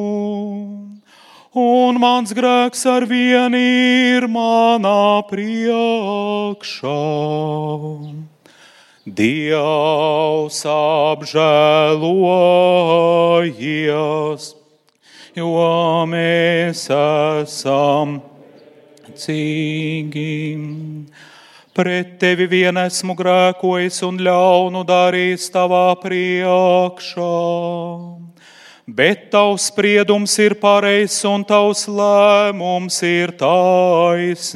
[1.58, 6.94] un mans grēks ar vienu ir manā priekšā.
[9.18, 12.04] Dievs apžēlojies,
[15.34, 18.20] jo mēs esam
[19.18, 20.28] spēcīgi.
[21.78, 27.26] Pret tevi vien esmu grēkojis un ļaunu darījis tavā priekšā.
[28.98, 34.50] Bet tavs spriedums ir pareizs un tavs lēmums ir taisnīgs.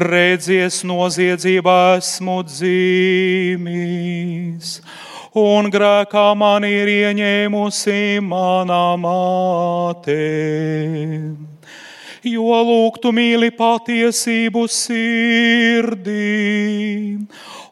[0.00, 3.60] Redzies, noziedzībā esmu dzīvis,
[5.44, 10.16] un grēkā man ir ieņēmusi manā māte
[12.24, 16.20] jo lūgtu mīli patiesību sirdī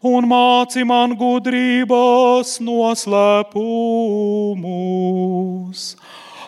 [0.02, 3.60] un māci man gudrības noslēpumus.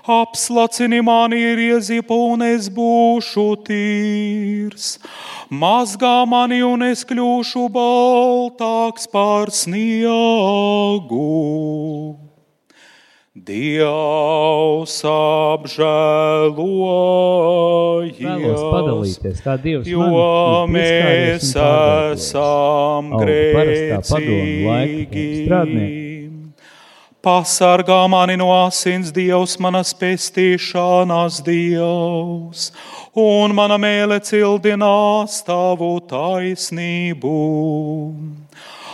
[0.02, 4.98] Apslacini mani ir iezīpa un es būšu tīrs.
[5.52, 11.22] Mazgā mani un es kļūšu baltāks par sniegu.
[13.32, 15.81] Dievs apžēlojies,
[19.88, 24.04] jo man ir mēs esam grēcīgi.
[27.25, 32.69] Pasargā mani no asins Dievs, manas pestīšanās Dievs,
[33.16, 37.32] un mana mēlē cildinās tavu taisnību.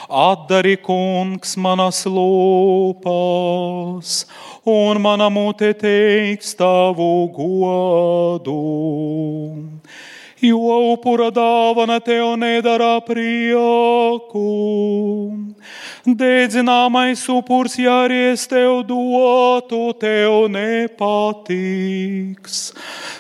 [0.09, 3.05] Atdari kungs manas lūpas,
[4.65, 8.57] un mana mute teiks tavu godu.
[10.41, 14.45] Jo upura dāvana tev nedara prieku.
[16.07, 21.59] Dedzināmais upurs, ja arī es tev dotu, tev nepatiks.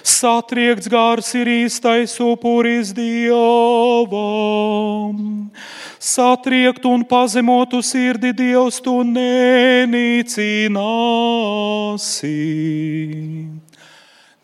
[0.06, 4.08] Satriekts gars ir īstais upuris dievam.
[5.98, 10.38] Satriekt un pazemotu sirdi Dievs tu nenīcināsi.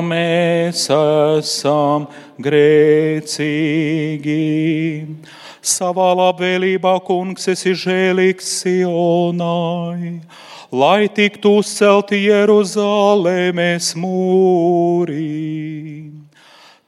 [0.08, 2.08] mēs esam
[2.40, 4.40] grēcīgi.
[5.60, 10.24] Savā labvēlībā, kungs, esi žēlīgs Sionai,
[10.72, 15.28] lai tiktu uzcelti Jeruzalemes mūri.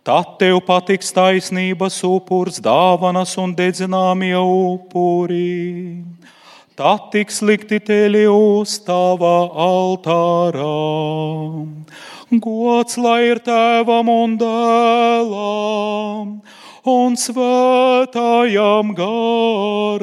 [0.03, 6.03] Tad tev patiks taisnības upurs, dāvanas un dedzināmie upuri.
[6.83, 10.71] Tad tiks likti teļi uz tava altārā.
[12.43, 16.33] Gods lai ir tēvam un dēlam
[16.91, 20.03] un svētājam garam.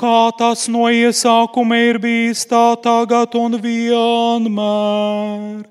[0.00, 5.68] Kā tas no iesākuma ir bijis tā tagad un vienmēr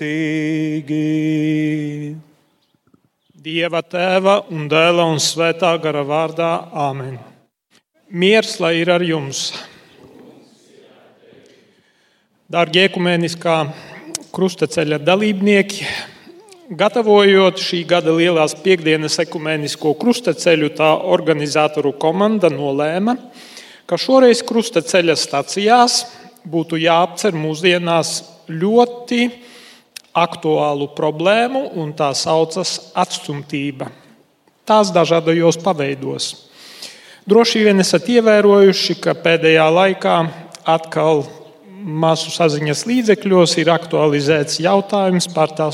[3.48, 7.16] Dieva tēva un dēla un svētā gara vārdā Āmen.
[8.12, 9.56] Miers lai ir ar jums!
[12.52, 13.72] Dārgie ekumēniskā
[14.36, 15.88] krustaceļa dalībnieki,
[16.68, 23.16] gatavojot šī gada lielās piekdienas ekumēnisko krustaceļu, tā organizatoru komanda nolēma,
[23.88, 26.02] ka šoreiz krustaceļa stacijās
[26.48, 28.18] būtu jāapcer mūsdienās
[28.48, 29.30] ļoti
[30.18, 33.88] aktuālu problēmu, un tā saucas atstumtība.
[34.68, 36.26] Tās dažādajos paveidos.
[37.28, 40.18] Droši vien esat ievērojuši, ka pēdējā laikā
[40.68, 41.24] atkal
[41.78, 45.70] masu saziņas līdzekļos ir aktualizēts jautājums par tā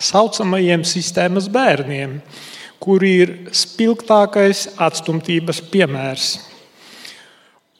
[0.00, 2.18] saucamajiem sistēmas bērniem,
[2.82, 6.34] kuri ir spilgtākais atstumtības piemērs.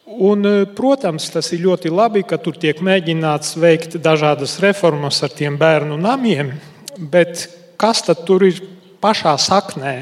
[0.05, 0.47] Un,
[0.77, 5.97] protams, tas ir ļoti labi, ka tur tiek mēģināts veikt dažādas reformas ar tiem bērnu
[5.99, 6.53] namiem,
[6.99, 7.49] bet
[7.81, 8.61] kas tad tur ir
[9.03, 9.95] pašā saknē?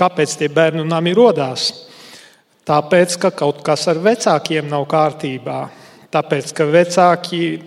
[0.00, 1.70] Kāpēc tie bērnu nami radās?
[2.68, 5.60] Tāpēc, ka kaut kas ar vecākiem nav kārtībā
[6.10, 7.60] Tāpēc, ka vecāki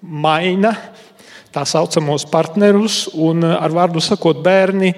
[0.00, 0.70] maina
[1.52, 4.94] tā saucamos partnerus, un ar vārdu sakot, bērni,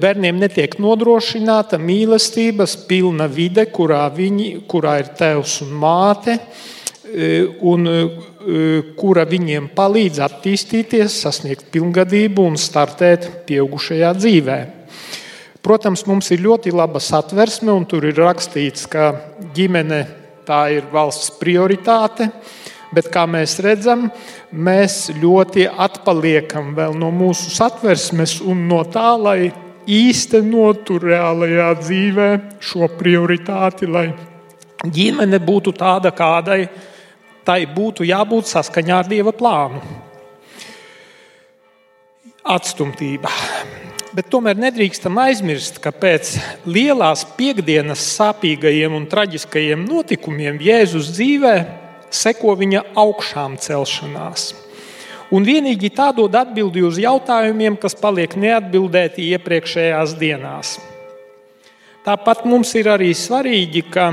[0.00, 6.36] bērniem netiek nodrošināta mīlestības pilna vide, kurā, viņi, kurā ir tēvs un māte,
[7.66, 7.86] un
[8.98, 14.58] kura viņiem palīdz attīstīties, sasniegt pilngadību un startēt pieaugušajā dzīvē.
[15.60, 19.10] Protams, mums ir ļoti laba satversme, un tur ir rakstīts, ka
[19.54, 20.00] ģimene
[20.48, 22.30] tā ir valsts prioritāte.
[22.90, 24.08] Bet, kā mēs redzam,
[24.50, 29.52] mēs ļoti atpaliekam no mūsu satversmes un no tā, lai
[29.90, 32.28] īstenotu reālajā dzīvē
[32.62, 34.08] šo prioritāti, lai
[34.82, 36.64] ģimene būtu tāda, kādai
[37.46, 39.80] tai būtu jābūt saskaņā ar Dieva plānu.
[42.50, 43.30] Atstumtība.
[44.10, 46.32] Bet tomēr nedrīkstam aizmirst, ka pēc
[46.66, 51.54] lielās piekdienas sāpīgajiem un traģiskajiem notikumiem Jēzus dzīvē
[52.10, 54.50] seko viņa augšām celšanās.
[55.30, 60.78] Un vienīgi tā dod atbildi uz jautājumiem, kas paliek neatbildēti iepriekšējās dienās.
[62.04, 64.08] Tāpat mums ir arī svarīgi, ka,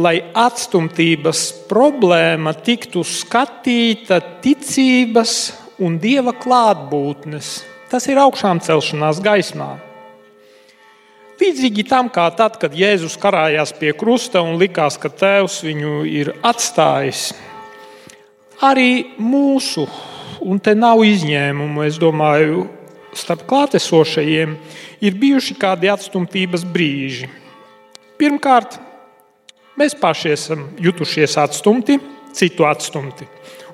[0.00, 5.34] lai atstumtības problēma tiktu skatīta ticības
[5.82, 7.52] un dieva klātbūtnes
[7.92, 9.74] Tas ir augšām celšanās gaismā.
[11.40, 16.30] Līdzīgi tam, kā tad, kad Jēzus karājās pie krusta un likās, ka Tēvs viņu ir
[16.44, 17.32] atstājis,
[18.62, 19.88] arī mūsu,
[20.44, 22.66] un te nav izņēmumu, es domāju,
[23.16, 24.54] starp klātesošajiem
[25.02, 27.28] ir bijuši kādi atstumtības brīži.
[28.20, 28.78] Pirmkārt,
[29.80, 31.98] mēs paši esam jutušies atstumti,
[32.36, 33.26] citu atstumti.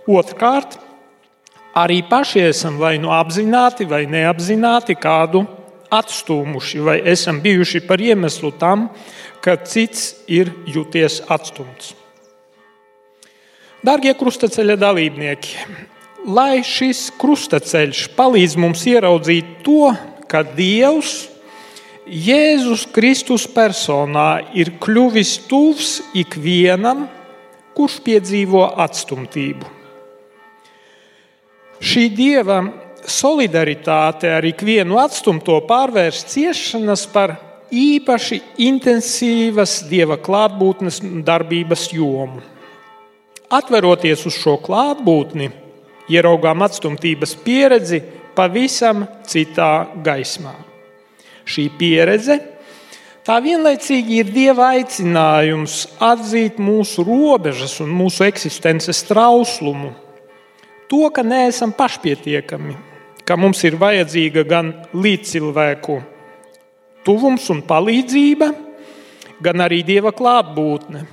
[0.09, 0.79] Otrkārt,
[1.77, 5.45] arī paši esam vai nu apzināti vai neapzināti kādu
[5.95, 8.89] atstūmuši, vai esam bijuši par iemeslu tam,
[9.45, 11.95] ka cits ir jūties atstumts.
[13.85, 15.55] Darbie krustaceļa dalībnieki,
[16.27, 19.93] lai šis krustaceļš palīdz mums ieraudzīt to,
[20.29, 21.29] ka Dievs
[22.09, 27.05] Jēzus Kristus personā ir kļuvis tuvs ikvienam,
[27.77, 29.69] kurš piedzīvo atstumtību.
[31.85, 32.63] Šī dieva
[33.11, 37.35] solidaritāte ar ikvienu atstumto pārvērst ciešanas par
[37.75, 42.41] īpaši intensīvas dieva klātbūtnes darbības jomu.
[43.49, 45.49] Atveroties uz šo klātbūtni,
[46.13, 48.03] ieraugām atstumtības pieredzi
[48.37, 50.55] pavisam citā gaismā.
[51.49, 52.37] Šī pieredze
[53.25, 59.95] tā vienlaicīgi ir dieva aicinājums atzīt mūsu robežas un mūsu eksistences trauslumu
[60.89, 62.75] to, ka neesam pašpietiekami,
[63.29, 65.99] ka mums ir vajadzīga gan līdzcilvēku
[67.05, 68.49] tuvums un palīdzība,
[69.45, 71.05] gan arī dieva klātbūtne.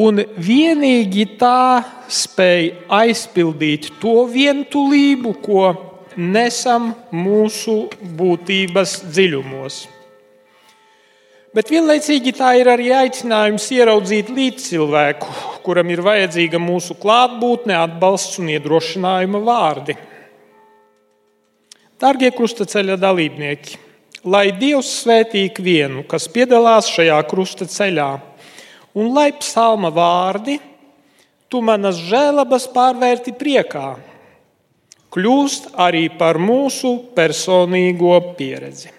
[0.00, 5.64] Un vienīgi tā spēj aizpildīt to vientulību, ko
[6.16, 7.82] nesam mūsu
[8.16, 9.80] būtības dziļumos.
[11.52, 15.32] Bet vienlaicīgi tā ir arī aicinājums ieraudzīt līdzcilvēku,
[15.66, 19.98] kuram ir vajadzīga mūsu klātbūtne, atbalsts un iedrošinājuma vārdi.
[22.00, 23.74] Darbie krustaceļa dalībnieki,
[24.24, 28.06] lai Dievs svētī ikvienu, kas piedalās šajā krustaceļā,
[28.96, 30.56] un lai psalma vārdi,
[31.52, 33.98] tu manas žēlabas pārvērti priekā,
[35.12, 38.94] kļūst arī par mūsu personīgo pieredzi.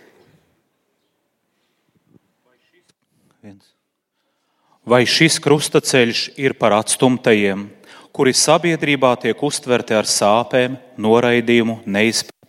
[4.85, 7.65] Vai šis krustaceļš ir par atstumtajiem,
[8.13, 12.40] kuri sabiedrībā tiek uztverti ar sāpēm, noraidījumu, neizpratni,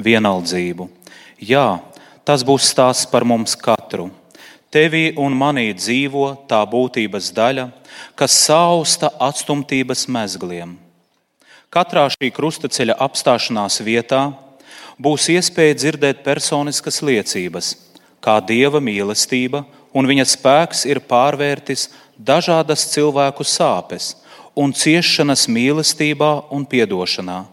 [0.00, 0.88] vienaldzību?
[1.40, 1.80] Jā,
[2.24, 4.10] tas būs stāsts par mums katru.
[4.70, 7.66] Tevī un manī dzīvo tā būtības daļa,
[8.14, 10.76] kas sausta atstumtības mezgliem.
[11.70, 14.20] Katrā šī krustaceļa apstāšanās vietā
[14.98, 17.74] būs iespēja dzirdēt personiskas liecības,
[18.22, 19.64] kā dieva mīlestība
[19.94, 21.88] un viņa spēks ir pārvērtis
[22.18, 24.14] dažādas cilvēku sāpes
[24.58, 27.44] un ciešanas mīlestībā un piedošanā,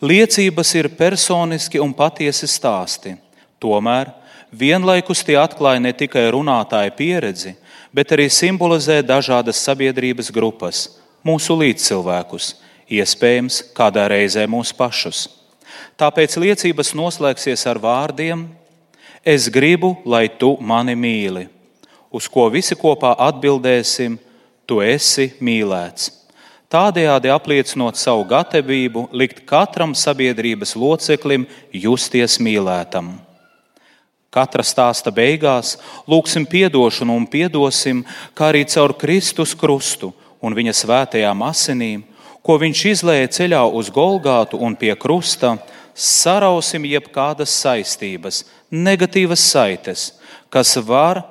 [0.00, 3.12] Liecības ir personiski un patiesi stāsti.
[3.60, 4.08] Tomēr
[4.48, 7.52] vienlaikus tie atklāja ne tikai runātāju pieredzi,
[7.92, 10.86] bet arī simbolizē dažādas sabiedrības grupas,
[11.20, 12.54] mūsu līdzcilvēkus,
[12.88, 15.26] iespējams, kādā reizē mūsu pašus.
[16.00, 18.46] Tāpēc liecības noslēgsies ar vārdiem:
[19.20, 21.44] Es gribu, lai tu mani mīli,
[22.08, 24.16] uz ko visi kopā atbildēsim:
[24.64, 26.19] Tu esi mīlēts.
[26.70, 33.16] Tādējādi apliecinot savu gatavību likt katram sabiedrības loceklim justies mīlētam.
[34.30, 35.72] Katra stāsta beigās
[36.06, 38.04] lūgsim atdošanu un piedosim,
[38.38, 42.04] kā arī caur Kristus krustu un viņa svētajām asinīm,
[42.38, 45.56] ko viņš izlēja ceļā uz Golgātu un pie krusta,
[45.92, 50.12] sarausim jebkādas saistības, negatīvas saites,
[50.48, 51.24] kas var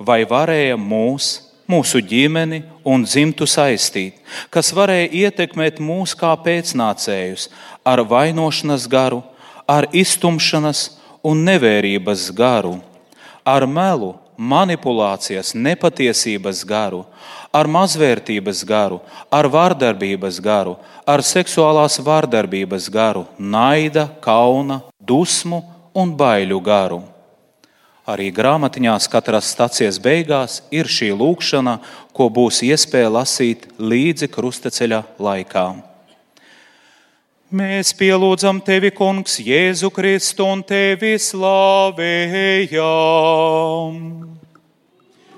[0.00, 4.18] vai varēja mūs, mūsu ģimeni un dzimtu saistīt,
[4.50, 7.48] kas varēja ietekmēt mūs kā pēcnācējus
[7.86, 9.22] ar vainošanas garu,
[9.66, 10.88] ar iztumšanas
[11.26, 12.76] un nevērības garu,
[13.44, 17.02] ar melu, manipulācijas, nepatiesības garu,
[17.56, 19.00] ar mazvērtības garu,
[19.32, 20.76] ar vārdarbības garu,
[21.08, 25.62] ar seksuālās vārdarbības garu, naida, kauna, dusmu
[25.96, 27.00] un baiļu garu.
[28.06, 31.80] Arī grāmatiņās katras stācijas beigās ir šī lūkšana,
[32.14, 35.64] ko būs iespēja lasīt līdzi krustaceļa laikā.
[37.50, 41.98] Mēs pielūdzam tevi, Kungs, Jēzu Kristu un tevi slavējam.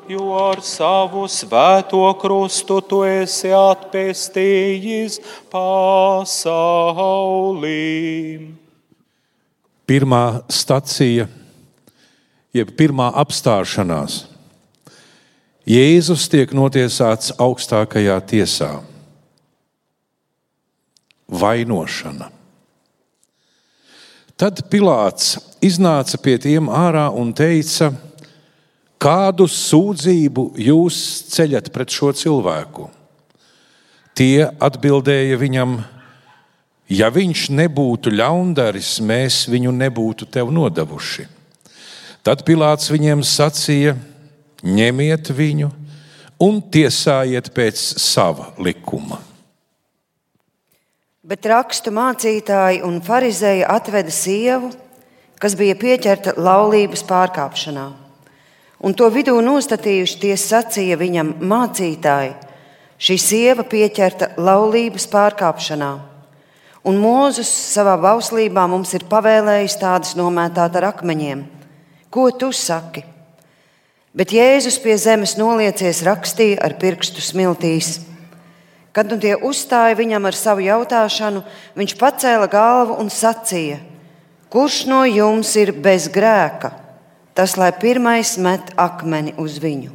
[0.09, 5.21] Jo ar savu svēto krustu tu esi atpestījis
[5.53, 6.49] pasaulī.
[9.89, 11.29] Pirmā stacija,
[12.59, 14.27] jeb pirmā apstāšanās.
[15.69, 18.71] Jēzus tiek notiesāts augstākajā tiesā
[21.29, 22.31] vainošana.
[24.38, 27.91] Tad Pilārs iznāca pie tiem ārā un teica,
[29.03, 30.99] kādu sūdzību jūs
[31.35, 32.88] ceļat pret šo cilvēku?
[34.15, 35.75] Tie atbildēja viņam,
[36.91, 41.27] ja viņš nebūtu ļaundaris, mēs viņu nebūtu tev nodevuši.
[42.28, 43.94] Tad Pilārs viņiem sacīja:
[44.61, 45.70] ņemiet viņu
[46.44, 49.16] un tiesājiet pēc sava likuma.
[51.25, 54.68] Bet rakstu mācītāji un farizēji atveda sievu,
[55.40, 57.88] kas bija pieķerta laulības pārkāpšanā.
[58.85, 62.35] Un to vidū nostatījuši tie sacīja viņam, mācītāji,
[63.00, 65.94] šī sieva pieķerta laulības pārkāpšanā.
[66.85, 71.54] Un Mūzus savā bauslībā mums ir pavēlējis tādas nomētāt ar akmeņiem.
[72.11, 73.05] Ko tu saki?
[74.17, 77.99] Bet Jēzus pie zemes noliecies rakstīja ar pirkstu smiltīs
[78.99, 81.45] Kad nu tie uzstāja viņam ar savu jautāšanu,
[81.79, 83.77] viņš pacēla galvu un sacīja:
[84.50, 86.73] Kurš no jums ir bez grēka?
[87.31, 89.93] Tas lai pirmais met akmeni uz viņu.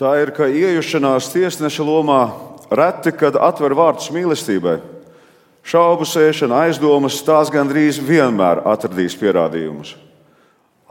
[0.00, 2.22] Tā ir kā iejušanās tiesneša lomā,
[2.72, 4.78] reti, kad atver vārdus mīlestībai.
[5.60, 9.92] Šaubu sēšana, aizdomas, tās gandrīz vienmēr atradīs pierādījumus.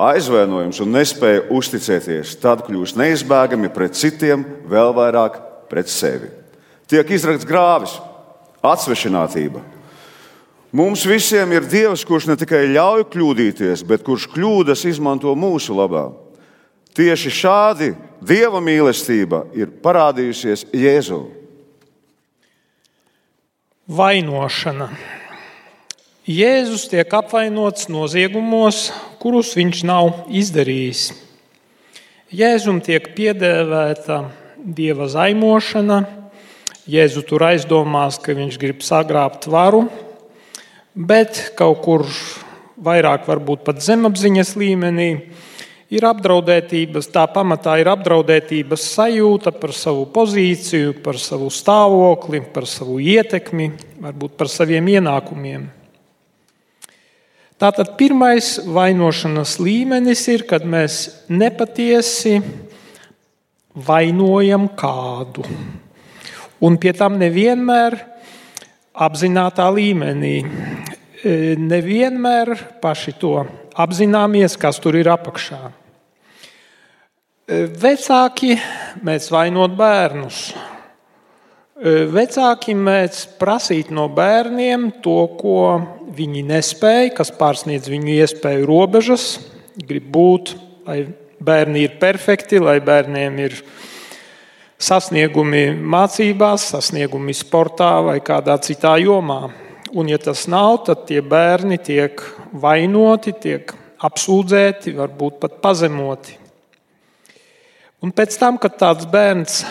[0.01, 6.41] Aizvainojums un nespēja uzticēties tad kļūst neizbēgami pret citiem, vēl vairāk pret sevi
[6.91, 7.93] tiek izrakts grāvis,
[8.63, 9.63] atsvešinātība.
[10.75, 16.09] Mums visiem ir Dievs, kurš ne tikai ļauj kļūdīties, bet kurš kļūdas izmanto mūsu labā.
[16.95, 17.91] Tieši šādi
[18.23, 21.23] Dieva mīlestība ir parādījusies Jēzū.
[23.91, 24.91] Vainošana.
[26.31, 28.85] Jēzus tiek apvainots noziegumos,
[29.19, 31.09] kurus viņš nav izdarījis.
[32.31, 34.21] Jēzum tiek piedēvēta
[34.61, 35.97] dieva zaimošana,
[36.87, 39.81] Jēzu tur aizdomās, ka viņš grib sagrābt varu,
[40.95, 42.05] bet kaut kur
[42.79, 45.09] vairāk, varbūt pat zemapziņas līmenī,
[45.91, 53.01] ir apdraudētības, tā pamatā ir apdraudētības sajūta par savu pozīciju, par savu stāvokli, par savu
[53.03, 53.71] ietekmi,
[54.07, 55.69] varbūt par saviem ienākumiem.
[57.61, 62.39] Tātad pirmais vainošanas līmenis ir, kad mēs nepatiesi
[63.77, 65.45] vainojam kādu
[66.57, 67.99] un pie tam nevienmēr
[68.97, 70.39] apzināta līmenī.
[70.41, 73.35] E, nevienmēr paši to
[73.77, 75.61] apzināmies, kas tur ir apakšā.
[77.45, 78.57] E, vecāki
[79.05, 80.43] mēdz vainot bērnus.
[81.77, 85.59] E, vecāki mēdz prasīt no bērniem to, ko
[86.15, 89.39] viņi nespēja, kas pārsniedz viņu iespēju robežas,
[89.87, 90.55] grib būt,
[90.87, 91.05] lai
[91.41, 93.57] bērni ir perfekti, lai bērniem ir
[94.81, 99.51] sasniegumi mācībās, sasniegumi sportā vai kādā citā jomā.
[99.93, 102.21] un ja tas nav, tad tie bērni tiek
[102.53, 106.37] vainoti, tiek apsūdzēti, varbūt pat pazemoti.
[108.01, 109.65] Un pēc tam, kad tāds bērns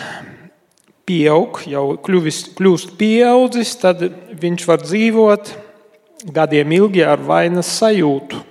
[1.09, 4.05] pieaug, jau kļuvis, kļūst pieaudzis, tad
[4.39, 5.51] viņš var dzīvot
[6.23, 8.41] gadiem ilgi ar vainas sajūtu.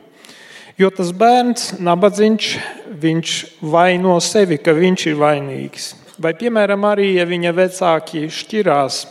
[0.80, 2.54] Jo tas bērns, nabadzīgs,
[3.00, 5.90] viņš vaino sevi, ka viņš ir vainīgs.
[6.20, 9.02] Vai, piemēram, arī, ja viņa vecāki šķirās,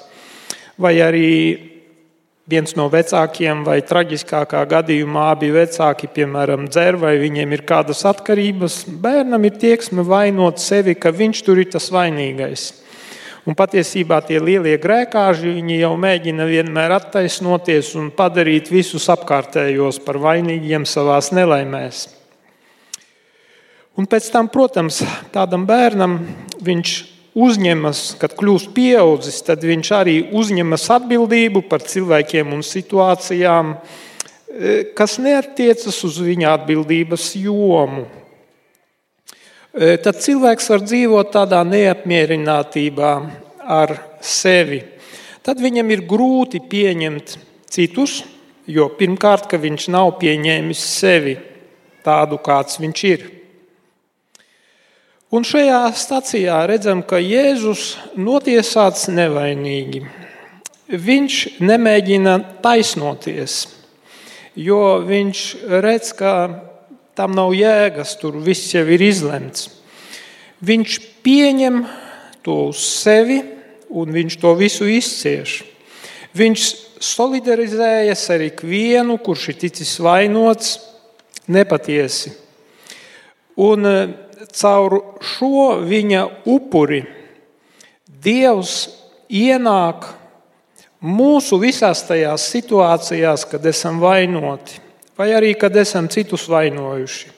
[0.82, 1.30] vai arī
[2.50, 8.84] viens no vecākiem, vai traģiskākā gadījumā abi vecāki, piemēram, dzer, vai viņiem ir kādas atkarības,
[8.90, 12.72] bērnam ir tieksme vainot sevi, ka viņš tur ir tas vainīgais.
[13.50, 20.86] Un patiesībā tie lielie grēkāži jau mēģina vienmēr attaisnoties un padarīt visus apkārtējos par vainīgiem
[20.86, 22.04] savā nelaimēs.
[23.98, 25.02] Un pēc tam, protams,
[25.34, 26.20] tādam bērnam
[26.62, 26.94] viņš
[27.34, 35.18] uzņemas, kad kļūst pieaudzis, tad viņš arī uzņemas atbildību par cilvēkiem un situācijām, e, kas
[35.18, 38.06] neatiecas uz viņa atbildības jomu.
[39.80, 43.12] Tad cilvēks var dzīvot tādā neapmierinātībā
[43.64, 44.82] ar sevi.
[45.40, 47.38] Tad viņam ir grūti pieņemt
[47.72, 48.18] citus,
[48.68, 51.38] jo pirmkārt, ka viņš nav pieņēmis sevi
[52.04, 53.26] tādu, kāds viņš ir.
[55.32, 60.04] Un šajā stacijā redzam, ka Jēzus notiesāts nevainīgi.
[60.90, 63.62] Viņš nemēģina taisnoties,
[64.60, 65.44] jo viņš
[65.86, 66.34] redz, ka
[67.20, 69.68] tam nav jēgas, tur viss jau ir izlemts.
[70.64, 71.82] Viņš pieņem
[72.48, 73.42] to uz sevi,
[73.92, 75.60] un viņš to visu izcieš.
[76.40, 76.68] Viņš
[77.04, 80.78] solidarizējas ar ikvienu, kurš ir ticis vainots
[81.52, 82.32] nepatiesi.
[83.60, 83.96] Un e,
[84.56, 87.04] caur šo viņa upuri
[88.20, 88.90] Dievs
[89.32, 90.10] ienāk
[91.00, 94.89] mūsu visās tajās situācijās, kad esam vainoti
[95.20, 97.36] vai arī kad esam citus vainojuši.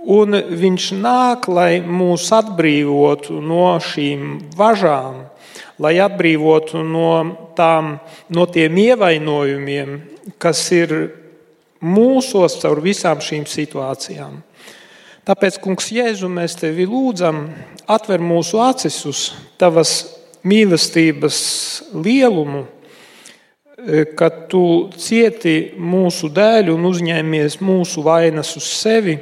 [0.00, 5.26] Un viņš nāk, lai mūs atbrīvotu no šīm važām,
[5.80, 7.10] lai atbrīvotu no,
[7.56, 7.98] tām,
[8.32, 9.98] no tiem ievainojumiem,
[10.40, 10.94] kas ir
[11.80, 14.40] mūsos caur visām šīm situācijām.
[15.28, 17.44] Tāpēc, Kungs, Jēzu, mēs tevi lūdzam,
[17.88, 19.24] atver mūsu acis uz
[19.60, 19.92] tavas
[20.48, 21.40] mīlestības
[21.92, 22.64] lielumu
[24.16, 29.16] ka tu cieti mūsu dēļ un uzņēmies mūsu vainas uz sevi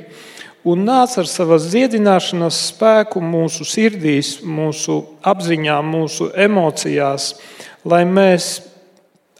[0.68, 7.32] un nāc ar savas dziedināšanas spēku mūsu sirdīs, mūsu apziņā, mūsu emocijās,
[7.88, 8.50] lai mēs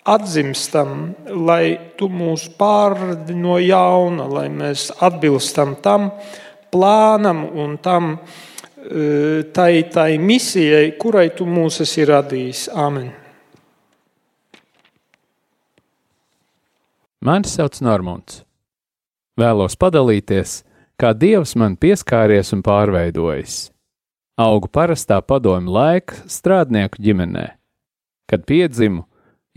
[0.09, 1.13] atzimstam,
[1.49, 6.13] lai tu mūs pārdi no jauna, lai mēs atbilstam tam
[6.73, 12.69] plānam un tam e, tai, tai misijai, kurai tu mūs esi radījis.
[12.73, 13.28] Amen.
[17.19, 18.45] Mani sauc Normons.
[19.39, 20.61] Vēlos padalīties,
[21.03, 23.73] kā Dievs man pieskāries un pārveidojis.
[24.39, 27.49] Augu parastā padomju laika strādnieku ģimenē.
[28.31, 29.03] Kad piedzimu,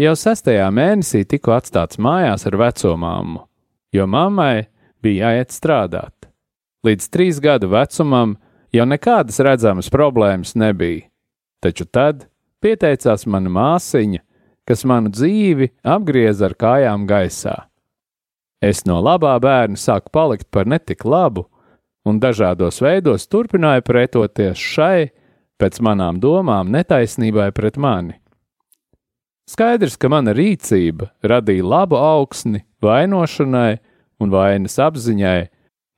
[0.01, 3.43] jau sestajā mēnesī tiku atstāts mājās ar veco mammu,
[3.93, 4.65] jo mammai
[5.05, 6.31] bija jāiet strādāt.
[6.81, 8.39] Līdz trīs gadu vecumam
[8.73, 11.05] jau nekādas redzamas problēmas nebija,
[11.61, 12.25] taču tad
[12.57, 14.25] pieteicās mana māsiņa,
[14.67, 17.55] kas manu dzīvi apgrieza ar kājām gaisā.
[18.61, 21.47] Es no labā bērna sāku palikt par netik labu,
[22.05, 25.09] un dažādos veidos turpināju pretoties šai,
[25.61, 28.17] pēc manām domām, netaisnībai pret mani.
[29.49, 33.79] Skaidrs, ka mana rīcība radīja labu augsni vainošanai
[34.21, 35.49] un vainas apziņai.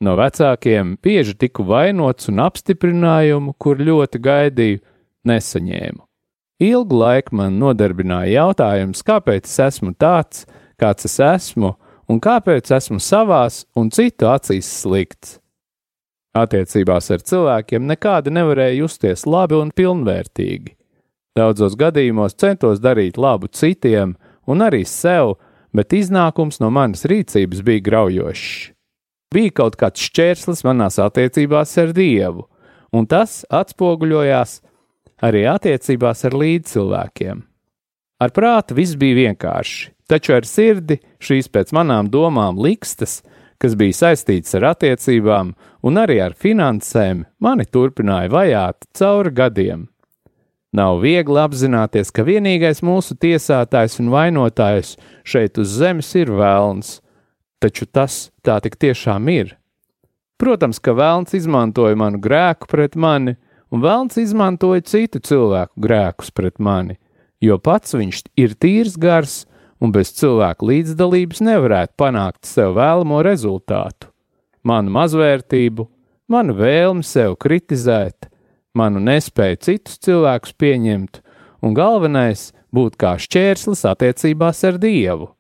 [0.04, 4.82] No vecākiem bieži tiku vainots un apstiprinājumu, kur ļoti gaidīju,
[5.28, 6.02] nesaņēmu.
[6.62, 10.46] Ilgu laiku man nodarbināja jautājums, kāpēc es esmu tāds,
[10.78, 11.74] kāds es esmu,
[12.10, 15.40] un kāpēc esmu savās un citu acīs slikts.
[16.34, 20.74] Attiecībās ar cilvēkiem nekādi nevarēja justies labi un pilnvērtīgi.
[21.38, 24.16] Daudzos gadījumos centos darīt labu citiem
[24.50, 25.36] un arī sev,
[25.74, 28.74] bet iznākums no manas rīcības bija graujošs.
[29.34, 32.46] Bija kaut kāds šķērslis manās attiecībās ar Dievu,
[32.94, 34.60] un tas atspoguļojās
[35.22, 37.44] arī attiecībās ar līdzcilvēkiem.
[38.24, 43.22] Ar prātu viss bija vienkārši, taču ar sirdi šīs pēc manām domām likstas,
[43.60, 49.88] kas bija saistītas ar attiecībām un arī ar finansēm, mani turpināja vajāt cauri gadiem.
[50.74, 56.96] Nav viegli apzināties, ka vienīgais mūsu tiesātājs un vainotājs šeit uz zemes ir vēlns,
[57.62, 59.54] taču tas tā tik tiešām ir.
[60.42, 63.38] Protams, ka vēlns izmantoja manu grēku pret mani,
[63.74, 67.00] un vēlns izmantoja citu cilvēku grēkus pret mani,
[67.42, 69.42] jo pats viņš ir tīrs gars
[69.84, 74.12] un bez cilvēku līdzdalības nevarētu panākt sev vēlamo rezultātu.
[74.64, 75.88] Manu mazvērtību,
[76.32, 78.30] manu vēlmi sev kritizēt,
[78.78, 81.20] manu nespēju citus cilvēkus pieņemt,
[81.66, 85.34] un galvenais- būt kā šķērslis attiecībās ar Dievu.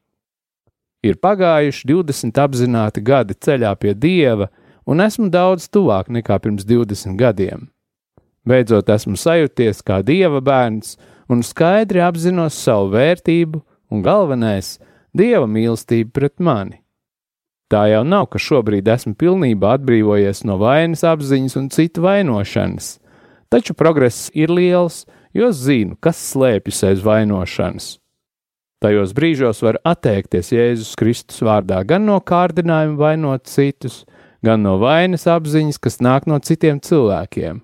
[1.04, 4.50] Ir pagājuši 20 apzināti gadi ceļā pie Dieva,
[4.88, 7.73] un esmu daudz tuvāk nekā pirms 20 gadiem.
[8.44, 10.98] Beidzot, esmu sajūties kā Dieva bērns
[11.32, 13.62] un skaidri apzinos savu vērtību
[13.94, 14.80] un galvenais-
[15.18, 16.82] Dieva mīlestību pret mani.
[17.72, 23.00] Tā jau nav, ka šobrīd esmu pilnībā atbrīvojies no vainas apziņas un citu vainošanas,
[23.50, 28.00] taču progress ir liels, jo zinu, kas slēpjas aiz vainošanas.
[28.84, 34.04] Tajos brīžos var atteikties Jēzus Kristus vārdā gan no kārdinājuma vainot citus,
[34.44, 37.62] gan no vainas apziņas, kas nāk no citiem cilvēkiem.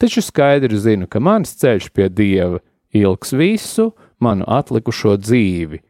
[0.00, 2.62] Taču skaidri zinu, ka mans ceļš pie Dieva
[2.96, 5.80] ilgs visu manu atlikušo dzīvi,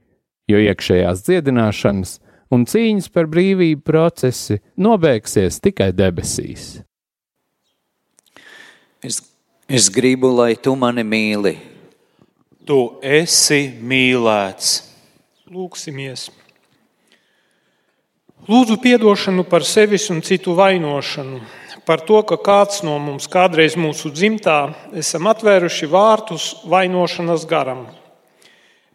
[0.51, 2.16] jo iekšējās dziedināšanas
[2.51, 6.81] un cīņas par brīvību procesi nobeigsies tikai debesīs.
[9.01, 9.23] Es,
[9.70, 11.55] es gribu, lai tu mani mīli.
[12.66, 14.75] Tu esi mīlēts.
[15.51, 16.29] Lūksimies!
[18.51, 21.40] Lūdzu atdošanu par sevis un citu vainošanu,
[21.87, 27.87] par to, ka kāds no mums kādreiz mūsu dzimtā esam atvēruši vārtus vainošanas garam.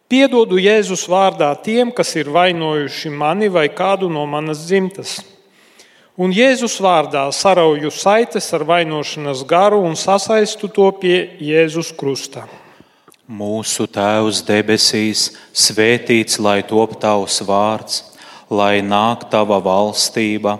[0.06, 5.18] Piedodu Jēzus vārdā tiem, kas ir vainojuši mani vai kādu no manas dzimtas.
[6.16, 12.46] Un Jēzus vārdā sarauju saites ar vainošanas garu un sasaistu to pie Jēzus krusta.
[13.26, 18.04] Mūsu Tēvs debesīs, svētīts lai top tavs vārds,
[18.54, 20.60] lai nāk tava valstība,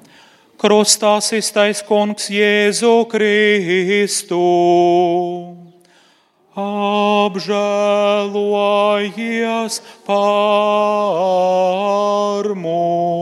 [0.61, 4.37] Krustā iztais kungs Jēzu Kristu.
[6.53, 7.41] Apžēlojies
[10.05, 10.21] par
[12.53, 13.20] mums!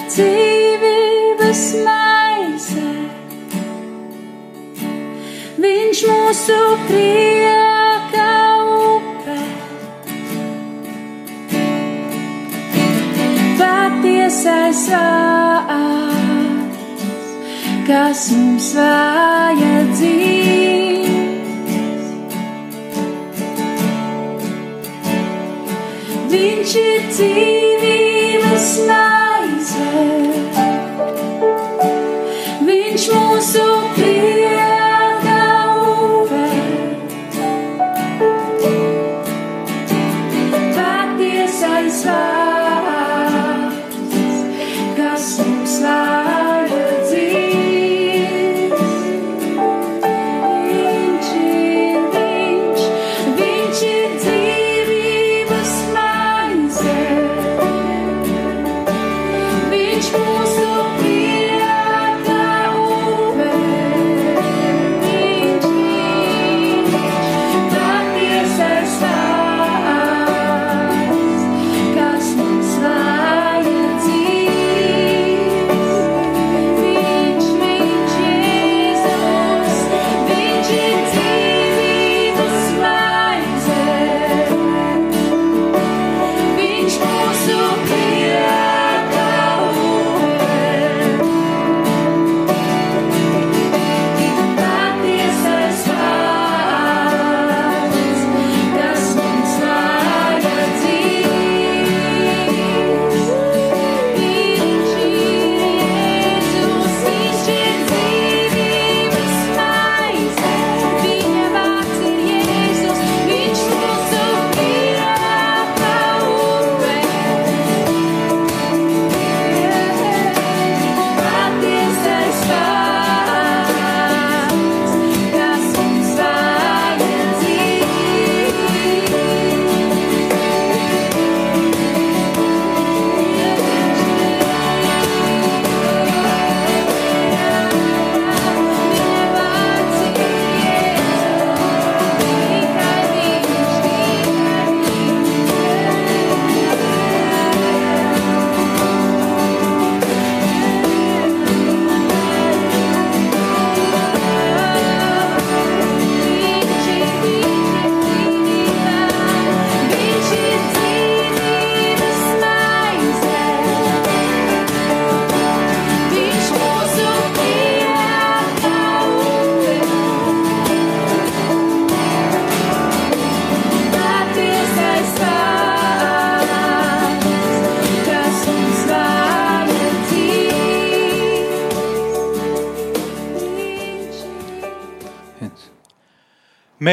[0.00, 2.88] Ir dzīvības maize,
[5.60, 6.56] Viņš mūsu
[6.88, 8.28] prieka
[8.96, 9.36] upe.
[13.60, 16.80] Patiesais vārds,
[17.84, 20.08] kas mums vajadzīgs.
[26.32, 29.19] Viņš ir dzīvības maize,
[30.00, 30.29] Viņš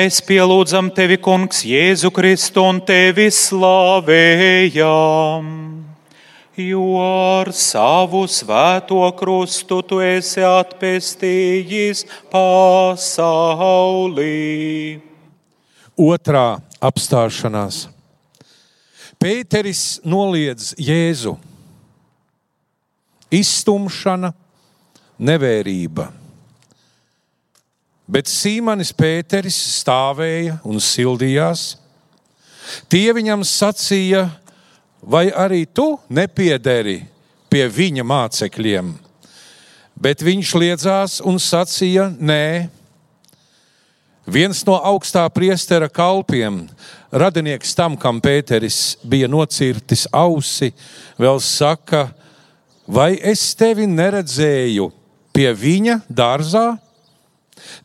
[0.07, 4.77] Mēs pielūdzam tevi, Kungs, Jēzu Kristu un tevi slavējam.
[6.55, 13.03] Jo ar savu svēto krustu tu esi atpestījis pasaulī.
[15.99, 17.91] Otrā apstāšanās.
[19.19, 21.35] Pēteris noliedz Jēzu.
[23.41, 24.31] Izstumšana,
[25.19, 26.26] nevērība.
[28.07, 31.73] Bet Sīmanis Pēteris stāvēja un sildījās.
[32.87, 34.29] Tie viņam sacīja,
[35.03, 37.01] vai arī tu nepiederi
[37.51, 38.93] pie viņa mācekļiem?
[39.99, 42.69] Bet viņš liedzās un sacīja, nē.
[44.27, 46.63] Viens no augstā priestera kalpiem,
[47.11, 50.71] radinieks tam, kam Pēteris bija nocirtis ausi,
[51.19, 52.07] vēl saka,
[52.87, 54.91] vai es tevi neredzēju
[55.35, 56.69] pie viņa dārzā?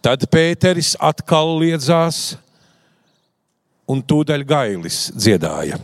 [0.02, 2.36] Tad Pēteris atkal liedzās,
[3.90, 5.78] un tūdaļ gailis dziedāja.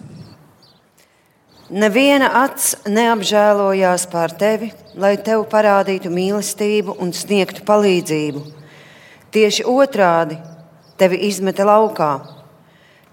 [1.69, 8.41] Neviena acs neapžēlojās pār tevi, lai tev parādītu mīlestību un sniegtu palīdzību.
[9.37, 10.39] Tieši otrādi
[10.97, 12.13] tevi izmeta laukā.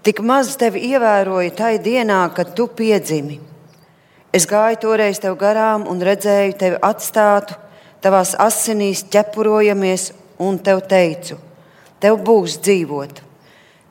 [0.06, 3.36] Tik maz tevi ievēroja tajā dienā, kad tu piedzimi.
[4.32, 7.58] Es gāju toreiz tev garām un redzēju tevi atstātu,
[8.00, 11.38] tavās asinīs ķepurojamies, un tev teicu,
[12.00, 13.22] tev būs dzīvot.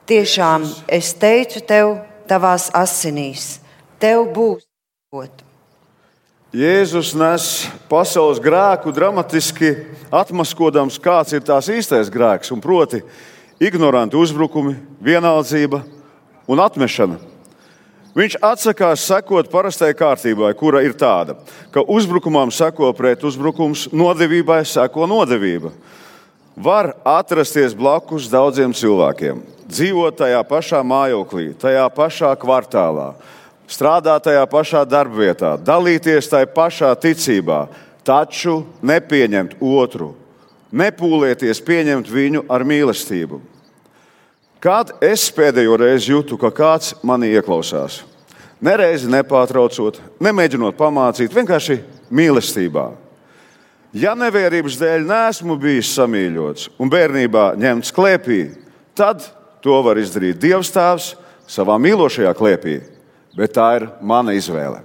[0.05, 1.97] Tiešām es teicu tev,
[2.29, 3.60] tavās asinīs,
[4.01, 5.45] tev būs dzīvot.
[6.55, 7.45] Jēzus nes
[7.91, 9.73] pasaules grēku dramatiski
[10.13, 13.01] atmaskodams, kāds ir tās īstais grēks, un proti,
[13.60, 15.81] ignoranti uzbrukumi, vienaldzība
[16.47, 17.17] un atmešana.
[18.15, 21.36] Viņš atsakās sekot parastai kārtībai, kura ir tāda,
[21.75, 25.73] ka uzbrukumam seko pret uzbrukums, nodevībai seko nodevība.
[26.56, 33.10] Var atrasties blakus daudziem cilvēkiem, dzīvot tajā pašā mājoklī, tajā pašā kvartālā,
[33.68, 37.65] strādāt tajā pašā darbvietā, dalīties tajā pašā ticībā,
[38.08, 40.13] taču nepieņemt otru,
[40.72, 43.41] nepūlieties pieņemt viņu ar mīlestību.
[44.63, 48.06] Kad es pēdējo reizi jūtu, ka kāds manī ieklausās,
[48.63, 51.82] nereizi nepārtraucot, nemēģinot pamācīt, vienkārši
[52.15, 52.94] mīlestībā.
[53.95, 58.41] Ja nevērības dēļ neesmu bijis samīļots un bērnībā ņemts klēpī,
[58.91, 59.23] tad
[59.63, 61.13] to var izdarīt Dievs Tēvs
[61.47, 62.75] savā mīlošajā klēpī,
[63.39, 64.84] bet tā ir mana izvēle.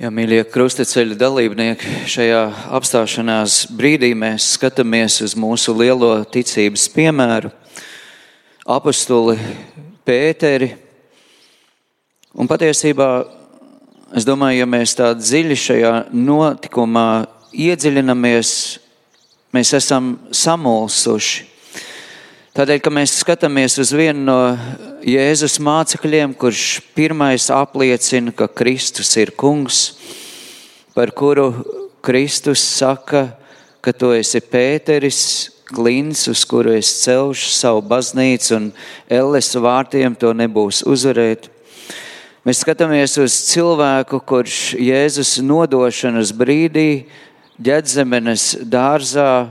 [0.00, 7.52] Jā, mīļie krustaceļa dalībnieki, šajā apstāšanās brīdī mēs skatāmies uz mūsu lielo ticības piemēru,
[8.66, 9.38] apakstuli
[10.08, 10.72] Pēteri.
[12.34, 13.10] Un patiesībā
[14.16, 17.08] es domāju, ja mēs tā dziļi šajā notikumā
[17.50, 18.50] iedziļinamies,
[19.54, 21.46] mēs esam samulsuši.
[22.50, 24.38] Tādēļ, ka mēs skatāmies uz vienu no
[25.06, 29.94] Jēzus mācekļiem, kurš pirmais apliecina, ka Kristus ir kungs,
[30.96, 31.52] par kuru
[32.02, 33.28] Kristus saka,
[33.80, 35.22] ka tu esi Pēteris,
[35.70, 38.68] klins, uz kuru es celšu savu baznīcu, un
[39.06, 41.46] Elles vārtiem to nebūs uzvarēt.
[42.40, 47.02] Mēs skatāmies uz cilvēku, kurš Jēzus nodošanas brīdī
[47.60, 49.50] ģedzemenes dārzā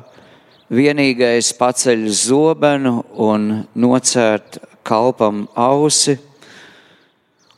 [0.74, 3.44] vienīgais paceļ zobenu un
[3.78, 6.16] nocērt kalpam ausi.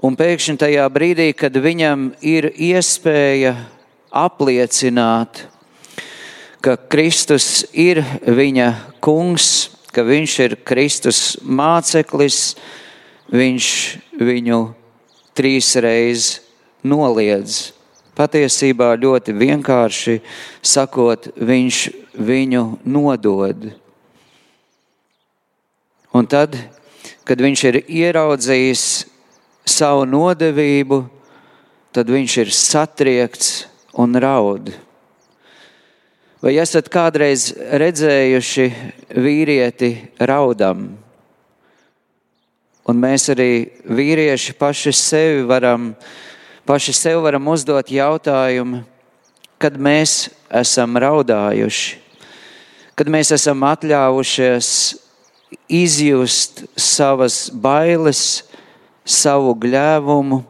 [0.03, 3.55] Un pēkšņi tajā brīdī, kad viņam ir iespēja
[4.11, 5.45] apliecināt,
[6.59, 8.67] ka Kristus ir viņa
[8.99, 12.43] kungs, ka viņš ir Kristus māceklis,
[13.31, 13.71] viņš
[14.19, 14.61] viņu
[15.37, 16.39] trīs reizes
[16.83, 17.71] noliedz.
[18.17, 20.17] Patiesībā ļoti vienkārši
[20.61, 21.77] sakot, viņš
[22.19, 23.69] viņu nodod.
[26.11, 26.57] Un tad,
[27.23, 28.85] kad viņš ir ieraudzījis
[29.63, 31.05] savu nodevību,
[31.95, 33.51] tad viņš ir satriekts
[33.95, 34.73] un raud.
[36.41, 38.67] Vai esat kādreiz redzējuši
[39.13, 40.89] vīrieti raudam?
[42.89, 45.91] Un mēs arī vīrieši paši sevi varam,
[46.65, 48.81] paši sev varam uzdot jautājumu,
[49.61, 51.99] kad mēs esam raudājuši,
[52.97, 54.71] kad mēs esam atļāvušies
[55.69, 58.41] izjust savas bailes,
[59.05, 60.41] savu gļēvumu,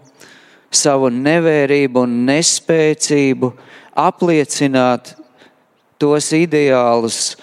[0.72, 3.52] savu nevērību un nespēcību,
[4.00, 5.16] apliecināt
[6.00, 7.36] tos ideālus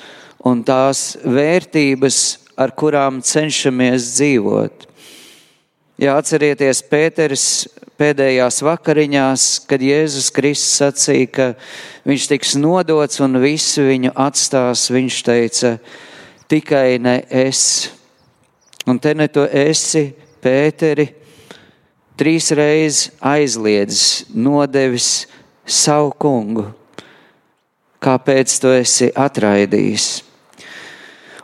[0.49, 4.89] un tās vērtības, ar kurām cenšamies dzīvot.
[5.99, 7.45] Jā, atcerieties, Pēters
[7.99, 11.47] pēdējās vakariņās, kad Jēzus Kristus sacīja, ka
[12.07, 15.73] viņš tiks nodots un visi viņu atstās, viņš teica,
[16.51, 17.91] tikai ne es.
[18.87, 21.09] Un te ne tu esi, Pēteri,
[22.19, 25.27] trīs reizes aizliedzis, nodevis
[25.67, 26.69] savu kungu.
[27.99, 30.28] Kāpēc tu esi atraidījis?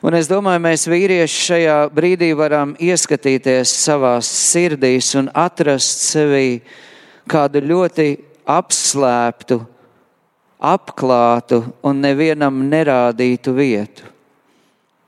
[0.04, 6.58] Un es domāju, mēs vīrieši šajā brīdī varam ieskatīties savā sirdīs un atrast sevī
[7.24, 8.08] kādu ļoti
[8.44, 9.62] apslēptu,
[10.60, 14.10] apklātu un nevienam nerādītu vietu.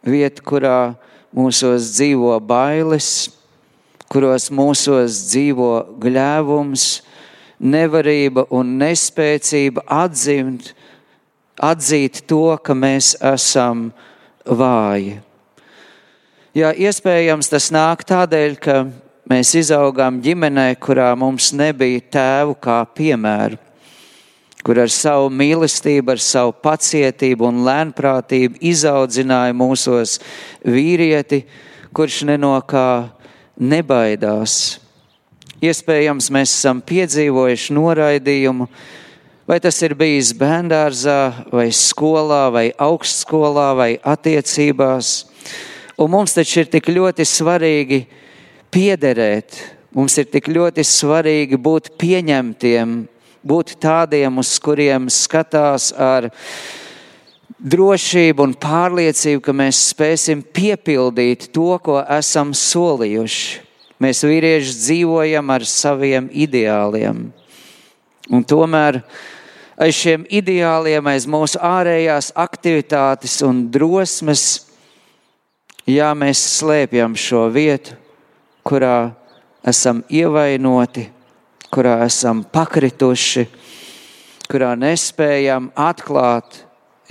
[0.01, 0.81] Vietu, kurā
[1.29, 3.29] mūsos dzīvo bailes,
[4.09, 5.71] kuros mūsos dzīvo
[6.01, 6.89] gļēvums,
[7.61, 10.73] nevarība un nespēcība atzimt,
[11.61, 13.91] atzīt to, ka mēs esam
[14.47, 15.19] vāji.
[16.57, 18.77] Jā, iespējams, tas nāk tādēļ, ka
[19.29, 23.59] mēs izaugām ģimenē, kurā mums nebija tēvu kā piemēru,
[24.65, 30.17] kur ar savu mīlestību, ar savu pacietību un lēnprātību izaudzināja mūsos
[30.65, 31.43] vīrieti,
[31.93, 32.89] kurš neno kā
[33.61, 34.79] nebaidās.
[35.65, 38.67] Iespējams, mēs esam piedzīvojuši noraidījumu,
[39.47, 45.13] vai tas ir bijis bērngārzā, vai skolā, vai augstskolā, vai attiecībās.
[46.03, 48.01] Un mums taču ir tik ļoti svarīgi
[48.75, 49.61] piederēt,
[49.95, 52.97] mums ir tik ļoti svarīgi būt pieņemtiem,
[53.47, 56.29] būt tādiem, uz kuriem skatās ar
[57.57, 63.63] drošību un pārliecību, ka mēs spēsim piepildīt to, ko esam solījuši.
[64.03, 67.31] Mēs vīrieši dzīvojam ar saviem ideāliem.
[68.29, 69.01] Un tomēr
[69.77, 74.67] aiz šiem ideāliem, aiz mūsu ārējās aktivitātes un drosmes,
[75.87, 77.97] jā, mēs slēpjam šo vietu,
[78.67, 79.13] kurā
[79.67, 81.07] esam ievainoti,
[81.71, 83.47] kurā esam pakrituši,
[84.51, 86.63] kurā nespējam atklāt,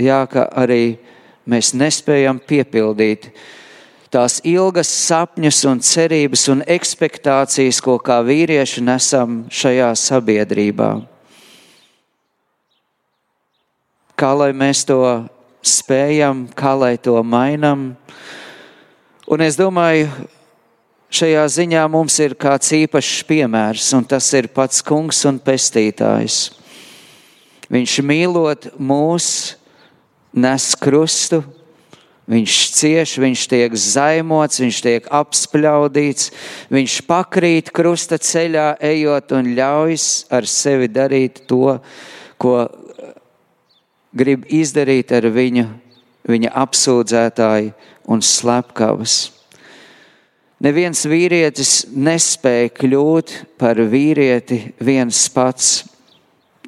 [0.01, 0.97] jā, ka arī
[1.45, 3.29] mēs nespējam piepildīt
[4.15, 11.14] tās ilgas sapņus un cerības un expectācijas, ko kā vīrieši nesam šajā sabiedrībā.
[14.15, 15.01] Kā lai mēs to
[15.59, 17.89] spējam, kā lai to mainām?
[19.27, 20.07] Un es domāju,
[21.11, 26.37] šajā ziņā mums ir kāds īpašs piemērs, un tas ir pats kungs un pestītājs.
[27.67, 29.27] Viņš mīlot mūs,
[30.31, 31.41] nes krustu,
[32.31, 36.31] viņš cieš, viņš tiek zaimots, viņš tiek apspļaudīts,
[36.71, 41.81] viņš pakrīt krusta ceļā, ejot un ļaujas ar sevi darīt to,
[42.39, 42.57] ko
[44.15, 45.67] grib izdarīt ar viņu,
[46.25, 47.73] viņa apsūdzētāju
[48.11, 49.17] un slepkavas.
[50.63, 55.83] Neviens vīrietis nespēja kļūt par vīrieti viens pats.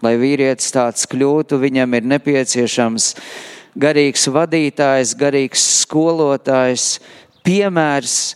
[0.03, 3.07] Lai vīrietis tāds kļūtu, viņam ir nepieciešams
[3.79, 6.97] garīgs vadītājs, garīgs skolotājs,
[7.47, 8.35] piemērs,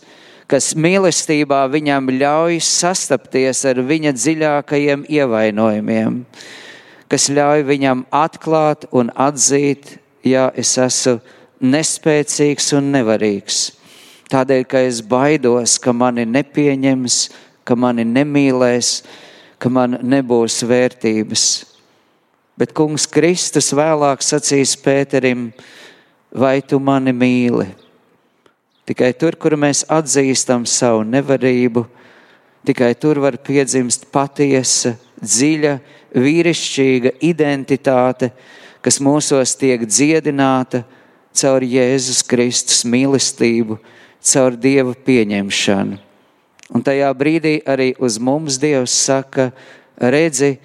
[0.50, 6.18] kas mīlestībā viņam ļauj sastapties ar viņa dziļākajiem ievainojumiem,
[7.12, 11.18] kas ļauj viņam atklāt un atzīt, ja es esmu
[11.60, 13.58] nespēcīgs un nevarīgs.
[14.32, 17.18] Tādēļ, ka es baidos, ka mani nepieņems,
[17.68, 19.02] ka mani nemīlēs,
[19.60, 21.44] ka man nebūs vērtības.
[22.56, 25.50] Bet Kungs Kristus vēlāk sacīs Pēterim,
[26.32, 27.68] vai tu mani mīli?
[28.88, 31.84] Tikai tur, kur mēs atzīstam savu nevarību,
[32.64, 35.76] tikai tur var piedzimst patiesa, dziļa,
[36.14, 38.32] vīrišķīga identitāte,
[38.82, 40.82] kas mūsos tiek dziedināta
[41.32, 43.78] caur Jēzus Kristus mīlestību,
[44.22, 45.98] caur Dieva pieņemšanu.
[46.72, 49.50] Un tajā brīdī arī uz mums Dievs saka,
[50.00, 50.56] redzi,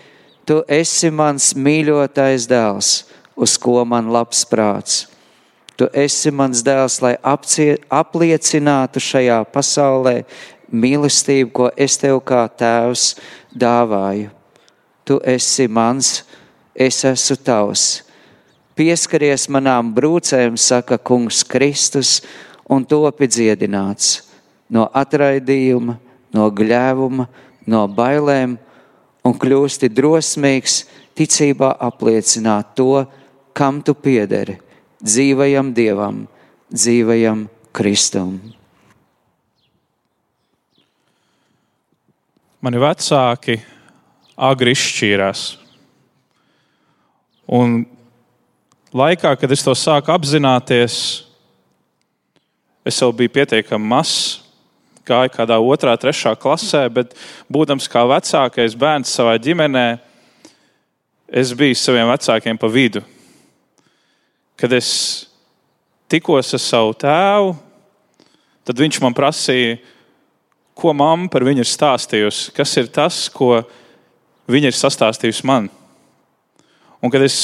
[0.47, 2.91] tu esi mans mīļotais dēls,
[3.35, 5.05] uz ko man labs prāts.
[5.77, 10.15] Tu esi mans dēls, lai apcie, apliecinātu šajā pasaulē
[10.71, 13.11] mīlestību, ko es tev kā tēvs
[13.53, 14.36] dāvāju.
[15.07, 16.21] Tu esi mans,
[16.75, 17.85] es esmu tavs.
[18.77, 22.19] Pieskaries manām brūcēm, saka Kungs Kristus,
[22.69, 24.27] un topi dziedināts
[24.69, 25.97] no atraidījuma,
[26.35, 27.27] no gļēvuma,
[27.71, 28.57] no bailēm,
[29.23, 30.81] un kļūsti drosmīgs
[31.17, 33.05] ticībā apliecināt to,
[33.57, 34.59] kam tu piederi-
[35.09, 36.27] dzīvajam Dievam,
[36.71, 38.39] dzīvajam Kristum.
[42.61, 43.61] Mani vecāki
[44.37, 45.55] agri izšķīrās.
[47.47, 47.81] Un
[48.93, 50.97] laikā, kad es to sāku apzināties,
[52.87, 54.43] es jau biju pietiekami mazs,
[55.07, 57.15] gāju kādā otrā, trešā klasē, bet
[57.51, 59.87] būdams kā vecākais bērns savā ģimenē,
[61.27, 63.01] es biju saviem vecākiem pa vidu.
[64.59, 64.89] Kad es
[66.11, 67.55] tikos ar savu tēvu,
[68.67, 69.79] tad viņš man prasīja,
[70.77, 73.85] ko mamma par viņu ir stāstījusi, kas ir tas, ko viņa
[74.47, 75.69] ir sastāstījusi man.
[77.03, 77.37] Un kad es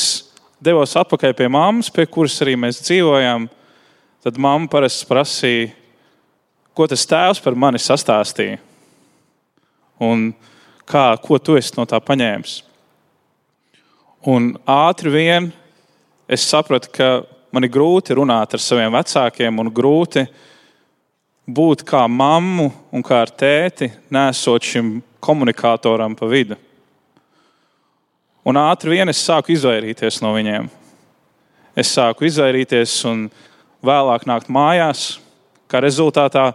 [0.63, 3.49] devos atpakaļ pie mammas, pie kuras arī mēs dzīvojām,
[4.23, 5.71] tad mamma parasti prasīja,
[6.73, 8.57] ko tas tēvs par mani sastāstīja
[10.01, 10.31] un
[10.89, 12.55] kā, ko tu esi no tā paņēmis.
[14.31, 15.51] Un ātri vien
[16.31, 17.09] es sapratu, ka
[17.53, 20.25] man ir grūti runāt ar saviem vecākiem un grūti
[21.43, 26.57] būt kā mammu un kā ar tēti, nesot šim komunikatoram pa vidu.
[28.43, 30.65] Un ātri vien es sāku izvairīties no viņiem.
[31.79, 33.29] Es sāku izvairīties un
[33.83, 35.05] vēlāk nākt mājās,
[35.71, 36.49] kā rezultātā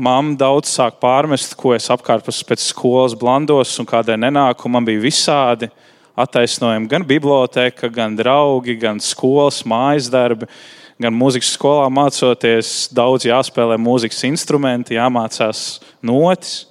[0.00, 4.72] mamma daudz sāk pārmest, ko es apkārt pēc skolas blandos un kādai nenāku.
[4.72, 5.68] Man bija visādi
[6.16, 10.48] attaisnojumi, gan biblioteka, gan draugi, gan skolas mājas darbi.
[10.96, 16.62] Gan mūzikas skolā mācoties, daudz jāspēlē mūzikas instrumenti, jāmācās notis.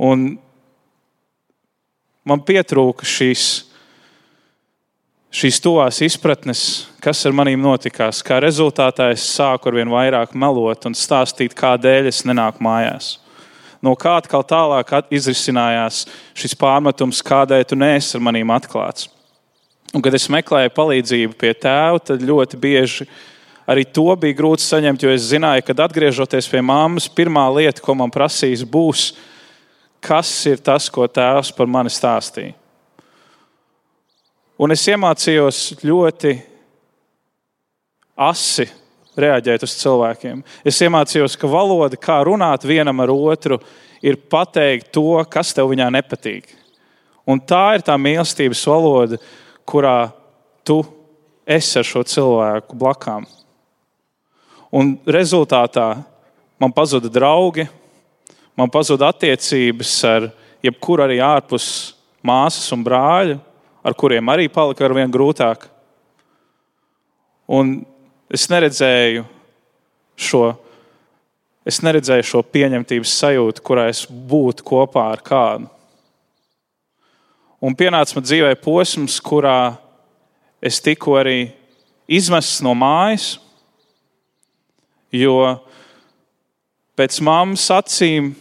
[0.00, 0.38] Un
[2.28, 3.44] man pietrūka šīs,
[5.34, 6.62] šīs tuvās izpratnes,
[7.04, 8.20] kas ar maniem notikās.
[8.26, 13.16] Kā rezultātā es sāku ar vien vairāk melot un stāstīt, kādēļ es nenāku mājās.
[13.84, 16.02] No kā atkal tālāk izrisinājās
[16.36, 19.06] šis pārmetums, kādēļ tu neesi ar maniem atklāts.
[19.94, 23.06] Un, kad es meklēju palīdzību pie tēva, tad ļoti bieži
[23.68, 27.94] arī to bija grūti saņemt, jo es zināju, ka atgriežoties pie māmas, pirmā lieta, ko
[27.96, 29.12] man prasīs, būs,
[30.00, 32.54] kas ir tas, ko tēvs par mani stāstīja.
[34.58, 36.32] Un es iemācījos ļoti
[38.18, 38.66] asi
[39.18, 40.40] reaģēt uz cilvēkiem.
[40.66, 43.60] Es iemācījos, ka valoda, kā runāt vienam ar otru,
[44.02, 46.50] ir pateikt to, kas tev viņā nepatīk.
[47.28, 49.18] Un tā ir tā mīlestības valoda,
[49.68, 50.10] kurā
[50.66, 50.80] tu
[51.46, 53.26] esi ar šo cilvēku blakām.
[54.74, 55.90] Un rezultātā
[56.60, 57.68] man pazuda draugi,
[58.58, 60.28] man pazuda attiecības ar
[60.66, 61.94] jebkuru arī ārpus
[62.26, 63.38] māsas un brāļa,
[63.86, 65.68] ar kuriem arī palika ar vien grūtāk.
[67.48, 67.78] Un
[68.34, 69.22] es neredzēju
[70.18, 70.42] šo,
[71.64, 75.70] es neredzēju šo pieņemtības sajūtu, kurā es būtu kopā ar kādu.
[77.62, 79.78] Un pienāca man dzīvē posms, kurā
[80.62, 81.52] es tiku arī
[82.10, 83.36] izmests no mājas,
[85.14, 85.38] jo
[86.98, 88.34] pēc mammas acīm,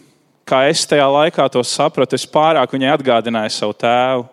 [0.48, 4.28] kā es tajā laikā to sapratu, es pārāk viņai atgādināju savu tēvu.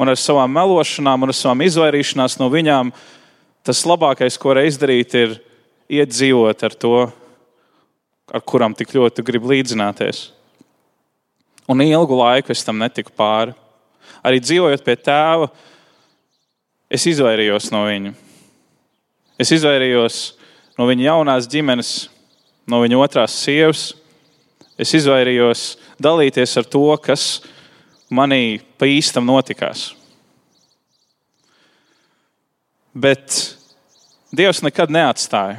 [0.00, 2.92] Un ar savām melošanām, un ar savām izvairīšanās no viņām,
[3.66, 5.34] tas labākais, ko var izdarīt, ir
[5.92, 6.94] iet dzīvot ar to,
[8.30, 10.30] ar kuram tik ļoti grib līdzināties.
[11.70, 13.54] Un ilgu laiku es tam netiku pāri.
[14.26, 15.48] Arī dzīvojot pie tēva,
[16.90, 18.12] es izvairījos no viņa.
[19.40, 20.18] Es izvairījos
[20.78, 21.92] no viņa jaunās ģimenes,
[22.68, 23.90] no viņa otrās sievas.
[24.80, 27.42] Es izvairījos dalīties ar to, kas
[28.08, 29.90] manī pa īstam notikās.
[32.96, 33.58] Bet
[34.30, 35.58] Dievs nekad neatstāja.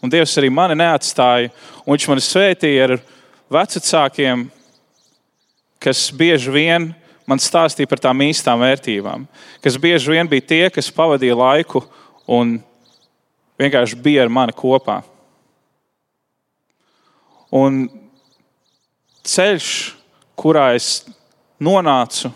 [0.00, 1.50] Un Dievs arī mani neatstāja.
[1.84, 2.94] Viņš mani svētīja ar
[3.52, 4.46] vecākiem,
[5.82, 6.88] kas bieži vien
[7.28, 9.26] man stāstīja par tām īstām vērtībām,
[9.60, 11.82] kas bieži vien bija tie, kas pavadīja laiku
[12.24, 12.56] un
[13.60, 15.02] vienkārši bija ar mani kopā.
[17.52, 17.84] Un
[19.26, 19.70] ceļš,
[20.38, 21.06] kurā es
[21.62, 22.30] nonācu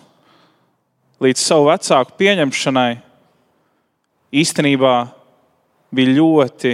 [1.22, 2.91] līdz savu vecāku pieņemšanai,
[4.33, 4.95] īstenībā
[5.95, 6.72] bija ļoti,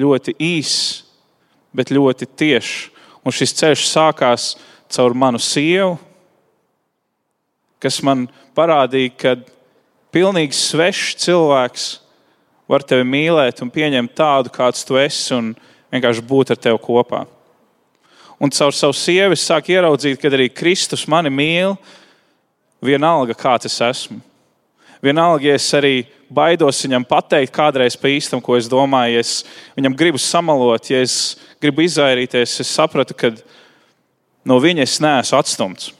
[0.00, 1.04] ļoti īss,
[1.76, 2.88] bet ļoti tiešs.
[3.26, 4.50] Un šis ceļš sākās
[4.88, 5.98] caur manu sievu,
[7.82, 8.26] kas man
[8.56, 9.34] parādīja, ka
[10.14, 11.88] pilnīgi svešs cilvēks
[12.68, 15.52] var tevi mīlēt un pieņemt tādu, kāds tu esi, un
[15.92, 17.26] vienkārši būt ar tevi kopā.
[18.38, 21.74] Un caur savu sievu es sāku ieraudzīt, ka arī Kristus mani mīl,
[22.84, 24.20] vienalga, kāds es esmu.
[25.02, 29.44] Vienalga, ja es arī baidos viņam pateikt kādreiz pa īstam, ko es domāju, ja es
[29.78, 33.30] viņam gribu samalot, ja es gribu izvairīties, es sapratu, ka
[34.46, 35.92] no viņa es neesmu atstumts.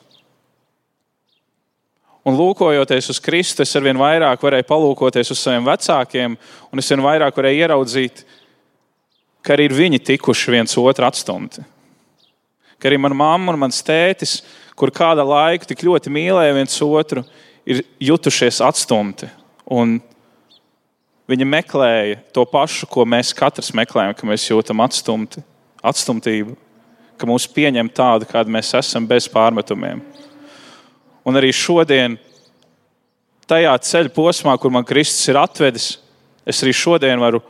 [2.26, 6.34] Un lūkojoties uz Kristu, es arvien vairāk varēju palūkoties uz saviem vecākiem,
[6.70, 8.22] un es vien vairāk varēju ieraudzīt,
[9.42, 11.64] ka arī viņi tikuši viens otru atstumti.
[12.78, 14.38] Ka arī mana mamma un mans tētis,
[14.78, 17.24] kur kāda laika tik ļoti mīlēja viens otru,
[17.66, 19.28] ir jutušies atstumti.
[19.68, 19.98] Un
[21.28, 25.42] viņi meklēja to pašu, ko mēs katrs meklējam, ka mēs jūtam atstumti,
[25.84, 26.54] atstumtību,
[27.18, 30.00] ka mūs pieņem tādu, kāda mēs esam, bez pārmetumiem.
[31.26, 32.16] Un arī šodien,
[33.50, 35.96] tajā ceļa posmā, kur man Kristus ir atvedis,
[36.48, 37.42] es arī šodien varu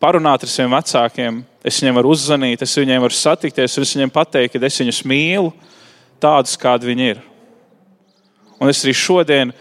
[0.00, 4.12] parunāt ar saviem vecākiem, es viņiem varu uzzvanīt, es viņiem varu satikties, un es viņiem
[4.14, 5.50] pateikt, ka es viņus mīlu
[6.22, 7.24] tādus, kādi viņi ir.
[8.60, 9.52] Un es arī šodien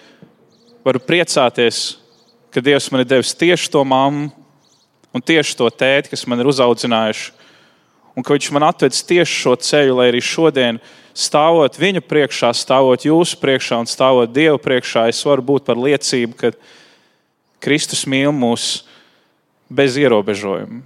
[0.84, 1.98] varu priecāties,
[2.52, 4.30] ka Dievs man ir devis tieši to mammu
[5.16, 7.36] un tieši to tēti, kas man ir uzaudzinājuši.
[8.18, 10.80] Un ka Viņš man atvedis tieši šo ceļu, lai arī šodien,
[11.16, 16.36] stāvot viņu priekšā, stāvot jūsu priekšā un stāvot Dievu priekšā, es varu būt par liecību,
[16.36, 16.52] ka
[17.64, 18.84] Kristus mīl mūs
[19.72, 20.84] bez ierobežojuma.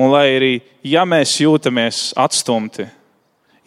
[0.00, 0.54] Un lai arī,
[0.86, 2.86] ja mēs jūtamies atstumti,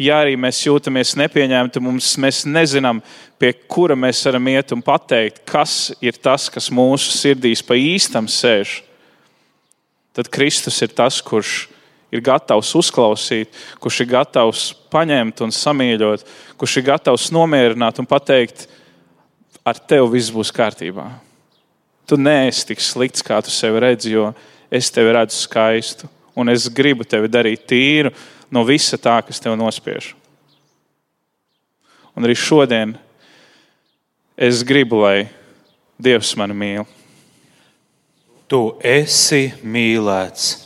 [0.01, 3.03] ja arī mēs jūtamies nepieņemti, mums, mēs nezinām,
[3.37, 8.29] pie kura mēs varam iet un pateikt, kas ir tas, kas mūsu sirdīs pa īstam
[8.31, 8.79] sēž,
[10.17, 11.67] tad Kristus ir tas, kurš
[12.13, 14.63] ir gatavs uzklausīt, kurš ir gatavs
[14.93, 16.25] paņemt un samīļot,
[16.61, 18.67] kurš ir gatavs nomierināt un pateikt,
[19.65, 21.07] ar tevi viss būs kārtībā.
[22.09, 24.27] Tu neesi tik slikts, kā tu sevi redzi, jo
[24.73, 28.11] es tevi redzu skaistu, un es gribu tevi darīt tīru
[28.53, 30.13] no visa tā, kas tev nospiež.
[32.13, 32.93] Un arī šodien
[34.37, 35.29] es gribu, lai
[36.03, 36.85] Dievs mani mīl.
[38.49, 40.62] Tu esi mīlēts.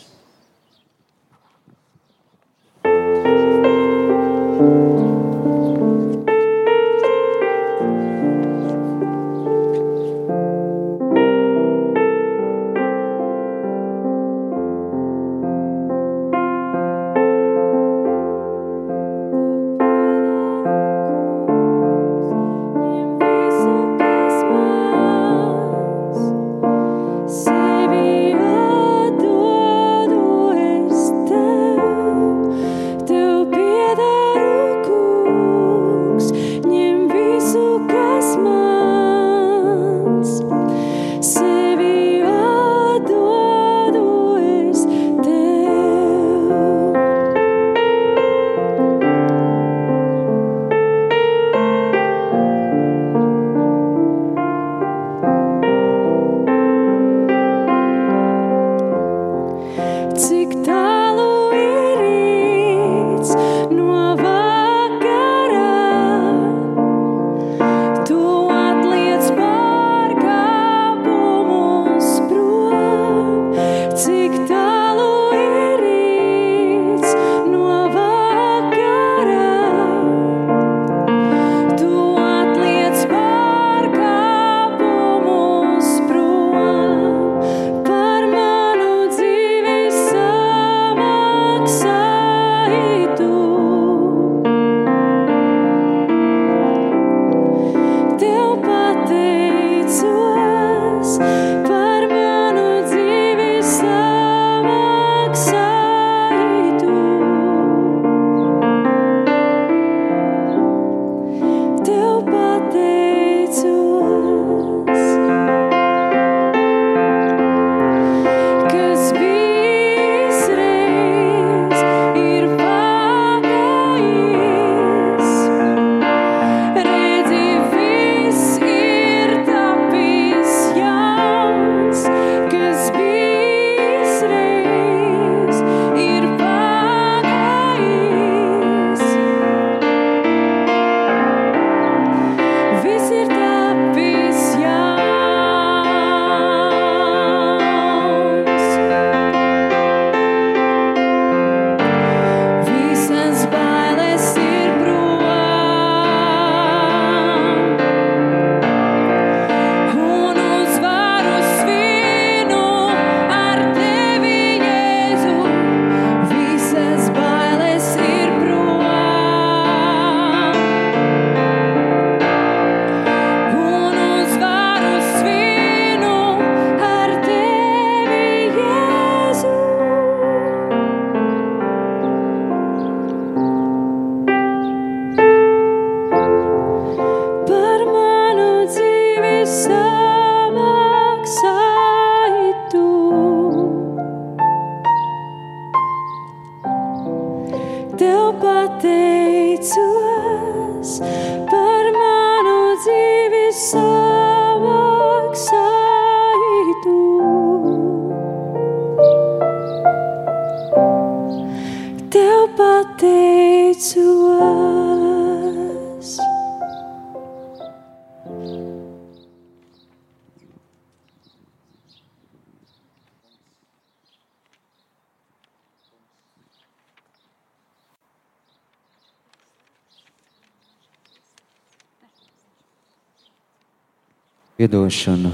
[234.57, 235.29] Piedošanu.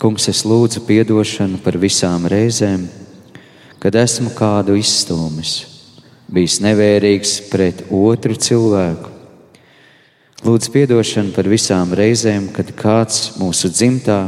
[0.00, 2.86] Kungs, es lūdzu piedošanu par visām reizēm,
[3.76, 5.50] kad esmu kādu izstūmis,
[6.32, 9.12] bijis nevērīgs pret otru cilvēku.
[10.48, 14.22] Lūdzu piedošanu par visām reizēm, kad kāds mūsu dzimtā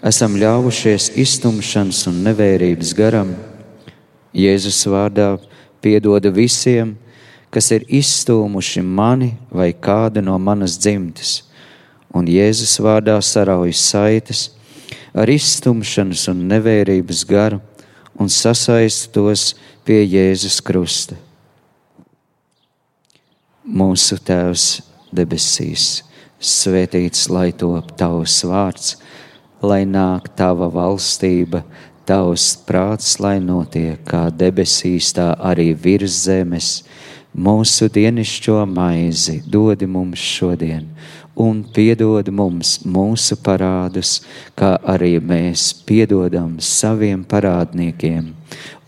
[0.00, 3.36] esam ļāvušies iztumšanas un nevērības garam.
[4.32, 5.34] Jēzus vārdā
[5.84, 6.96] piedoda visiem,
[7.52, 11.42] kas ir izstūmuši mani vai kādu no manas dzimtes
[12.14, 14.48] un Jēzus vārdā sarauj saites
[15.14, 17.60] ar izstumšanas un nevērības garu
[18.18, 19.52] un sasaist tos
[19.84, 21.18] pie Jēzus krusta.
[23.64, 24.82] Mūsu Tēvs
[25.14, 26.04] debesīs,
[26.38, 28.94] svētīts lai top tavs vārds,
[29.64, 31.62] lai nāk tava valstība,
[32.04, 36.82] tavs prāts, lai notiek kā debesīs, tā arī virs zemes.
[37.34, 40.84] Mūsu dienascho maizi dodi mums šodien,
[41.36, 44.20] un piedod mums mūsu parādus,
[44.58, 48.32] kā arī mēs piedodam saviem parādniekiem.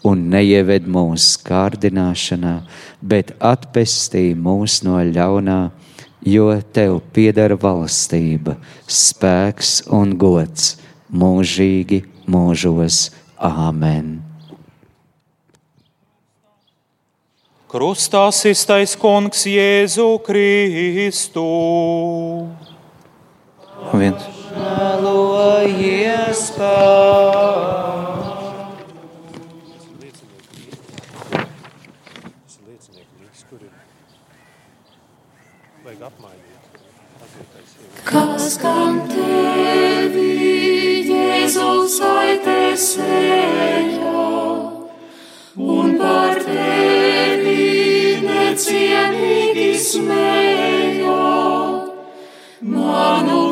[0.06, 2.60] Un neieved mūsu kārdināšanā,
[3.02, 5.60] bet atpestī mūs no ļaunā,
[6.26, 8.54] jo tev pieder valstība,
[8.86, 10.76] spēks un gods
[11.10, 13.10] mūžīgi mūžos.
[13.36, 14.25] Āmen!
[17.66, 21.42] Krustā iztais kungs Jēzu Kristu.
[23.90, 24.22] Viens.
[38.06, 40.30] Kas gan tevi,
[41.10, 43.02] Jēzus, aitesēja,
[45.58, 47.05] un par tevi
[48.56, 51.16] necienīgi smēja,
[52.64, 53.45] manu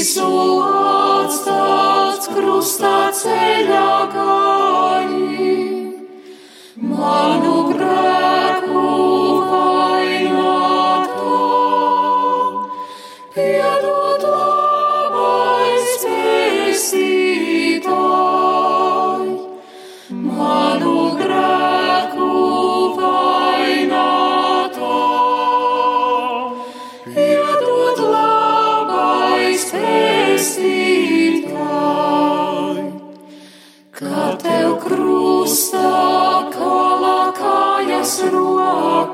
[0.00, 0.28] visu
[0.64, 5.29] atstāts krustā ceļā gāji,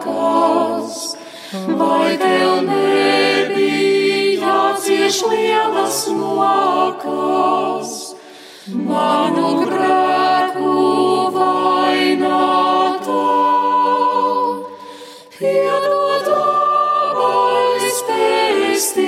[0.07, 1.17] rokās,
[1.79, 7.93] vai tev nebija jācieš lielas mokas,
[8.67, 10.75] manu grēku
[11.37, 13.23] vaināto.
[15.39, 19.06] Piedod labais pestītāj,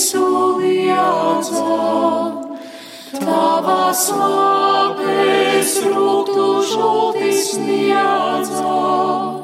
[0.00, 2.32] visu liedzam.
[3.20, 9.39] Tavas labes rūktu žūtis niedzam.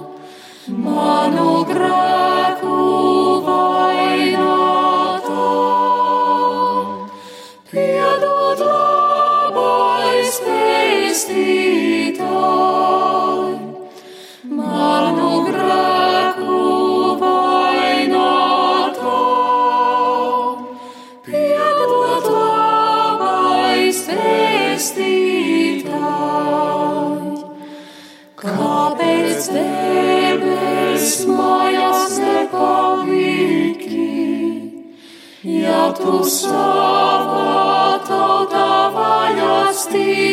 [36.06, 40.26] tu sava tauta vajastīki.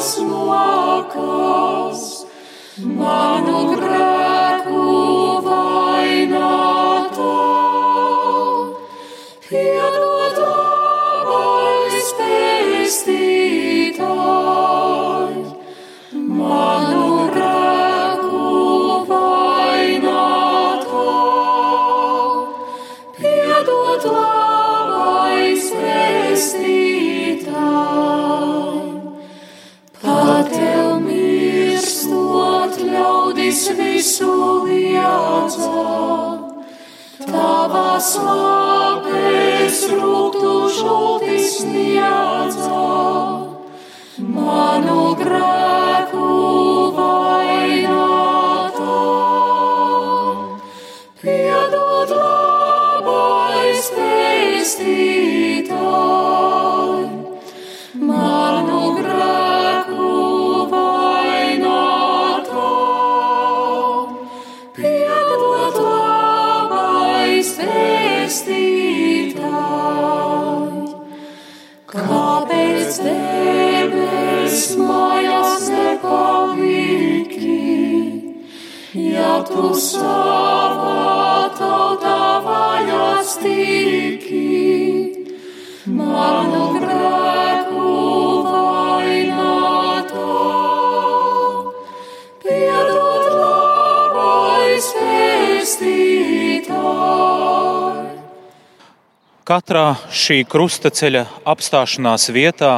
[0.00, 0.46] Small.
[0.46, 0.79] more.
[79.50, 84.46] tu sava tauta vajas tiki,
[85.86, 87.86] manu grēku
[88.46, 90.38] vainotā,
[92.44, 96.80] piedod labais pestītāj.
[99.50, 101.24] Katrā šī krustaceļa
[101.54, 102.74] apstāšanās vietā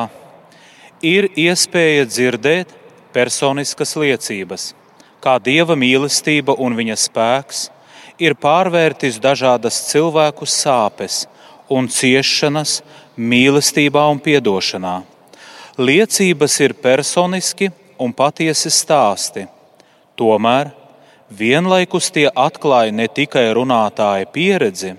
[1.05, 2.69] ir iespēja dzirdēt
[3.13, 4.73] personiskas liecības–
[5.23, 7.63] kā dieva mīlestība un viņa spēks
[8.23, 11.25] ir pārvērtis dažādas cilvēku sāpes
[11.73, 12.81] un ciešanas
[13.17, 15.01] mīlestībā un piedošanā.
[15.79, 17.71] Liecības ir personiski
[18.03, 19.47] un patiesi stāsti.
[20.19, 20.73] Tomēr
[21.33, 24.95] vienlaikus tie atklāja ne tikai runātāja pieredzi,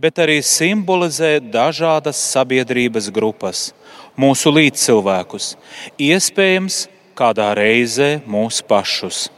[0.00, 3.70] bet arī simbolizē dažādas sabiedrības grupas,
[4.18, 5.54] mūsu līdzcilvēkus,
[6.00, 9.28] iespējams, kādā reizē mūs pašus.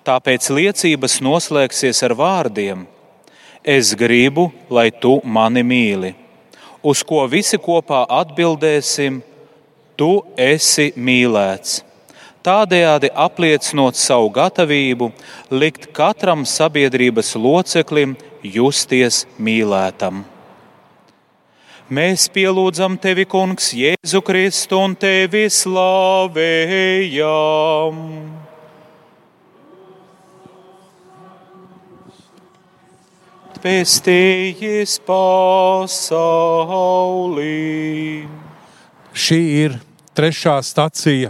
[0.00, 2.86] Tāpēc liecības noslēgsies ar vārdiem:
[3.64, 6.14] Es gribu, lai tu mani mīli,
[6.82, 9.20] uz ko visi kopā atbildēsim:
[10.00, 11.84] Tu esi mīlēts.
[12.40, 15.10] Tādējādi apliecinot savu gatavību
[15.52, 20.24] likt katram sabiedrības loceklim justies mīlētam.
[21.90, 26.40] Mēs pielūdzam tevi, Kungs, Jēzu Kristu un tevi slavējam.
[33.60, 36.24] Pēstījis pasaulī.
[39.12, 39.74] Šī ir
[40.16, 41.28] trešā stacija,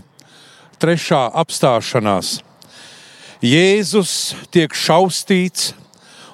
[0.78, 2.38] trešā apstāšanās.
[3.42, 4.12] Jēzus
[4.54, 5.74] tiek šaustīts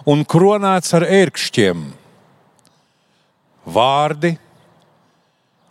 [0.05, 1.89] un kronēts ar ērkšķiem.
[3.65, 4.37] Vārdi,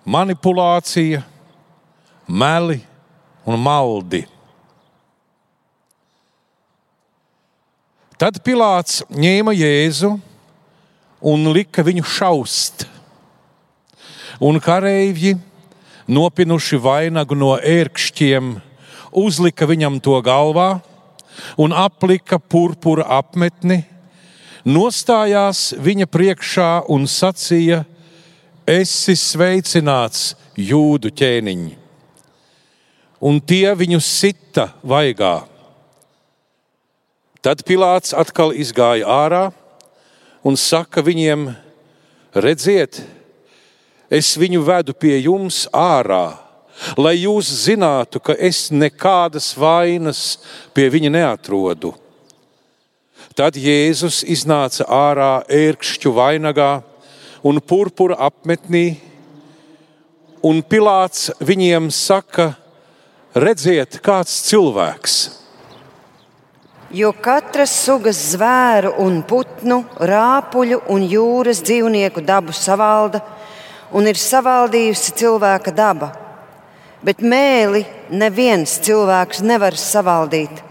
[0.10, 1.22] manipulācija,
[2.26, 2.82] meli
[3.46, 4.26] un maldi.
[8.16, 10.14] Tad Pilārs ņēma Jēzu
[11.28, 12.86] un lika viņu šaust.
[14.40, 15.34] Un kareivji,
[16.08, 18.54] nopinuši vainagu no ērkšķiem,
[19.20, 20.70] uzlika viņam to galvā
[21.60, 23.82] un aplika purpura apmetni,
[24.64, 27.82] nostājās viņa priekšā un sacīja:
[28.64, 31.68] Esi sveicināts, jūdu ķēniņ!
[33.28, 35.34] Un tie viņu sita vaigā
[37.46, 39.44] Tad Pilārs atkal izgāja ārā
[40.42, 41.44] un saka viņiem:
[42.34, 43.04] Redziet,
[44.10, 46.40] es viņu vedu pie jums ārā,
[46.98, 50.24] lai jūs zinātu, ka es nekādas vainas
[50.74, 51.94] pie viņa neatrodu.
[53.38, 56.72] Tad Jēzus iznāca ārā ērkšķu vainagā
[57.46, 58.98] un purpura apmetnī,
[60.42, 62.56] un Pilārs viņiem saka:
[63.38, 65.45] Redziet, kāds cilvēks!
[66.96, 73.20] Jo katras sugas zvēru un putnu, rāpuļu un jūras dzīvnieku dabu savalda
[73.92, 76.14] un ir savaldījusi cilvēka daba.
[77.04, 77.84] Bet mēli
[78.16, 80.64] neviens cilvēks nevar savaldīt.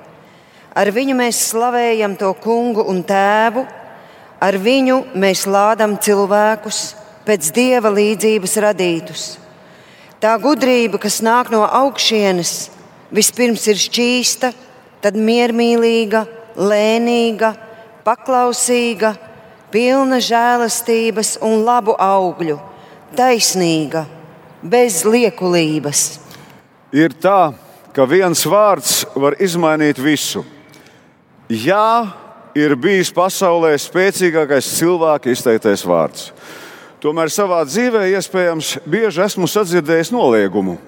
[0.72, 3.66] Ar viņu mēs slavējam to kungu un tēvu,
[4.40, 6.82] ar viņu mēs lādam cilvēkus
[7.28, 9.30] pēc dieva līdzības radītus.
[10.24, 12.70] Tā gudrība, kas nāk no augšienes,
[13.12, 14.56] vispirms ir šķīsta
[15.04, 16.24] tad miermīlīga,
[16.56, 17.50] lēnīga,
[18.06, 19.12] paklausīga,
[19.74, 22.56] pilna žēlastības un labu augļu,
[23.18, 24.06] taisnīga,
[24.62, 26.06] bez liekulības.
[26.94, 27.52] Ir tā,
[27.92, 30.44] ka viens vārds var izmainīt visu.
[31.52, 32.08] Jā,
[32.56, 36.30] ir bijis pasaulē spēcīgākais cilvēka izteiktais vārds.
[37.04, 40.78] Tomēr savā dzīvē iespējams bieži esmu sadzirdējis noliegumu.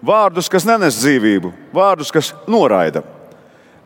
[0.00, 3.02] Vārdus, kas nenes dzīvību, vārdus, kas noraida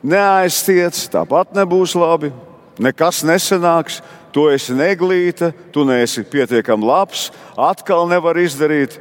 [0.05, 2.31] neaiztiec, tāpat nebūs labi.
[2.79, 4.01] Nekas nesanāks,
[4.35, 8.99] tu esi neglīta, tu neesi pietiekami labs, atkal nevar izdarīt.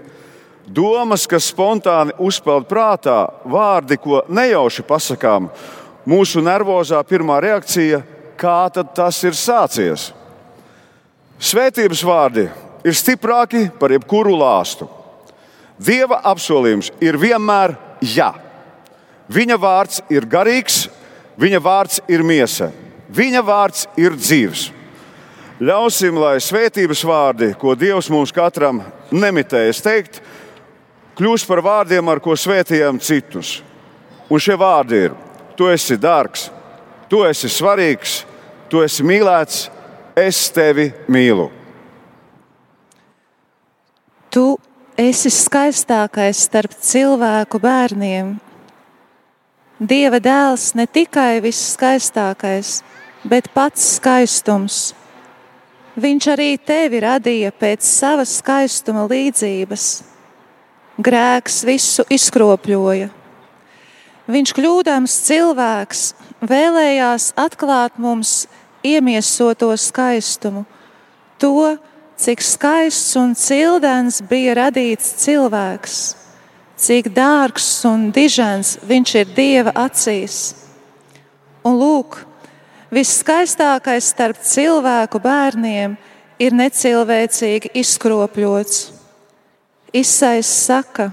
[0.63, 5.49] Domas, kas spontāni uzpeld prātā, vārdi, ko nejauši pasakām,
[6.07, 8.03] mūsu nervozā pirmā reakcija-
[8.41, 10.13] kā tas ir sācies?
[11.39, 12.49] Svētības vārdi
[12.85, 14.87] ir stiprāki par jebkuru lāstu.
[15.79, 18.42] Dieva apsolījums ir vienmēr jā.
[19.31, 20.87] Viņa vārds ir garīgs,
[21.39, 22.71] viņa vārds ir miesa,
[23.13, 24.71] viņa vārds ir dzīves.
[25.63, 28.81] Ļausim, lai svētības vārdi, ko Dievs mums katram
[29.13, 30.19] nemitējas teikt,
[31.15, 33.61] kļūst par vārdiem, ar ko svētījām citus.
[34.27, 35.15] Un šie vārdi ir:
[35.55, 36.49] Tu esi dārgs,
[37.07, 38.23] tu esi svarīgs,
[38.67, 39.69] tu esi mīlēts,
[40.17, 41.51] es tevi mīlu.
[44.33, 44.47] Tu
[44.97, 48.33] esi skaistākais starp cilvēku bērniem,
[49.81, 52.83] Dieva dēls ne tikai viss skaistākais,
[53.25, 54.93] bet pats skaistums.
[55.97, 59.87] Viņš arī tevi radīja pēc savas skaistuma līdzības.
[61.01, 63.09] Grēks visu izkropļoja.
[64.29, 66.03] Viņš kļūdams cilvēks
[66.45, 68.45] vēlējās atklāt mums
[68.85, 70.67] iemiesoto skaistumu,
[71.41, 71.75] to,
[72.15, 76.01] cik skaists un cildens bija radīts cilvēks,
[76.83, 80.53] cik dārgs un dižens viņš ir Dieva acīs.
[81.63, 82.17] Un lūk,
[82.91, 85.95] viskaistākais starp cilvēku bērniem
[86.43, 88.81] ir necilvēcīgi izkropļots.
[89.93, 91.11] Izsais saka,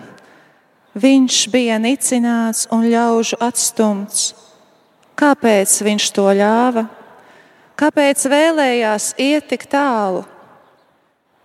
[0.99, 4.33] viņš bija nicināts un ļaužu atstumts.
[5.21, 6.87] Kāpēc viņš to ļāva?
[7.79, 10.25] Kāpēc vēlējās iet tik tālu?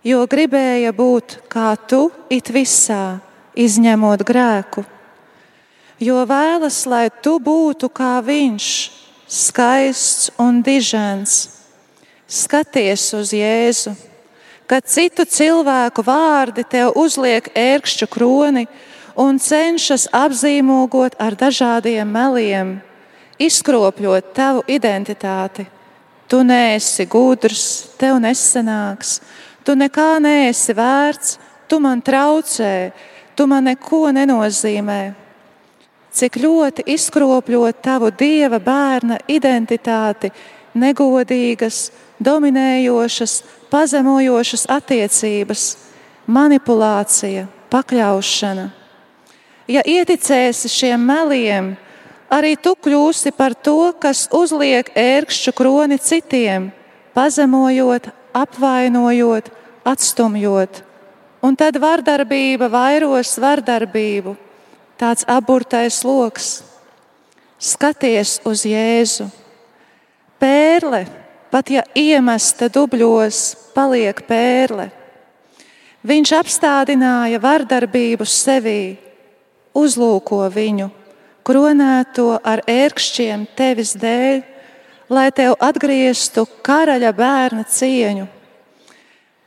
[0.06, 3.18] Jo gribēja būt kā tu, it visā,
[3.56, 4.84] izņemot grēku.
[5.98, 8.68] Jo vēlas, lai tu būtu kā viņš,
[9.26, 11.46] skaists un dižens.
[12.26, 13.94] Skaties uz Jēzu,
[14.66, 18.66] kad citu cilvēku vārdi tev uzliek ērkšķu kroni
[19.16, 22.76] un cenšas apzīmogot ar dažādiem meliem,
[23.38, 25.66] izkropļot tavu identitāti.
[26.26, 29.20] Tu neesi gudrs, tev nesanāks,
[29.62, 31.36] tu nekā neesi vērts,
[31.70, 32.90] tu man traucē,
[33.36, 35.26] tu man neko nenozīmē
[36.16, 40.30] cik ļoti izkropļot tavu dieva bērna identitāti,
[40.76, 41.90] negodīgas,
[42.24, 43.34] dominējošas,
[43.72, 45.66] pazemojošas attiecības,
[46.26, 48.70] manipulācija, pakļaušana.
[49.68, 51.74] Ja ieticēsi šiem meliem,
[52.32, 56.70] arī tu kļūsi par to, kas uzliek ērkšķu kroni citiem,
[57.16, 59.50] pazemojot, apvainojot,
[59.84, 60.85] atstumjot.
[61.44, 64.36] Un tad vardarbība vairos vardarbību
[64.96, 66.64] tāds aburtais lokus.
[67.60, 69.28] Skaties uz Jēzu.
[70.40, 71.06] Pērle,
[71.52, 74.90] pat ja iemesta dubļos, paliek pērle.
[76.06, 78.96] Viņš apstādināja vardarbību sevī,
[79.74, 80.90] uzlūko viņu,
[81.46, 84.44] kronēto ar ērkšķiem tevis dēļ,
[85.08, 88.28] lai tev atgrieztu karaļa bērna cieņu.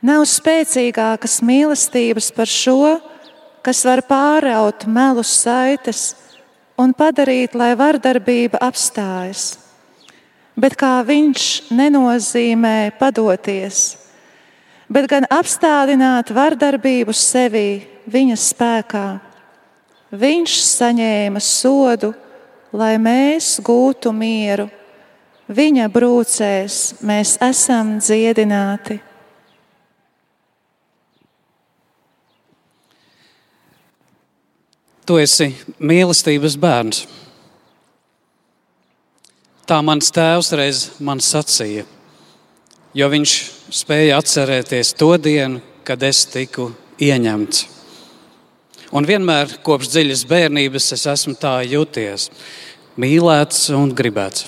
[0.00, 2.96] Nav spēcīgākas mīlestības par šo,
[3.60, 6.14] kas var pāraut melu saites
[6.80, 9.58] un padarīt, lai vardarbība apstājas.
[10.56, 13.82] Bet kā viņš nenozīmē padoties,
[14.88, 17.68] bet gan apstādināt vardarbību sevī
[18.08, 19.04] viņa spēkā.
[20.10, 22.14] Viņš saņēma sodu,
[22.72, 24.70] lai mēs gūtu mieru.
[25.50, 29.09] Viņa brūcēs mēs esam dziedināti.
[35.10, 35.48] Tu esi
[35.82, 37.00] mīlestības bērns.
[39.66, 41.82] Tā mans tēvs reiz man sacīja,
[42.94, 43.32] jo viņš
[43.74, 46.68] spēja atcerēties to dienu, kad es tiku
[47.02, 47.64] ieņemts.
[48.94, 52.28] Un vienmēr kopš dziļas bērnības es esmu tā jūties,
[52.94, 54.46] mīlēts un gribēts.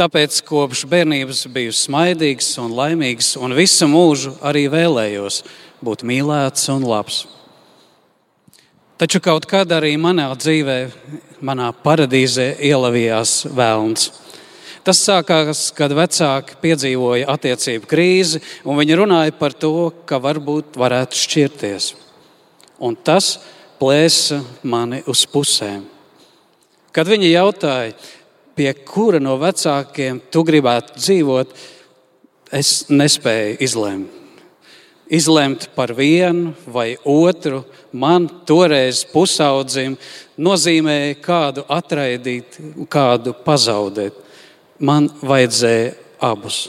[0.00, 5.42] Tāpēc kopš bērnības biju smaidīgs un laimīgs, un visu mūžu arī vēlējos
[5.84, 7.26] būt mīlēts un labs.
[9.00, 10.74] Taču kaut kad arī manā dzīvē,
[11.40, 14.10] manā paradīzē ielavījās vēlns.
[14.84, 21.16] Tas sākās, kad vecāki piedzīvoja attiecību krīzi, un viņi runāja par to, ka varbūt varētu
[21.16, 21.88] šķirties.
[22.84, 23.38] Un tas
[23.80, 25.80] plēsa mani uz pusēm.
[26.92, 27.96] Kad viņi jautāja,
[28.52, 31.60] pie kura no vecākiem tu gribētu dzīvot,
[32.52, 34.20] es nespēju izlemt
[35.10, 39.96] izlemt par vienu vai otru, man toreiz pusaudzim
[40.40, 42.60] nozīmēja kādu atraidīt,
[42.90, 44.16] kādu pazaudēt.
[44.80, 45.92] Man vajadzēja
[46.24, 46.68] abus.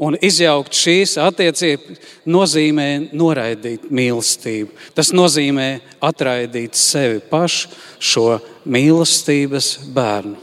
[0.00, 4.72] Un izjaukt šīs attiecības nozīmē noraidīt mīlestību.
[4.96, 5.68] Tas nozīmē
[6.02, 7.70] atraidīt sevi pašu,
[8.02, 8.26] šo
[8.66, 10.40] mīlestības bērnu.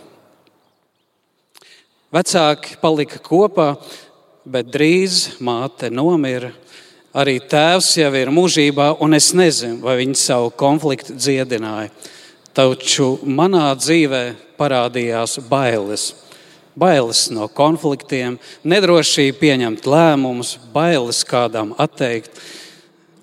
[2.11, 3.73] Vecāki palika kopā,
[4.43, 6.52] bet drīz māte nomira.
[7.12, 11.90] Arī tēvs jau ir mūžībā, un es nezinu, vai viņi savu konfliktu dziedināja.
[12.56, 14.22] Taču manā dzīvē
[14.56, 16.14] parādījās bailes.
[16.80, 22.32] Bailes no konfliktiem, nedrošība pieņemt lēmumus, bailes kādam atteikt.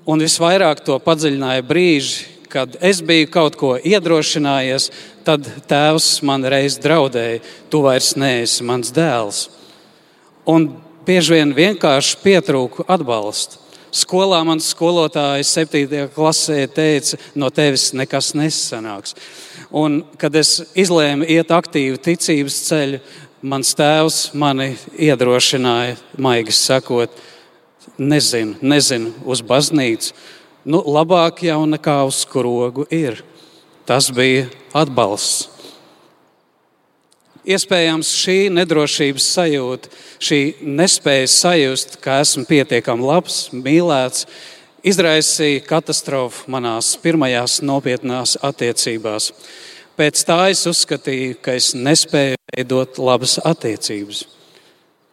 [0.04, 4.90] Un visvairāk to padziļināja brīži, kad es biju kaut ko iedrošinājies,
[5.24, 7.40] tad tēvs man reiz draudēja,
[7.72, 9.46] tu vairs neesi mans dēls.
[10.48, 10.68] Un
[11.08, 13.64] bieži vien vienkārši pietrūku atbalstu.
[13.94, 16.08] Skolā man skolotājs 7.
[16.12, 19.16] klasē teica, no tevis nekas nesanāks.
[19.72, 23.00] Un, kad es izlēmu iet aktīvu ticības ceļu,
[23.48, 27.12] mans tēvs mani iedrošināja, maigi sakot,
[27.98, 30.12] nezinu, nezinu uz baznīcu.
[30.68, 33.22] Nu, labāk jau nekā uz skrogu ir.
[33.88, 35.57] Tas bija atbalsts.
[37.48, 44.26] Iespējams, šī nedrošības sajūta, šī nespēja sajust, ka esmu pietiekami labs, mīlēts,
[44.84, 49.30] izraisīja katastrofu manās pirmajās nopietnās attiecībās.
[49.96, 54.26] Pēc tā es uzskatīju, ka es nespēju veidot labas attiecības.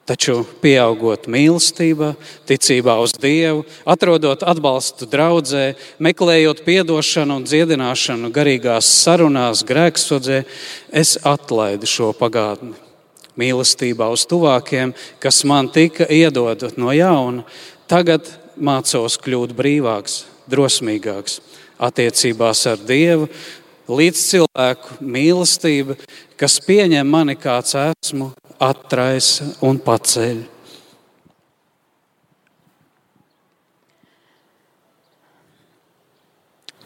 [0.06, 2.12] Taču, pieaugot mīlestībā,
[2.46, 10.44] ticībā uz Dievu, atrodot atbalstu draudzē, meklējot atdošanu un dziedināšanu garīgās sarunās, grēksodzē,
[10.94, 12.76] es atlaidu šo pagātni.
[13.34, 17.42] Mīlestībā uz tuvākiem, kas man tika iedodot no jauna,
[17.90, 18.30] tagad
[18.62, 21.42] mācos kļūt brīvāks, drosmīgāks
[21.82, 23.26] attiecībās ar Dievu,
[23.90, 25.98] līdz cilvēku mīlestība,
[26.38, 30.44] kas pieņem mani kāds esmu atraisa un paceļ.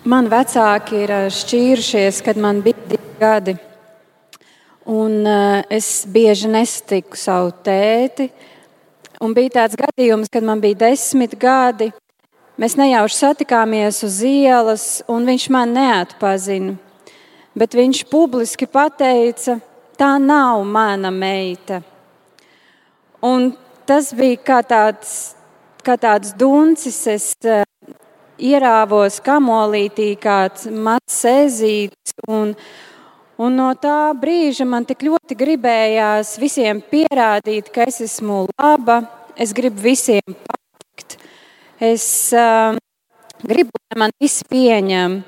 [0.09, 3.55] Man vecāki ir eh, šķīrušies, kad man bija divi gadi.
[4.89, 8.29] Un uh, es bieži nestiku savu tēti.
[9.21, 11.91] Un bija tāds gadījums, kad man bija desmit gadi.
[12.57, 16.73] Mēs nejauši satikāmies uz ielas, un viņš man neatpazina.
[17.53, 19.59] Bet viņš publiski pateica,
[19.99, 21.81] tā nav mana meita.
[23.21, 23.51] Un
[23.87, 25.35] tas bija kā tāds,
[25.83, 26.99] kā tāds duncis.
[27.11, 27.65] Es uh,
[28.39, 32.15] ierāvos kamolītī, kāds mazs ezītis.
[32.31, 32.53] Un,
[33.39, 39.01] un no tā brīža man tik ļoti gribējās visiem pierādīt, ka es esmu laba,
[39.35, 41.19] es gribu visiem patikt.
[41.79, 42.05] Es
[42.35, 42.75] uh,
[43.43, 45.19] gribu, lai man visi pieņem.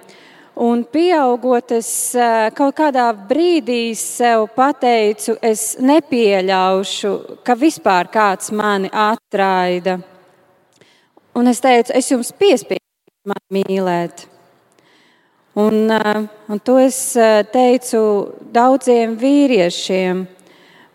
[0.62, 1.88] Un pieaugot, es
[2.54, 9.96] kaut kādā brīdī sev pateicu, es nepieļaušu, ka vispār kāds mani atraida.
[11.34, 12.86] Un es teicu, es jums piespiedu
[13.26, 14.28] mani mīlēt.
[15.58, 17.00] Un, un to es
[17.50, 18.06] teicu
[18.54, 20.28] daudziem vīriešiem.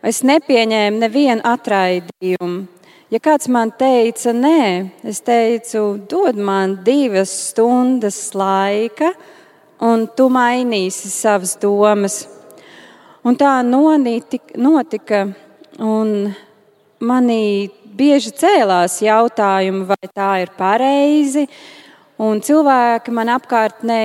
[0.07, 2.69] Es nepieņēmu nevienu atraidījumu.
[3.11, 4.63] Ja kāds man teica, nē,
[5.07, 9.13] es teicu, dod man divas stundas laika,
[9.81, 12.25] un tu mainīsi savas domas.
[13.27, 15.25] Un tā notika,
[15.83, 16.31] un
[17.03, 21.47] manī bieži cēlās jautājumi, vai tā ir pareizi.
[22.23, 24.01] Un cilvēki man apkārtnē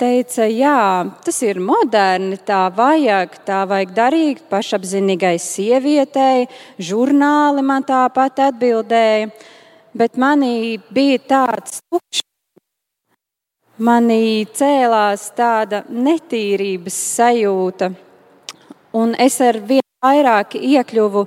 [0.00, 6.48] teica, jā, tas ir moderni, tā vajag, tā vajag darīt pašapziņīgai sievietei.
[6.82, 9.30] Žurnāli man tāpat atbildēja,
[9.94, 12.24] bet manī bija tāds tukšs
[13.84, 17.90] manī cēlās tāda netīrības sajūta,
[18.96, 21.24] un es ar vien vairāk iekļuvu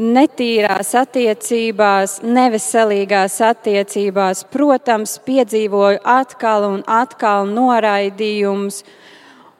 [0.00, 4.44] netīrās attiecībās, neveselīgās attiecībās.
[4.52, 8.82] Protams, piedzīvoju atkal un atkal noraidījumus,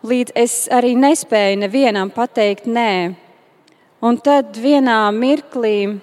[0.06, 2.92] līdz es arī nespēju nevienam pateikt nē.
[4.00, 5.98] Un tad vienā mirklī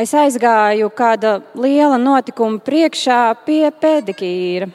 [0.00, 4.70] es aizgāju kāda liela notikuma priekšā pie pedikīra.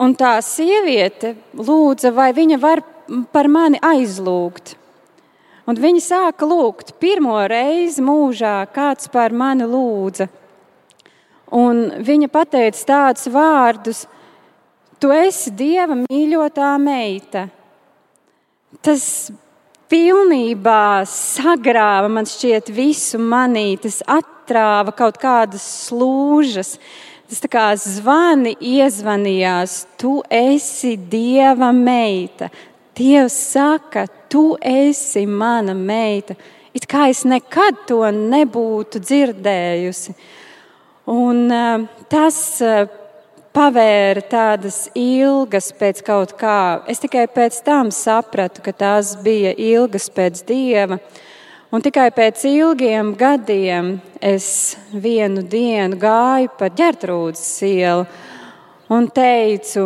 [0.00, 2.80] Un tā sieviete lūdza, vai viņa var
[3.32, 4.76] par mani aizlūgt.
[5.68, 10.26] Un viņa sāka lūgt pirmo reizi mūžā, kāds par mani lūdza.
[11.54, 14.00] Un viņa pateica tādus vārdus:
[14.98, 17.48] Tu esi Dieva mīļotā meita.
[18.80, 19.04] Tas
[19.90, 26.76] pilnībā sagrāva man šķiet visu manī, tas atrāva kaut kādas slūžas.
[27.30, 32.48] Tas kā zvani iezvanījās, tu esi Dieva meita.
[32.98, 36.34] Dievs saka, tu esi mana meita.
[36.74, 40.16] It kā es nekad to nebūtu dzirdējusi.
[41.14, 42.90] Un, uh, tas uh,
[43.54, 46.82] pavēra tādas ilgas pēc kaut kā.
[46.90, 50.98] Es tikai pēc tam sapratu, ka tās bija ilgas pēc dieva.
[50.98, 51.29] Uh,
[51.70, 58.06] Un tikai pēc ilgiem gadiem es vienu dienu gāju pa ģērtrūdas ielu
[58.90, 59.84] un teicu,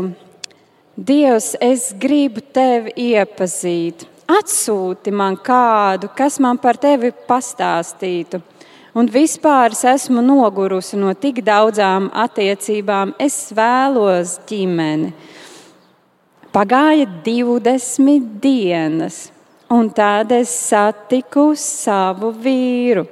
[0.94, 4.04] Dievs, es gribu tevi iepazīt.
[4.30, 8.38] Atsūti man kādu, kas man par tevi pastāstītu.
[8.94, 13.16] Un vispār es esmu nogurusi no tik daudzām attiecībām.
[13.18, 15.10] Es vēlos ģimeni.
[16.54, 19.33] Pagāja 20 dienas.
[19.74, 23.02] Un tad es satiku savu vīru.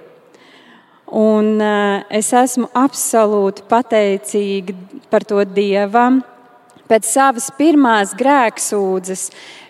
[1.18, 4.76] Un uh, es esmu absolūti pateicīga
[5.10, 6.20] par to Dievam.
[6.86, 9.24] Pēc savas pirmās grēksūdzes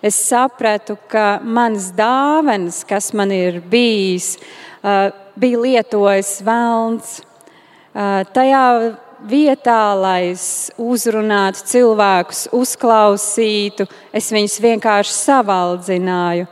[0.04, 4.34] es sapratu, ka manas dāvanas, kas man ir bijis,
[4.82, 5.08] uh,
[5.40, 7.14] bija lietojis velns.
[7.94, 8.66] Uh, tajā
[9.32, 10.44] vietā, lai es
[10.76, 16.50] uzrunātu cilvēkus, uzklausītu, es viņus vienkārši savaldzināju.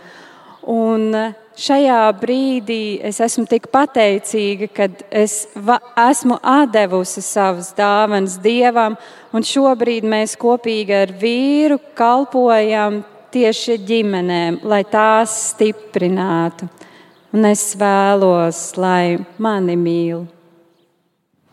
[0.70, 1.10] Un
[1.58, 5.48] šajā brīdī es esmu tik pateicīga, ka es
[5.98, 6.38] esmu
[6.70, 8.94] devusi savas dāvanas dievam,
[9.34, 13.02] un šobrīd mēs kopīgi ar vīru kalpojam
[13.34, 16.68] tieši ģimenēm, lai tās stiprinātu.
[17.30, 20.24] Un es vēlos, lai mani mīl.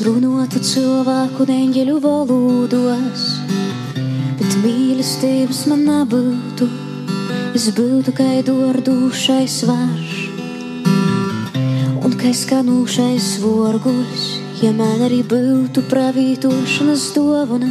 [0.05, 3.25] Runātu cilvēku un eņģeļu valodos,
[4.39, 6.67] bet mīlestības man nebūtu.
[7.57, 10.13] Es būtu kā dordūšais varš
[12.01, 14.23] un kā skanūšais vorguļs,
[14.63, 17.69] ja man arī būtu pravītošanas dāvana.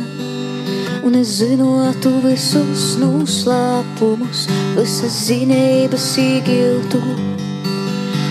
[1.01, 4.47] Un es zinātu visus noslēpumus,
[4.77, 7.03] visas zinības iegiltu.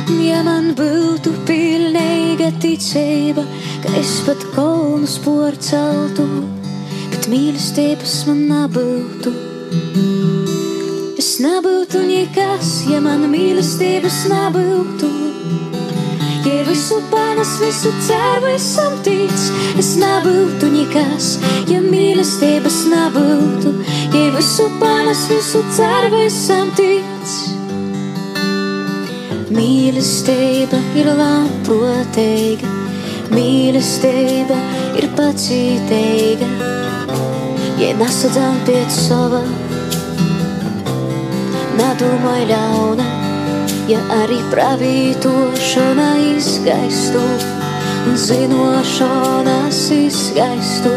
[0.10, 3.44] Ja man būtu pilnīga ticība,
[3.84, 6.26] ka es pat kolnus porceltu,
[7.11, 9.34] bet mīlestības man nebūtu.
[11.19, 15.11] Es nebūtu nekas, ja man mīlestības nebūtu.
[16.48, 19.45] Ja visu panes, visu ceru, esam tic,
[19.77, 21.36] es nebūtu nekas,
[21.69, 23.77] ja mīlestības nebūtu.
[24.18, 27.59] Ja visu panes, visu ceru, esam tic.
[29.50, 32.78] Mīlestība ir labprātīga
[33.30, 34.56] Mīlestība
[34.98, 36.48] ir pacietīga,
[37.78, 39.44] ja nesadzām pēc sava.
[41.78, 43.06] Nedomāj ļauna,
[43.92, 47.22] ja arī pravītošana izgaistu
[48.10, 50.96] un zinošanas izgaistu.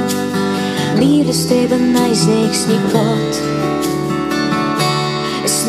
[0.97, 3.82] Mīlestība neizniegs nekot.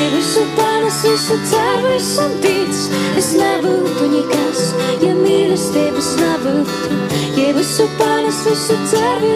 [0.00, 2.72] Ja visu panes, visu ceru, esam tic.
[3.20, 4.62] Es nebūtu nekas,
[5.04, 7.00] ja mīlestības nebūtu.
[7.36, 9.34] Ja visu panes, visu ceru,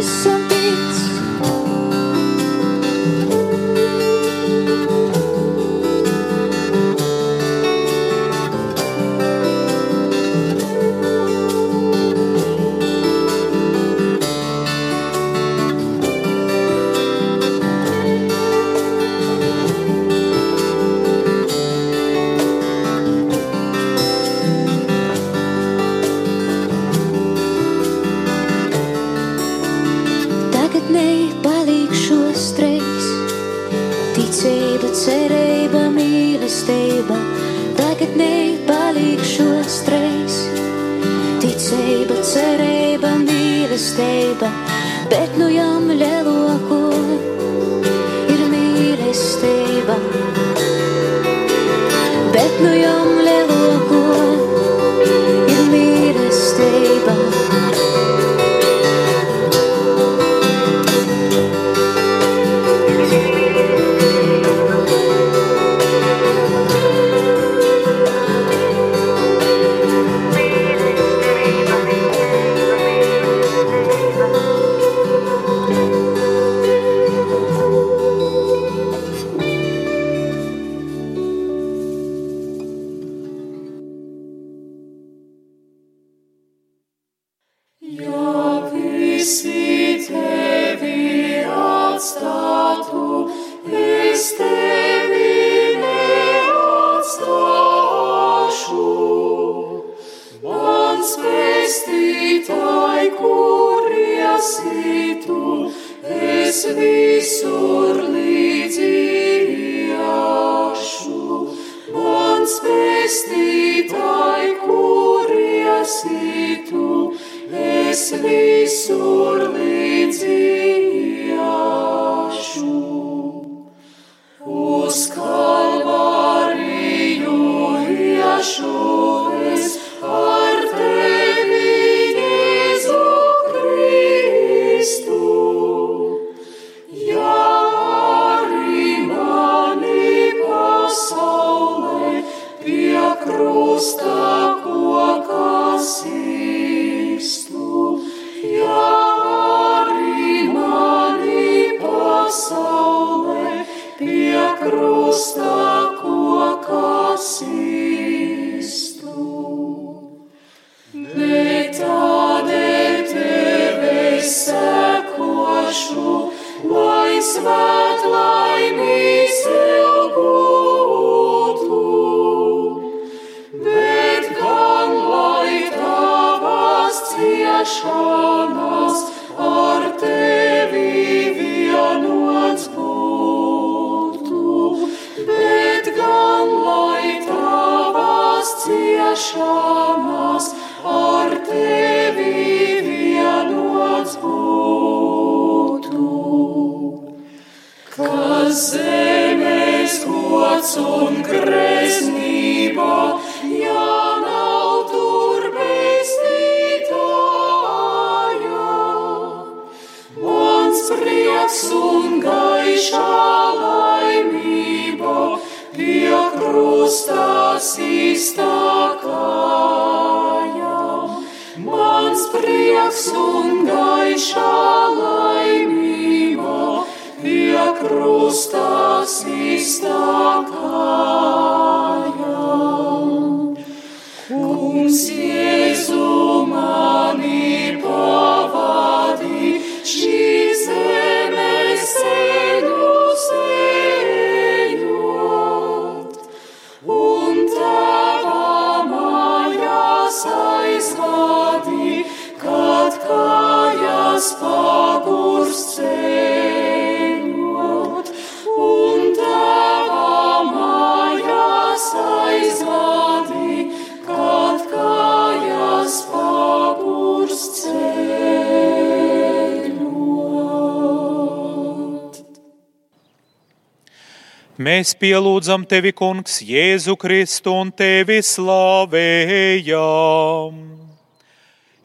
[274.75, 279.77] Mēs pielūdzam tevi, Kungs, Jēzu Kristu un tevi slavējam.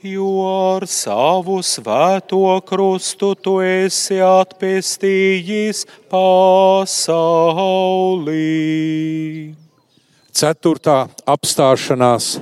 [0.01, 7.13] Jo ar savu svēto krustu tu esi atpestījis pasaulī.
[10.33, 12.41] Ceturtā apstāšanās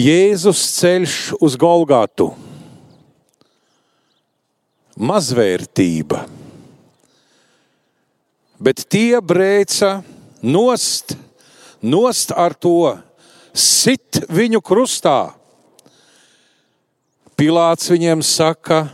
[0.00, 2.32] Jēzus ceļš uz Golgātu.
[4.96, 6.41] Mazvērtība
[8.62, 10.00] bet tie brēca
[10.42, 11.16] nost,
[11.82, 12.94] nost ar to,
[13.52, 15.34] sit viņu krustā.
[17.34, 18.84] Pilāts viņiem saka,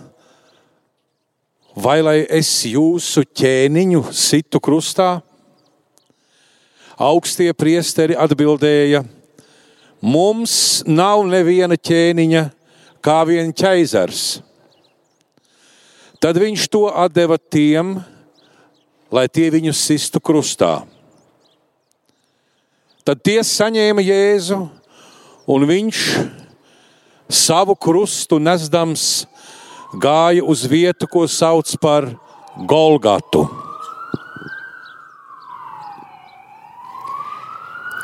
[1.76, 5.18] vai lai es jūsu ķēniņu situ krustā?
[6.98, 9.04] Augstie priesteri atbildēja,
[10.02, 12.44] mums nav neviena ķēniņa,
[13.04, 14.40] kā vien ķaizars.
[16.18, 18.00] Tad viņš to deva tiem,
[19.12, 20.82] lai tie viņu sistu krustā.
[23.08, 24.58] Tad tie saņēma Jēzu,
[25.48, 26.02] un viņš
[27.32, 29.24] savu krustu nesdams
[29.96, 32.10] gāja uz vietu, ko sauc par
[32.68, 33.46] Golgatu.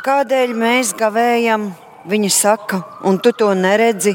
[0.04, 1.70] Kādēļ mēs gavējam,
[2.08, 4.12] viņa saka, un tu to neredzi?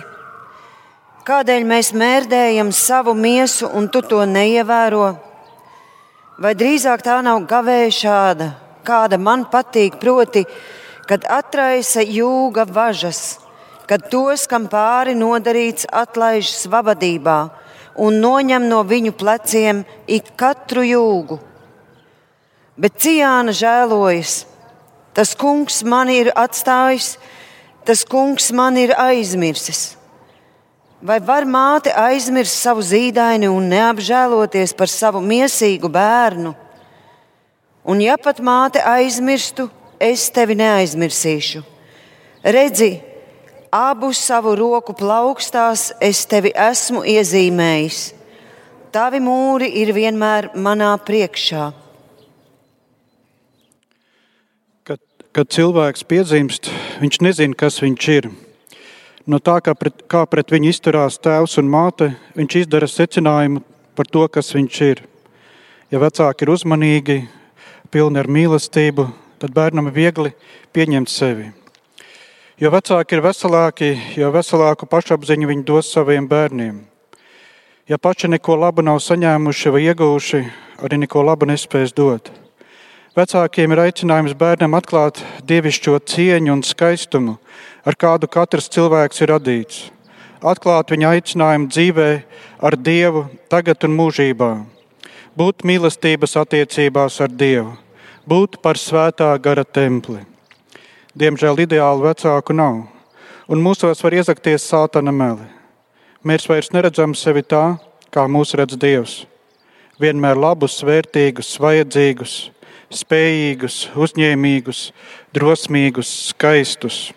[1.25, 5.28] Kādēļ mēs mērdējam savu miesu, un tu to neievēro?
[6.39, 8.49] Vai drīzāk tā nav gavēja šāda,
[8.87, 10.45] kāda man patīk, proti,
[11.09, 13.39] kad atraisa jūga važas,
[13.89, 17.39] kad tos, kam pāri nodarīts, atlaiž svabadībā
[17.99, 21.41] un noņem no viņu pleciem ik katru jūgu.
[22.79, 24.45] Bet Cijāna žēlojas,
[25.19, 27.17] Tas kungs man ir atstājis,
[27.83, 29.97] tas kungs man ir aizmirsis.
[31.01, 36.51] Vai var māte aizmirst savu zīdaini un neapžēloties par savu mīsīgu bērnu?
[37.87, 39.69] Un ja pat māte aizmirstu,
[39.99, 41.63] es tevi neaizmirsīšu.
[42.43, 42.91] Redzi,
[43.71, 48.01] abu savu roku plaukstās es tevi esmu iezīmējis.
[48.91, 51.69] Tavi mūri ir vienmēr manā priekšā.
[55.39, 56.67] kad cilvēks piedzimst,
[56.99, 58.29] viņš nezina, kas viņš ir.
[59.29, 63.61] No tā, kā pret, kā pret viņu izturās tēvs un māte, viņš izdara secinājumu
[63.93, 65.03] par to, kas viņš ir.
[65.93, 67.17] Ja vecāki ir uzmanīgi,
[67.93, 69.05] pilni ar mīlestību,
[69.37, 70.33] tad bērnam ir viegli
[70.73, 71.51] pieņemt sevi.
[72.57, 76.81] Jo vecāki ir veselāki, jo veselāku pašapziņu viņi dos saviem bērniem.
[77.85, 80.41] Ja paši neko labu nav saņēmuši vai ieguvuši,
[80.81, 82.33] arī neko labu nespēs dot.
[83.13, 87.37] Vecākiem ir aicinājums bērnam atklāt dievišķo cieņu un skaistumu,
[87.85, 89.79] ar kādu katrs cilvēks ir radīts.
[90.39, 92.09] Atklāt viņa aicinājumu dzīvē
[92.63, 94.51] ar Dievu tagad un mūžībā,
[95.35, 97.73] būt mīlestības attiecībās ar Dievu,
[98.27, 100.23] būt par svētā gara templi.
[101.19, 102.85] Diemžēl ideālu vecāku nav,
[103.49, 105.47] un mūsos var iezakties sātana meli.
[106.23, 107.79] Mēs vairs neredzam sevi tā,
[108.11, 109.23] kā mūs redz Dievs.
[109.99, 112.33] Vienmēr labus, vērtīgus, vajadzīgus,
[112.95, 114.83] spējīgus, uzņēmīgus,
[115.35, 117.09] drosmīgus, skaistus.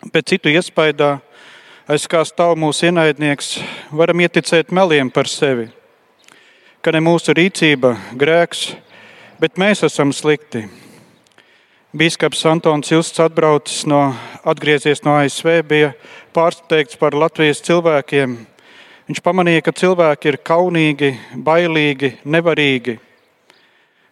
[0.00, 1.18] Pēc citu iespaidā,
[1.84, 3.58] aiz kā stāv mūsu ienaidnieks,
[3.92, 5.66] varam ieticēt meliem par sevi,
[6.80, 8.62] ka ne mūsu rīcība grēks,
[9.36, 10.64] bet mēs esam slikti.
[11.92, 14.00] Bīskaps Antons Ilsts atbraucis no,
[14.40, 15.92] atgriezies no ASV, bija
[16.32, 18.40] pārsteigts par Latvijas cilvēkiem.
[19.04, 22.96] Viņš pamanīja, ka cilvēki ir kaunīgi, bailīgi, nevarīgi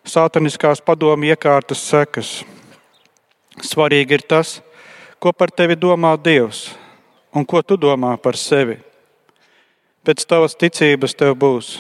[0.05, 2.39] sātaniskās padomu iekārtas sekas.
[3.65, 4.59] Svarīgi ir tas,
[5.19, 6.69] ko par tevi domā Dievs
[7.35, 8.79] un ko tu domā par sevi.
[10.07, 11.79] Pēc tavas ticības tev būs.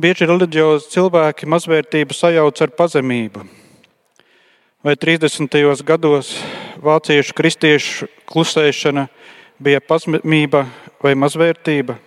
[0.00, 3.42] Bieži reliģiozi cilvēki mazvērtību sajauc ar pazemību.
[4.80, 5.82] Vai 30.
[5.84, 6.30] gados
[6.80, 9.08] vāciešu kristiešu klusēšana
[9.60, 10.64] bija pazemība
[11.02, 11.98] vai mazvērtība?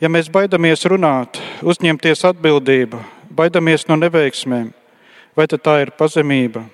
[0.00, 4.70] Ja mēs baidamies runāt, uzņemties atbildību, baidamies no neveiksmēm,
[5.36, 6.64] vai tā ir pazemība,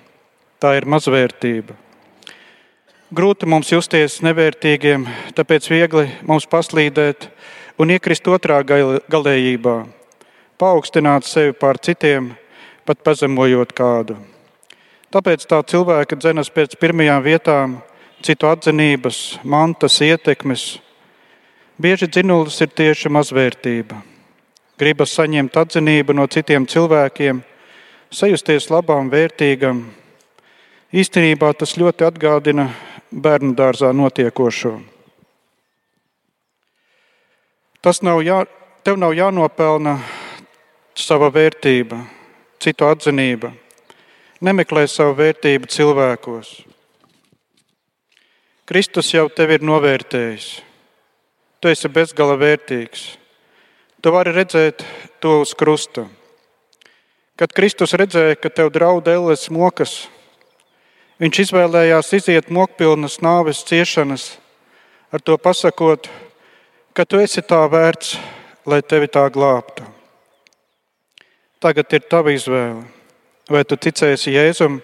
[0.63, 1.86] tā ir mazvērtība.
[3.07, 5.05] Grūti mums justies nevērtīgiem,
[5.37, 7.29] tāpēc viegli mums paslīdēt
[7.79, 9.75] un iekrist otrā galējībā,
[10.59, 12.33] paaugstināt sevi pār citiem,
[12.83, 14.17] pat pazemojot kādu.
[15.13, 17.79] Tāpēc tā cilvēka dzenas pēc pirmajām vietām,
[18.19, 20.67] citu atzinības, mantas, ietekmes.
[21.79, 24.03] Bieži dzinulis ir tieši mazvērtība
[24.77, 27.41] gribas saņemt atzinību no citiem cilvēkiem,
[28.13, 29.81] sajusties labām, vērtīgam.
[30.93, 32.69] Īstenībā tas ļoti atgādina
[33.11, 34.77] bērnu dārzā notiekošo.
[37.81, 38.41] Tas nav jā,
[38.83, 39.97] tev nav jānopelna
[40.97, 42.01] sava vērtība,
[42.59, 43.53] citu atzinība.
[44.43, 46.49] Nemeklē savu vērtību cilvēkos.
[48.67, 50.47] Kristus jau tevi ir novērtējis.
[51.63, 53.05] Tu esi bezgala vērtīgs.
[54.03, 54.83] Tu vari redzēt
[55.23, 56.03] to uz krusta.
[57.37, 60.09] Kad Kristus redzēja, ka tev draud ēles mokas,
[61.21, 64.37] viņš izvēlējās iziet mokpilnas nāves ciešanas,
[65.11, 66.09] ar to pasakot,
[66.93, 68.17] ka tu esi tā vērts,
[68.65, 69.85] lai tevi tā glābtu.
[71.63, 72.83] Tagad ir tava izvēle.
[73.49, 74.81] Vai tu ticēsi Jēzum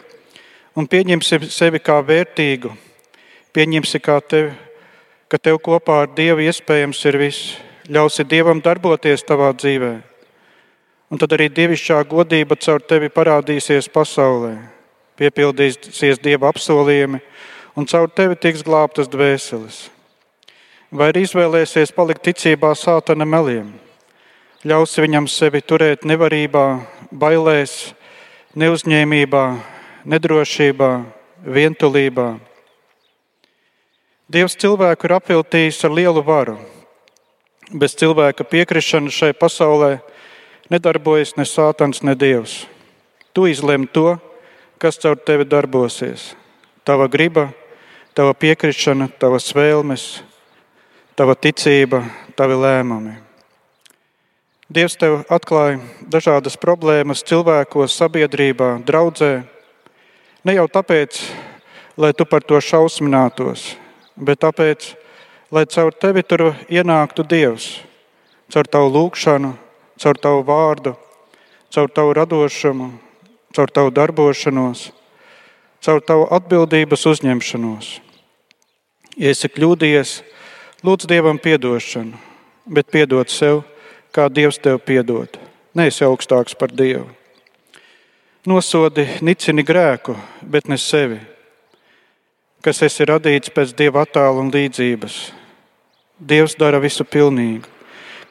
[0.79, 2.71] un pieņemsi sevi kā vērtīgu,
[3.53, 4.53] pieņemsi kā tevi,
[5.27, 7.57] ka tev kopā ar Dievu iespējams ir viss
[7.91, 9.91] ļausi Dievam darboties tavā dzīvē.
[11.11, 14.55] Un tad arī dievišķā godība caur tevi parādīsies pasaulē,
[15.23, 17.21] piepildīsies Dieva apsolījumi,
[17.79, 19.87] un caur tevi tiks glābtas dvēseles.
[20.93, 23.71] Vai arī izvēlēsies palikt ticībā sātana meliem,
[24.67, 26.67] ļausi viņam sevi turēt nevarībā,
[27.09, 27.93] bailēs,
[28.59, 29.45] neuzņēmībā,
[30.05, 30.91] nedrošībā,
[31.57, 32.27] vientulībā.
[34.29, 36.59] Dievs cilvēku ir apviltījis ar lielu varu
[37.73, 39.95] Bez cilvēka piekrišanas šai pasaulē
[40.69, 42.67] nedarbojas ne sātans, ne dievs.
[43.33, 44.17] Tu izlem to,
[44.83, 46.33] kas caur tevi darbosies.
[46.83, 47.47] Tava griba,
[48.11, 50.19] tava piekrišana, tavas vēlmes,
[51.15, 52.01] tava ticība,
[52.35, 53.13] tavi lēmumi.
[54.73, 55.77] Dievs tev atklāja
[56.11, 59.31] dažādas problēmas cilvēkos, sabiedrībā, draudzē.
[60.43, 61.21] Ne jau tāpēc,
[61.95, 63.77] lai tu par to šausminātos,
[64.19, 64.89] bet tāpēc,
[65.47, 67.69] lai caur tevi tur ienāktu Dievs,
[68.51, 69.55] caur tavu lūgšanu,
[70.03, 70.97] caur tavu vārdu,
[71.71, 72.91] caur tavu radošumu,
[73.53, 74.91] caur tavu darbošanos,
[75.83, 77.89] caur tavu atbildības uzņemšanos.
[79.17, 80.13] Ja esi kļūdījies,
[80.83, 82.17] lūdz Dievam atdošanu,
[82.65, 83.61] bet piedod sev,
[84.13, 85.37] kā Dievs tev piedod.
[85.73, 87.09] Neesi augstāks par Dievu.
[88.45, 91.19] Nosodi, nicini grēku, bet ne sevi,
[92.61, 95.15] kas esi radīts pēc Dieva attēla un līdzības.
[96.19, 97.72] Dievs dara visu pilnīgu.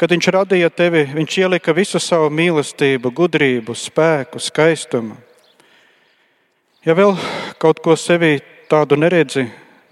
[0.02, 5.14] Kad Viņš radīja tevi, Viņš ielika visu savu mīlestību, gudrību, spēku, skaistumu.
[6.82, 7.12] Ja vēl
[7.62, 9.44] kaut ko sevī tādu neredzi,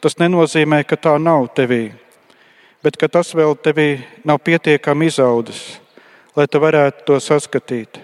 [0.02, 1.92] tas nenozīmē, ka tā nav tevī,
[2.82, 5.78] bet ka tas vēl tevī nav pietiekami izaudzis,
[6.34, 8.02] lai tu varētu to saskatīt.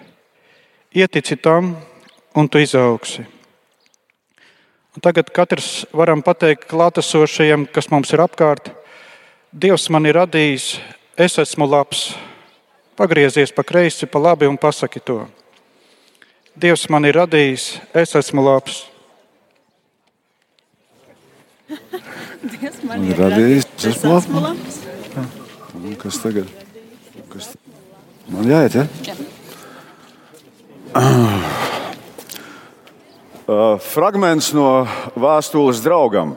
[0.94, 1.74] Ietici tam,
[2.38, 3.26] un tu izaugsi.
[4.94, 8.70] Un tagad katrs varam pateikt klātesošajiem, kas mums ir apkārt,
[9.56, 10.76] Dievs man ir radījis,
[11.16, 12.14] es esmu labs.
[12.96, 15.26] Pagriezies pa kreisi, pa labi un pasaki to.
[16.56, 18.84] Dievs man ir radījis, es esmu labs.
[22.56, 24.80] Dievs man ir radījis, es esmu labs.
[25.76, 26.48] Un kas tagad?
[27.32, 27.52] Kas.
[28.32, 28.86] Man jāiet, ja?
[29.04, 29.16] Jā.
[33.46, 36.32] Uh, fragments no vēstules draugam.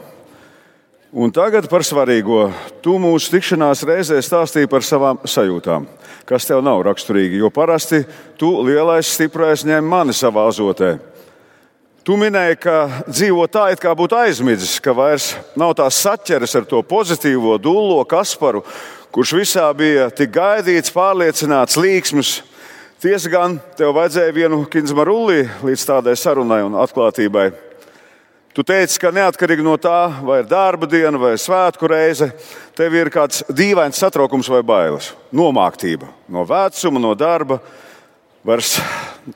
[1.09, 2.51] Un tagad par svarīgo.
[2.85, 5.87] Tu mūsu tikšanās reizē stāstīji par savām sajūtām,
[6.29, 8.03] kas tev nav raksturīgi, jo parasti
[8.37, 10.99] tu lielais, stiprais ņem mani savā azotē.
[12.05, 12.75] Tu minēji, ka
[13.07, 18.03] dzīvo tā, it kā būtu aizmidzis, ka vairs nav tās saķeres ar to pozitīvo dūlo
[18.05, 18.61] Kasparu,
[19.09, 22.35] kurš visā bija tik gaidīts, pārliecināts, līksms,
[22.99, 27.68] Tiesa gan, tev vajadzēja vienu kinzma rullī līdz tādai sarunai un atklātībai.
[28.49, 32.31] Tu teici, ka neatkarīgi no tā, vai ir darba diena vai svētku reize,
[32.73, 37.59] tev ir kāds dīvains satraukums vai bailes, nomāktība no vecuma, no darba.
[38.43, 38.79] Vairs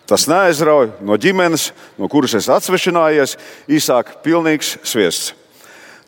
[0.09, 1.67] tas neaizrauj no ģimenes,
[1.99, 3.35] no kuras es atsvešinājies,
[3.69, 5.35] īsāk, pilnīgs sviests.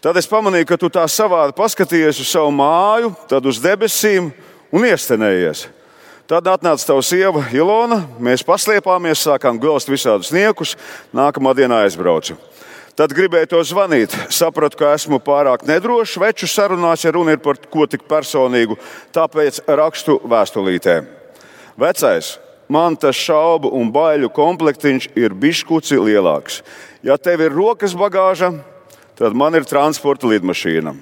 [0.01, 4.31] Tad es pamanīju, ka tu tā savādi paskatījies uz savu māju, tad uz debesīm
[4.73, 5.67] un iestenējies.
[6.25, 10.73] Tad atnāca tava sieva Ilona, mēs paslēpāmies, sākām gulst visādus niekus,
[11.13, 12.37] nākamā dienā aizbraucu.
[12.95, 14.13] Tad gribēju to zvanīt.
[14.31, 18.77] Sapratu, ka esmu pārāk nedrošs veču sarunās, ja runa ir par ko tik personīgu,
[19.15, 21.01] tāpēc rakstu vēstulītē.
[21.75, 22.37] Vecais,
[22.71, 26.61] man tas šaubu un baiļu komplektiņš ir bišķuci lielāks.
[27.03, 28.53] Ja tev ir rokas bagāža,
[29.19, 30.95] tad man ir transporta lidmašīna.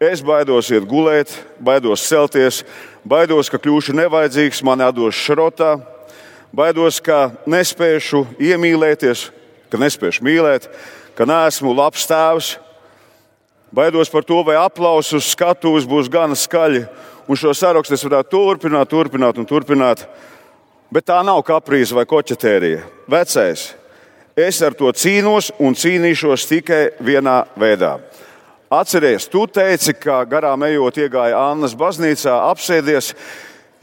[0.00, 1.28] Es baidos iet gulēt,
[1.60, 2.64] baidos celties,
[3.04, 5.76] baidos, ka kļūšu nevajadzīgs, man atdos šrotā,
[6.56, 9.28] baidos, ka nespēšu iemīlēties,
[9.68, 10.72] ka nespēšu mīlēt,
[11.16, 12.54] ka neesmu labs tēvs.
[13.74, 16.84] Baidos par to, vai aplausus uz skatuves būs gana skaļi,
[17.26, 20.04] un šo sarakstu es varētu turpināt, turpināt un turpināt.
[20.94, 22.84] Bet tā nav kaprīze vai koķetērija.
[23.10, 23.72] Vecais,
[24.38, 27.96] es ar to cīnos un cīnīšos tikai vienā veidā
[28.74, 33.12] Atceries, tu teici, ka garām ejot, iegāja Annas baznīcā, apsēdies,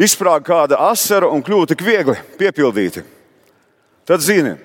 [0.01, 3.03] izsprāga kāda asara un kļuva tik viegli piepildīti.
[4.09, 4.55] Tad zini,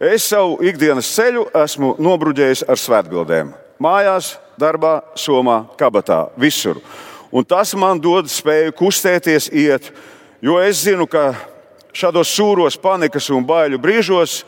[0.00, 3.52] es savu ikdienas ceļu esmu nobruģējis ar svētbildēm.
[3.82, 6.80] Mājās, darbā, somā, kabatā, visur.
[7.30, 9.90] Un tas man dod spēju kustēties, iet,
[10.42, 11.34] jo es zinu, ka
[11.92, 14.42] šādos sūros, panikas un baiļu brīžos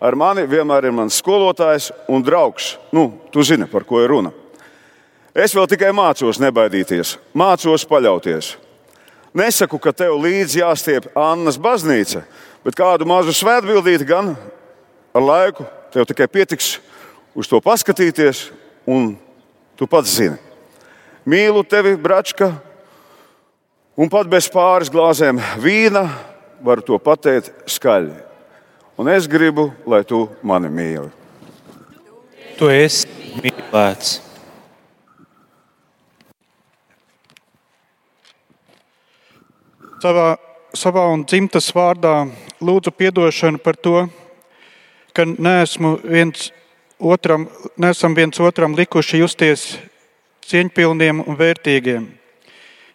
[0.00, 2.74] ar mani vienmēr ir mans skolotājs un draugs.
[2.92, 4.34] Nu, tu zini, par ko ir runa.
[5.34, 8.54] Es vēl tikai mācos nebaidīties, mācos paļauties.
[9.34, 12.22] Nesaku, ka tev līdzi jāstiep Annas baznīca,
[12.62, 14.34] bet kādu mazu svētbildīti gan
[15.14, 16.78] ar laiku tev tikai pietiks
[17.34, 18.48] uz to paskatīties,
[18.86, 19.14] un
[19.78, 20.38] tu pats zini.
[21.24, 22.50] Mīlu tevi, Bračka,
[23.96, 26.04] un pat bez pāris glāzēm vīna
[26.64, 28.18] varu to pateikt skaļi.
[28.98, 31.10] Un es gribu, lai tu mani mīli.
[32.58, 33.08] Tu esi
[33.40, 34.20] mīlēts.
[40.04, 40.34] savā,
[40.76, 42.26] savā un dzimtas vārdā
[42.64, 44.04] lūdzu atdošanu par to,
[45.14, 46.50] ka neesmu viens
[46.98, 47.46] otram,
[47.78, 49.78] neesam viens otram likuši justies
[50.48, 52.04] cieņpilniem un vērtīgiem.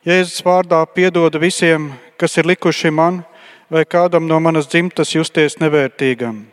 [0.05, 1.89] Jēzus vārdā piedodu visiem,
[2.19, 3.23] kas ir likuši man
[3.71, 6.45] vai kādam no manas dzimtas justies nevērtīgam.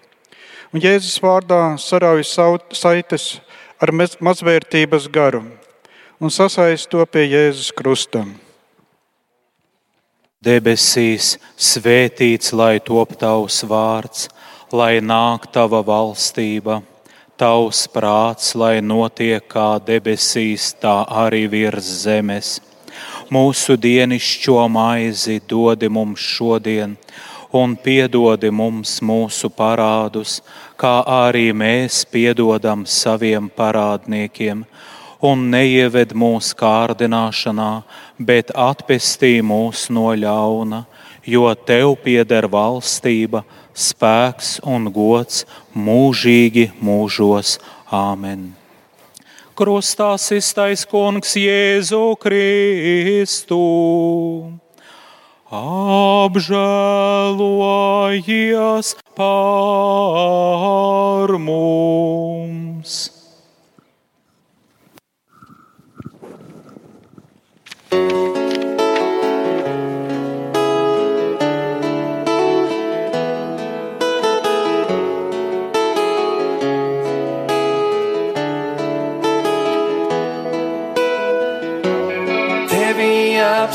[0.74, 3.28] Un Jēzus vārdā sarauj saites
[3.80, 5.44] ar maz- mazvērtības garu
[6.20, 8.34] un sasaist to pie Jēzus krustam.
[10.46, 14.28] Debesīs svētīts, lai top tavs vārds,
[14.72, 16.80] lai nāk tava valstība,
[17.38, 22.56] tavs prāts, lai notiek kā debesīs, tā arī virs zemes.
[23.30, 26.96] Mūsu dienascho maizi dodi mums šodien,
[27.52, 30.40] un piedodi mums mūsu parādus,
[30.78, 34.64] kā arī mēs piedodam saviem parādniekiem,
[35.22, 37.70] un neieved mūsu kārdināšanā,
[38.18, 40.84] bet atpestī mūs no ļauna,
[41.26, 43.44] jo tev pieder valstība,
[43.76, 45.44] spēks un gods
[45.76, 47.58] mūžīgi mūžos.
[47.92, 48.56] Āmen!
[49.56, 53.60] Krustā iztais kungs Jēzu Kristu.
[55.46, 56.56] Apžēlojies
[59.16, 59.28] par
[61.38, 63.16] mums!
[67.90, 68.85] Tevi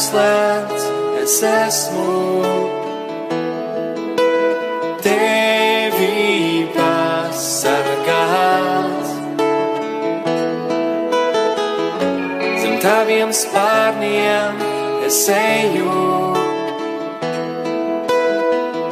[0.02, 0.86] apslēpts
[1.22, 2.14] es esmu.
[5.06, 7.52] Tevi pasargāts.
[12.64, 14.57] Zem taviem spārniem
[15.06, 15.94] es eju.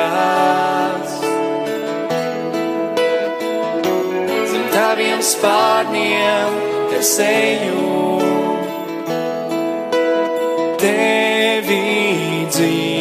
[4.53, 6.51] Zem taviem spārniem
[7.01, 7.91] es eju.
[10.80, 11.84] Tevi
[12.55, 12.92] dzīvoju.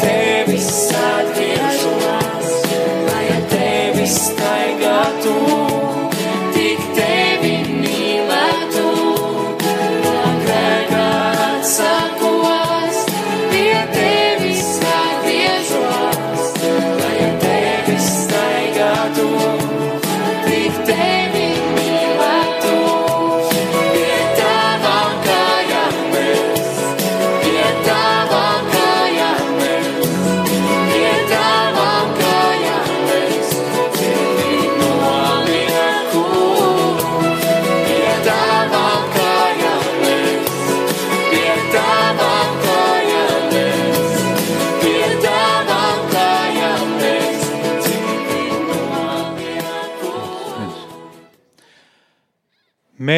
[0.00, 0.33] Pie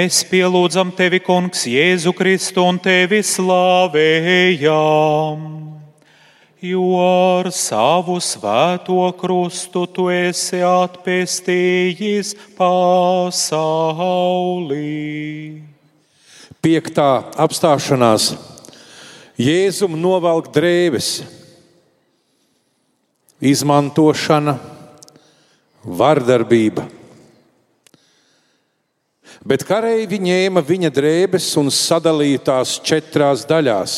[0.06, 4.70] Mēs pielūdzam tevi, Kungs, Jēzu Kristu un tevi slavējam,
[6.62, 13.58] jo ar savu svēto krustu tu esi atpestījis pasaulī.
[16.62, 18.30] Piektā apstāšanās
[19.42, 21.26] Jēzum novelk drēbes,
[23.42, 24.54] izmantošana,
[25.82, 26.95] vardarbība.
[29.46, 33.94] Bet kareivi ņēma viņa drēbes un sadalīja tās četrās daļās,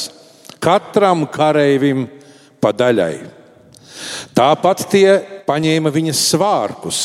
[0.61, 2.05] katram kareivim
[2.61, 3.15] pa daļai.
[4.37, 5.07] Tāpat tie
[5.49, 7.01] paņēma viņa svārkus.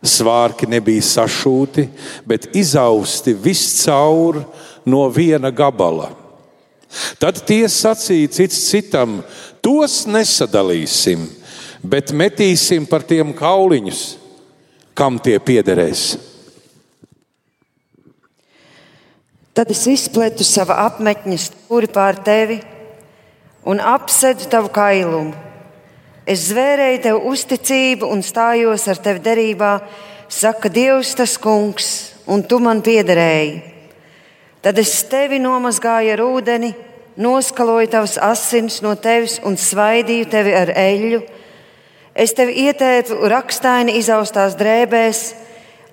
[0.00, 1.86] Svārki nebija sašūti,
[2.28, 4.42] bet izausti viscaur
[4.84, 6.10] no viena gabala.
[7.20, 9.20] Tad tie sacīja cits citam:
[9.64, 11.28] tos nesadalīsim,
[11.80, 14.02] bet metīsim par tiem kauliņus,
[14.96, 16.29] kam tie piederēs.
[19.60, 22.54] Tad es izpletu savu apmetņu stūri pār tevi
[23.68, 25.34] un apsedu tavu kailumu.
[26.24, 29.72] Es zvērēju tev uzticību un stājos ar tevi derībā,
[30.32, 31.90] saka Dievs, tas kungs,
[32.24, 33.58] un tu man piederēji.
[34.64, 36.72] Tad es tevi nomazgāju ar ūdeni,
[37.20, 41.20] noskaloju tavas asins no tevis un svaidīju tevi ar eļļu.
[42.16, 45.22] Es tevi ietēpu rakstaini izaustās drēbēs,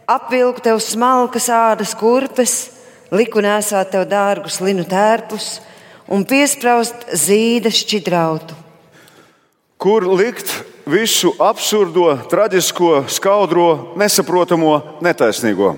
[0.08, 2.77] apvilku tev smalkas ādas kurpes,
[3.12, 5.58] liku nesāt tev dārgus linu tērpus
[6.12, 8.56] un piespraust zīda šķidrautu.
[9.78, 10.50] Kur likt
[10.90, 15.76] visu absurdo, traģisko, skaudro, nesaprotamo, netaisnīgo?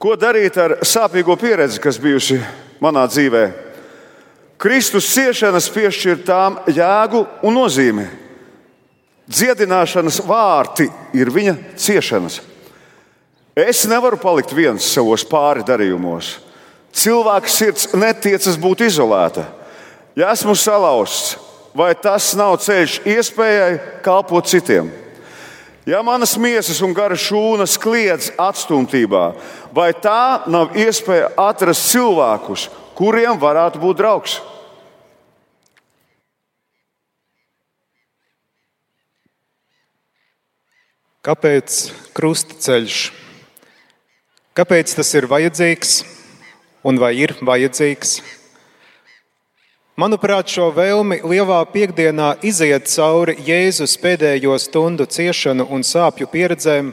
[0.00, 2.38] Ko darīt ar sāpīgo pieredzi, kas bijusi
[2.80, 3.44] manā dzīvē?
[4.60, 8.06] Kristus ciešanas piešķir tām jēgu un nozīmi.
[9.28, 10.86] Dziedināšanas vārti
[11.16, 12.40] ir viņa ciešanas.
[13.54, 16.40] Es nevaru palikt viens savos pāri darījumos.
[16.94, 19.46] Cilvēka sirds netiecas būt izolēta.
[20.18, 21.36] Ja esmu salauzts,
[21.74, 24.90] vai tas nav ceļš iespējai kalpot citiem?
[25.86, 29.24] Ja manas miesas un gara šūnas kliedz atstumtībā,
[29.74, 32.68] vai tā nav iespēja atrast cilvēkus,
[32.98, 34.38] kuriem varētu būt draugs?
[41.24, 41.84] Kāpēc
[42.16, 43.23] krustaceļš?
[44.54, 45.92] Kāpēc tas ir vajadzīgs
[46.86, 48.20] un vai ir vajadzīgs?
[49.98, 56.92] Manuprāt, šo vēlmi lielā piekdienā iziet cauri Jēzus pēdējo stundu ciešanu un sāpju pieredzēm,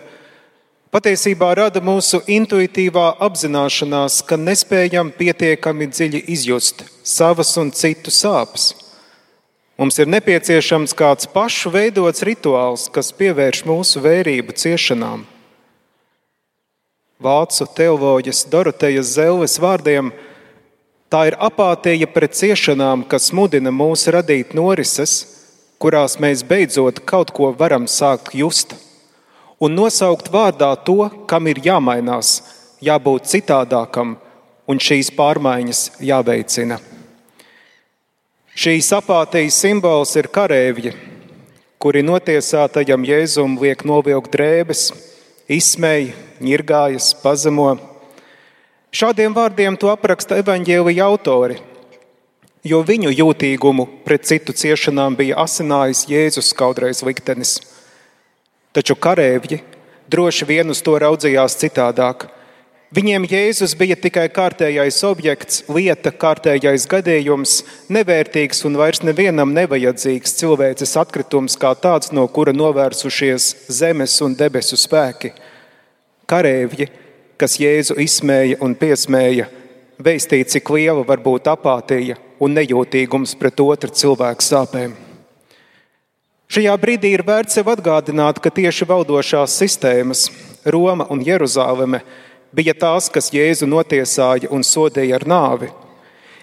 [0.89, 8.71] patiesībā rada mūsu intuitīvā apzināšanās, ka nespējam pietiekami dziļi izjust savas un citu sāpes.
[9.77, 15.29] Mums ir nepieciešams kāds pašu veidots rituāls, kas pievērš mūsu vērību ciešanām.
[17.21, 20.07] Vācu teoloģijas Dorotejas Zelves vārdiem
[21.11, 25.19] tā ir apātija pret ciešanām, kas mudina mūs radīt norises,
[25.77, 28.73] kurās mēs beidzot kaut ko varam sākt just,
[29.61, 32.39] un nosaukt vārdā to, kam ir jāmainās,
[32.81, 34.15] jābūt citādākam,
[34.65, 36.79] un šīs pārmaiņas jāveicina.
[38.57, 40.95] Šīs apātijas simbols ir karavīri,
[41.77, 44.89] kuri notiesātajam Jēzum liek novilkt drēbes,
[45.45, 47.75] izsmēja, ņirgājas, pazemo.
[48.91, 51.59] Šādiem vārdiem to apraksta evaņģēlīja autori,
[52.67, 57.59] jo viņu jūtīgumu pret citu ciešanām bija asinājis Jēzus skaudrais liktenis.
[58.75, 59.61] Taču karavīri
[60.11, 62.27] droši vien uz to raudzījās citādāk.
[62.91, 67.53] Viņiem Jēzus bija tikai kārtējais objekts, lieta, kārtējais gadījums,
[67.87, 74.75] nevērtīgs un vairs nevienam nevajadzīgs cilvēces atkritums, kā tāds, no kura novērsušies zemes un debesu
[74.75, 75.31] spēki.
[76.31, 76.87] Karēvji,
[77.35, 79.49] kas Jēzu izsmēja un piesmēja,
[79.99, 84.95] veistīja, cik liela var būt apātija un nejūtīgums pret otru cilvēku sāpēm.
[86.51, 90.25] Šajā brīdī ir vērts sev atgādināt, ka tieši valdošās sistēmas,
[90.63, 92.01] Roma un Jeruzaleme,
[92.55, 95.71] bija tās, kas Jēzu notiesāja un sodīja ar nāvi.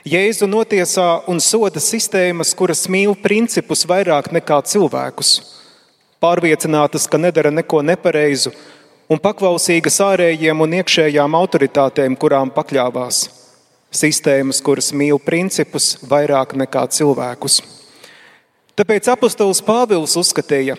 [0.09, 5.36] Jēzu notiesā un soda sistēmas, kuras mīl principus vairāk nekā cilvēkus,
[6.20, 8.52] pārliecinātas, ka nedara neko nepareizu
[9.09, 13.25] un paklausīgas ārējiem un iekšējām autoritātēm, kurām pakļāvās.
[13.89, 17.63] Sistēmas, kuras mīl principus vairāk nekā cilvēkus.
[18.77, 20.77] Tāpēc apustulis Pāvils uzskatīja,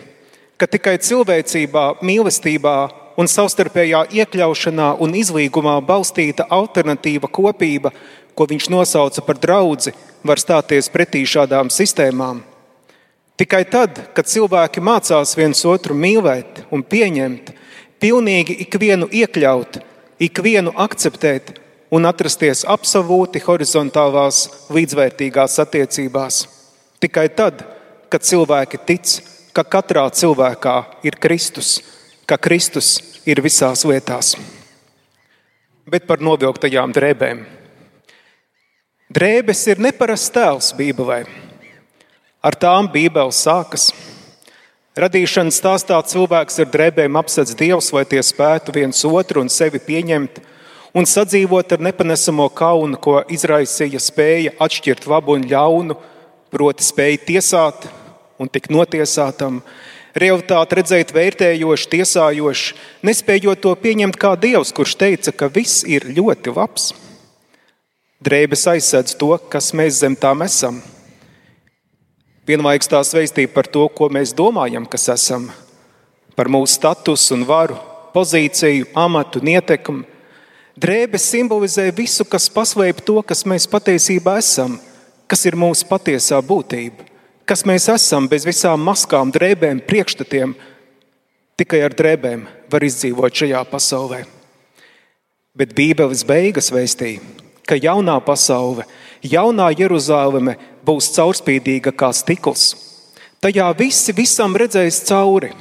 [0.62, 2.76] ka tikai cilvēcībā, mīlestībā
[3.20, 7.92] un savstarpējā iekļaušanā un izlīgumā balstīta alternatīva kopība,
[8.38, 9.92] ko viņš nosauca par draugu,
[10.24, 12.44] var stāties pretī šādām sistēmām.
[13.40, 17.54] Tikai tad, kad cilvēki mācās viens otru mīlēt un pieņemt,
[18.02, 19.80] pilnīgi ikvienu iekļaut,
[20.20, 21.58] ikvienu akceptēt
[21.92, 26.42] un atrasties absolūti horizontālās, līdzvērtīgās attiecībās.
[27.00, 27.64] Tikai tad,
[28.12, 29.14] kad cilvēki tic,
[29.56, 30.76] ka katrā cilvēkā
[31.08, 31.80] ir Kristus,
[32.30, 34.36] ka Kristus ir visās lietās.
[35.90, 37.46] Bet par novilktajām drēbēm.
[39.10, 41.24] Drēbes ir neparasts tēls Bībelē.
[42.46, 43.90] Ar tām Bībele sākas.
[45.00, 50.42] Radīšanas stāstā cilvēks ar drēbēm apsedz Dievs, lai tie spētu viens otru un sevi pieņemt
[50.92, 55.96] un sadzīvot ar nepanesamo kaunu, ko izraisīja spēja atšķirt labu un ļaunu,
[56.52, 57.88] proti spēja tiesāt
[58.44, 59.62] un tik notiesātam,
[60.20, 62.78] realitāti redzēt vērtējoši, tiesājoši,
[63.08, 66.92] nespējot to pieņemt kā Dievs, kurš teica, ka viss ir ļoti labs.
[68.20, 70.84] Drēbes aizsēdz to, kas mēs zem tām esam.
[72.50, 75.50] Vienlaikus tās veistīja par to, ko mēs domājam, kas esam,
[76.34, 77.78] par mūsu statusu un varu,
[78.16, 80.08] pozīciju, amatu un ietekmi.
[80.80, 84.80] Drēbes simbolizē visu, kas paslēp to, kas mēs patiesībā esam,
[85.30, 87.10] kas ir mūsu patiesā būtība
[87.50, 90.54] kas mēs esam bez visām maskām, drēbēm, priekšstatiem.
[91.58, 94.20] Tikai ar drēbēm var izdzīvot šajā pasaulē.
[95.58, 97.24] Bet Bībeles beigas vēstīja,
[97.66, 98.86] ka jaunā pasaule,
[99.24, 102.76] jaunā Jeruzaleme būs caurspīdīga kā stikls.
[103.40, 105.54] Tajā visi visam redzēs cauri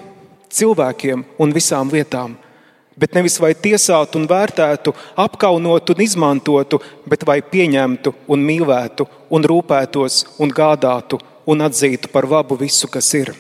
[0.50, 2.36] cilvēkiem un visām lietām.
[2.98, 4.90] Bet nevis vai tiesātu un vērtētu,
[5.22, 12.26] apkaunotu un izmantotu, bet vai pieņemtu un mīlētu un rūpētos un gādātu un atzītu par
[12.26, 13.30] labu visu, kas ir.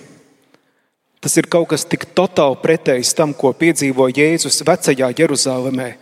[1.18, 5.96] Tas ir kaut kas tik totāli pretējs tam, ko piedzīvo Jēzus vecajā Jeruzalemē.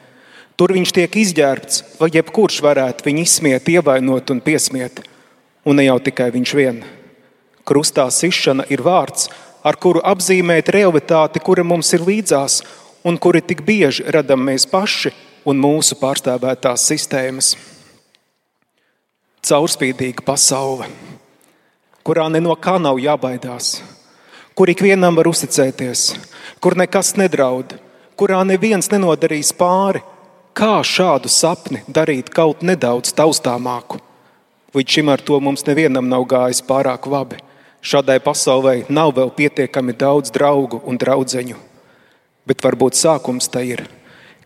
[0.57, 5.03] Tur viņš tiek izģērbts, lai jebkurš varētu viņu izsmiet, ievainot un piesmiet.
[5.67, 6.81] Un ne jau tikai viņš vien.
[7.67, 9.29] Krustā sišana ir vārds,
[9.67, 12.63] ar kuru apzīmēt realitāti, kura mums ir līdzās
[13.05, 15.13] un kuri tik bieži radām mēs paši
[15.47, 17.53] un mūsu pārstāvētās sistēmas.
[19.47, 20.89] Caurspīdīga pasaule
[22.07, 23.81] kurā ne no kā nav jābaidās,
[24.55, 26.13] kur ikvienam var uzticēties,
[26.63, 27.75] kur nekas nedraud,
[28.15, 30.05] kurā neviens nenodarīs pāri.
[30.57, 33.99] Kā šādu sapni darīt kaut nedaudz taustāmāku?
[34.73, 37.43] Līdz šim ar to mums nevienam nav gājis pārāk labi.
[37.85, 41.59] Šādai pasaulē nav vēl pietiekami daudz draugu un draugu.
[42.49, 43.85] Bet varbūt sākums tai ir,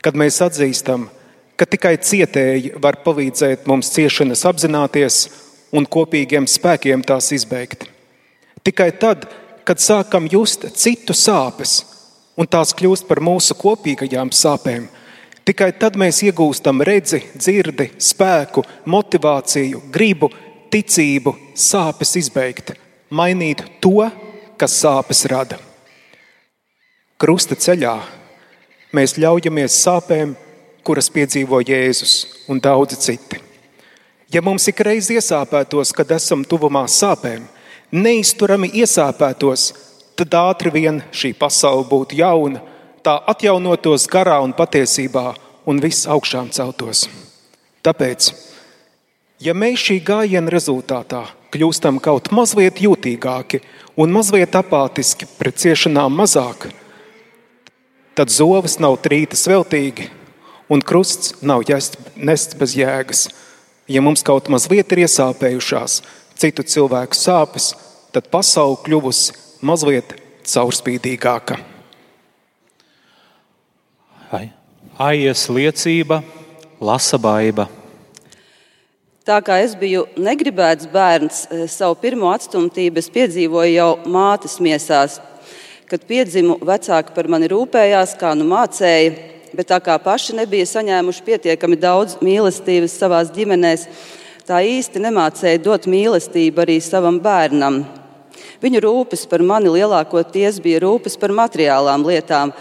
[0.03, 1.07] kad mēs atzīstam,
[1.55, 5.23] ka tikai cietēji var palīdzēt mums ciešanas apzināties
[5.71, 7.87] un kopīgiem spēkiem tās izbeigt.
[8.67, 9.29] Tikai tad,
[9.63, 11.85] kad sākam just citu sāpes,
[12.35, 14.91] un tās kļūst par mūsu kopīgajām sāpēm,
[15.51, 20.31] tikai tad mēs iegūstam redzi, dzirdi, spēku, motivāciju, gribu,
[20.71, 22.71] ticību, sāpes izbeigt,
[23.11, 24.07] mainīt to,
[24.61, 25.59] kas sāpes rada.
[27.21, 27.97] Krusta ceļā
[28.95, 30.37] mēs ļaujamies sāpēm,
[30.87, 32.15] kuras piedzīvo Jēzus
[32.49, 33.41] un daudzi citi.
[34.31, 37.43] Ja mums ik reiz iesāpētos, kad esam tuvumā sāpēm,
[37.91, 39.73] neizturami iesāpētos,
[40.15, 42.63] tad ātri vien šī pasaule būtu jauna,
[43.05, 45.33] tā atjaunotos garā un patiesībā,
[45.67, 47.07] un viss augšām celtos.
[47.85, 48.31] Tāpēc,
[49.41, 53.63] ja mēs šī gājiena rezultātā kļūstam kaut mazliet jūtīgāki
[54.01, 56.69] un mazliet apātiski pret ciešanām mazāk,
[58.15, 60.11] tad zovas nav trītas veltīgi
[60.71, 61.65] un krusts nav
[62.17, 63.29] nests bez jēgas.
[63.91, 65.97] Ja mums kaut mazliet ir iesāpējušās
[66.39, 67.73] citu cilvēku sāpes,
[68.15, 69.35] tad pasaule kļuvusi
[69.67, 70.15] mazliet
[70.47, 71.70] caurspīdīgāka.
[74.99, 76.23] Aies liecība,
[76.81, 77.69] lasa baiva.
[79.25, 85.21] Tā kā es biju negribēts bērns, eh, savu pirmo atstumtību es piedzīvoju jau mātes miesās.
[85.87, 89.15] Kad piedzimu, vecāki par mani rūpējās, kā nu mācēja,
[89.55, 93.87] bet tā kā paši nebija saņēmuši pietiekami daudz mīlestības savā ģimenēs,
[94.47, 97.85] tā īsti nemācēja dot mīlestību arī savam bērnam.
[98.61, 102.53] Viņu rūpes par mani lielākoties bija rūpes par materiālām lietām.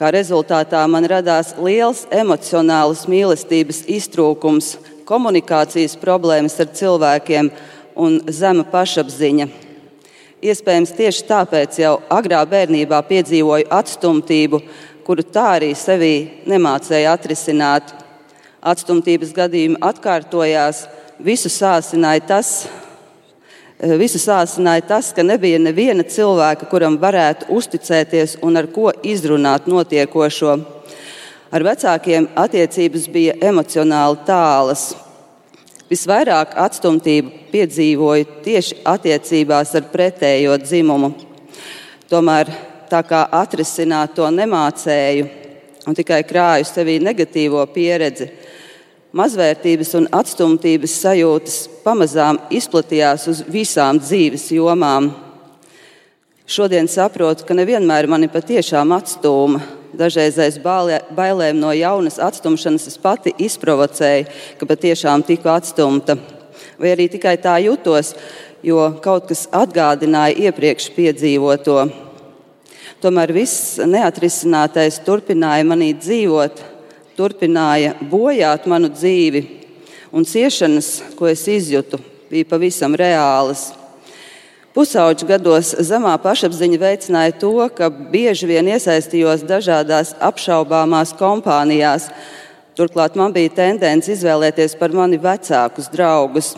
[0.00, 7.50] Kā rezultātā man radās liels emocionāls mīlestības iztrūkums, komunikācijas problēmas ar cilvēkiem
[8.00, 9.50] un zema pašapziņa.
[10.40, 14.62] Iespējams, tieši tāpēc jau agrā bērnībā piedzīvoju atstumtību,
[15.04, 16.14] kuru tā arī sevī
[16.48, 17.92] nemācēja atrisināt.
[18.64, 20.86] Atstumtības gadījumi atkārtojās,
[21.20, 22.54] visu sāsināja tas,
[23.80, 30.56] visu sāsināja tas, ka nebija neviena cilvēka, kuram varētu uzticēties un ar ko izrunāt notiekošo.
[31.50, 34.90] Ar vecākiem attiecības bija emocionāli tālas.
[35.90, 41.10] Visvairāk atstumtību piedzīvoju tieši attiecībās ar pretējo dzimumu.
[42.10, 42.52] Tomēr
[42.90, 45.26] tā kā atrisināt to nemācēju
[45.88, 48.28] un tikai krāju sevī negatīvo pieredzi,
[49.16, 55.10] mazvērtības un atstumtības sajūtas pamazām izplatījās uz visām dzīves jomām.
[56.50, 63.32] Šodien saprotu, ka nevienmēr mani patiešām atstūma Dažreiz aiz bailēm no jaunas atstumšanas es pati
[63.42, 64.28] izprovocēju,
[64.60, 66.14] ka patiešām tiku atstumta.
[66.78, 68.12] Vai arī tikai tā jutos,
[68.62, 71.82] jo kaut kas atgādināja iepriekš piedzīvoto.
[73.02, 76.62] Tomēr viss neatrisinātais turpināja manī dzīvot,
[77.20, 79.44] turpināja bojāt manu dzīvi,
[80.12, 80.88] un ciešanas,
[81.18, 82.00] ko es izjūtu,
[82.32, 83.70] bija pavisam reālas.
[84.70, 92.06] Pusauģu gados zemā pašapziņa veicināja to, ka bieži vien iesaistījos dažādās apšaubāmās kompānijās.
[92.78, 96.52] Turklāt man bija tendence izvēlēties par mani vecākus draugus.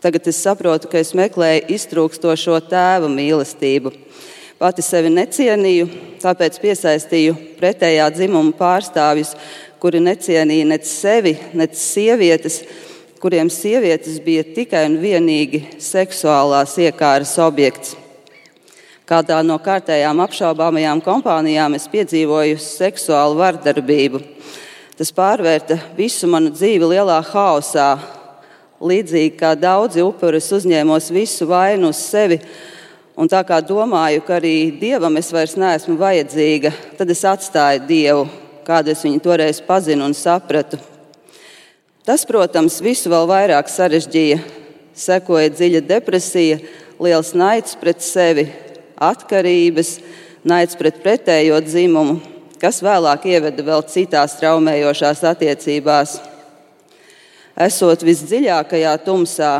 [0.00, 3.92] Tagad es saprotu, ka es meklēju iztrūkstošo tēva mīlestību.
[4.54, 5.86] Pati sevi necienīju,
[6.24, 9.34] tāpēc piesaistīju pretējā dzimuma pārstāvjus,
[9.84, 12.62] kuri necienīja nec sevi, nec sievietes,
[13.20, 17.90] kuriem sievietes bija tikai un vienīgi seksuālās iekāras objekts.
[19.04, 24.22] Kādā no kārtējām apšaubāmajām kompānijām es piedzīvoju seksuālu vardarbību.
[24.96, 27.90] Tas pārvērta visu manu dzīvi lielā haosā.
[28.80, 32.38] Līdzīgi kā daudzi upuri, es uzņēmos visu vainu uz sevi,
[33.20, 38.24] un tā kā domāju, ka arī dievam es vairs neesmu vajadzīga, tad es atstāju dievu,
[38.64, 40.80] kādu es viņu toreiz pazinu un sapratu.
[42.04, 44.42] Tas, protams, visu vēl vairāk sarežģīja.
[44.94, 46.58] Sekoja dziļa depresija,
[47.02, 48.44] liels naids pret sevi,
[49.00, 49.96] atkarības,
[50.46, 52.18] naids pret pretējo dzimumu,
[52.60, 56.18] kas vēlāk ieveda vēl citās traumējošās attiecībās.
[57.54, 59.54] Esot visdziļākajā tumsā,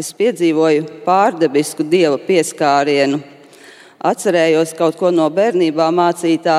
[0.00, 3.22] es piedzīvoju pārdabisku dieva pieskārienu.
[4.04, 6.58] Atcerējos kaut ko no bērnībā mācītā,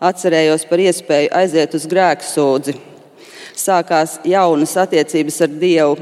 [0.00, 2.76] atcerējos par iespēju aiziet uz grēku sūdzi
[3.56, 5.96] sākās jaunas attiecības ar Dievu.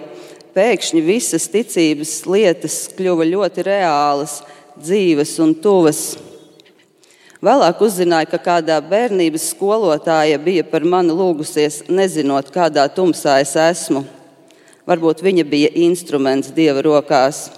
[0.54, 4.38] Pēkšņi visas ticības lietas kļuva ļoti reālas,
[4.78, 6.02] dzīves un tuvas.
[7.44, 14.04] Vēlāk uzzināju, ka kādā bērnības skolotāja bija par mani lūgusies, nezinot, kādā tumsā es esmu.
[14.88, 17.48] Varbūt viņa bija instruments Dieva rokās.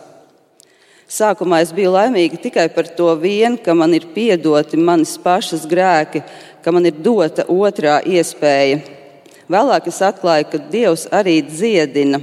[1.17, 6.21] Sākumā es biju laimīga tikai par to vien, ka man ir piedoti manas pašas grēki,
[6.61, 8.83] ka man ir dota otrā iespēja
[9.47, 12.19] Vēlāk es atklāju, ka Dievs arī dziedina.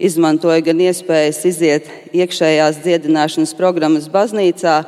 [0.00, 4.78] Izmantoja gan iespējas iziet iekšējās dziedināšanas programmas baznīcā,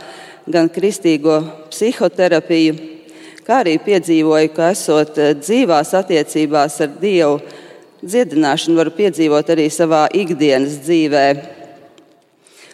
[0.49, 2.79] gan kristīgo psihoterapiju,
[3.45, 7.43] kā arī piedzīvoju, ka esot eh, dzīvās attiecībās ar Dievu,
[8.01, 11.27] dziedināšanu varu piedzīvot arī savā ikdienas dzīvē.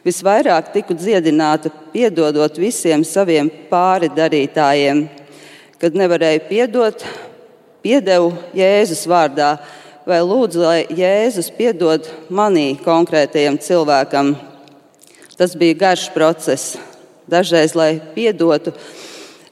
[0.07, 5.09] Visvairāk tiku dziedināta piedodot visiem saviem pāri darītājiem,
[5.81, 7.03] kad nevarēju piedot,
[7.83, 9.57] piedevu Jēzus vārdā,
[10.07, 14.37] vai lūdzu, lai Jēzus piedod manī konkrētajam cilvēkam.
[15.39, 16.79] Tas bija garš process.
[17.29, 18.73] Dažreiz, lai piedotu,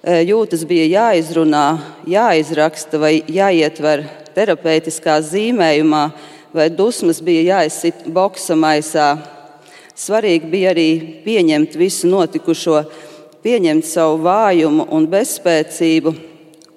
[0.00, 1.66] e, jūtas bija jāizrunā,
[2.08, 6.06] jāizraksta vai jāietver terapeitiskā zīmējumā,
[6.56, 9.10] vai dusmas bija jāizsit boksa maisā.
[9.96, 10.88] Svarīgi bija arī
[11.24, 12.82] pieņemt visu notikušo,
[13.40, 16.12] pieņemt savu vājumu un bezspēcību,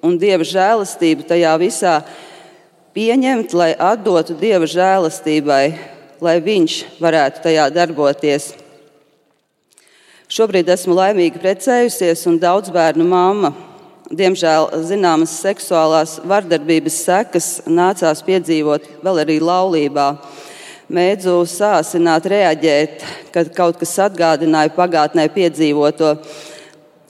[0.00, 1.98] un Dieva žēlastību tajā visā
[2.96, 5.64] pieņemt, lai atdotu Dieva žēlastībai,
[6.24, 8.54] lai Viņš varētu tajā darboties.
[10.30, 13.52] Šobrīd esmu laimīgi precējusies un daudz bērnu mamma.
[14.10, 20.06] diemžēl zināmas seksuālās vardarbības sekas nācās piedzīvot vēl arī laulībā.
[20.90, 26.16] Mēdzu sāsināt, reaģēt, kad kaut kas atgādināja pagātnē piedzīvoto.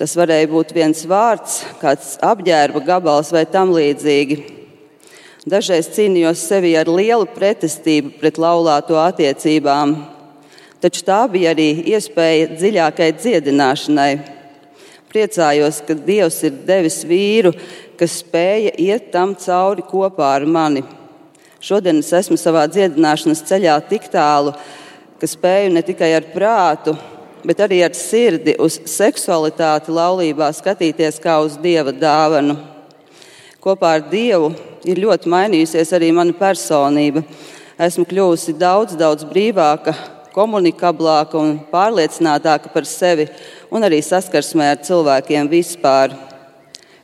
[0.01, 4.37] Tas varēja būt viens vārds, kāds apģērba gabals vai tam līdzīgi.
[5.49, 9.97] Dažreiz cīnījos sevi ar lielu pretestību pret laulāto attiecībām,
[10.85, 14.13] taču tā bija arī iespēja dziļākai dziedināšanai
[15.11, 17.51] Priecājos, ka Dievs ir devis vīru,
[17.99, 20.85] kas spēja iet tam cauri kopā ar mani.
[21.61, 24.55] Šodien es esmu savā dziedināšanas ceļā tik tālu,
[25.21, 26.95] ka spēju ne tikai ar prātu,
[27.45, 32.55] bet arī ar sirdi uz seksualitāti laulībā skatīties kā uz dieva dāvanu.
[33.61, 34.55] Kopā ar Dievu
[34.89, 37.21] ir ļoti mainījusies arī mana personība.
[37.77, 39.93] Esmu kļuvusi daudz, daudz brīvāka,
[40.33, 43.29] komunikablāka un pārliecinātāka par sevi
[43.69, 46.17] un arī saskarsmē ar cilvēkiem vispār.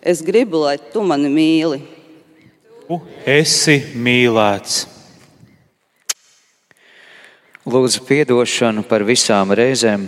[0.00, 1.82] Es gribu, lai tu mani mīli.
[3.26, 4.84] Esi mīlēts.
[7.66, 10.04] Lūdzu, atdošanu par visām reizēm,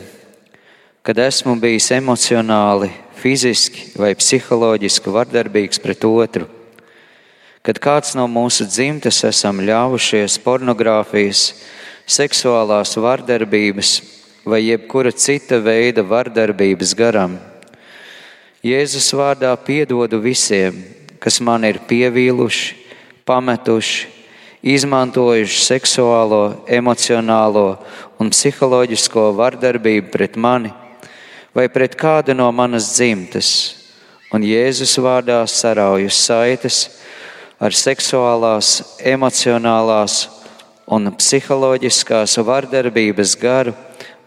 [1.02, 6.46] kad esmu bijis emocionāli, fiziski vai psiholoģiski vardarbīgs pret otru,
[7.66, 11.48] kad kāds no mūsu dzimtes esam ļāvušies pornogrāfijas,
[12.06, 13.96] seksuālās vardarbības
[14.46, 17.34] vai jebkura cita veida vardarbības garam.
[18.62, 20.78] Jēzus vārdā piedodu visiem,
[21.20, 22.76] kas man ir pievīluši,
[23.28, 24.08] pametuši,
[24.62, 27.68] izmantojuši seksuālo, emocionālo
[28.18, 30.72] un psiholoģisko vardarbību pret mani
[31.54, 33.48] vai pret kādu no manas dzimtes,
[34.34, 36.84] un Jēzus vārdā sarauju saites
[37.58, 40.20] ar seksuālās, emocionālās
[40.86, 43.74] un psiholoģiskās vardarbības garu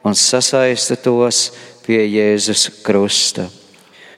[0.04, 1.50] un sasaista tos
[1.86, 3.48] pie Jēzus krusta.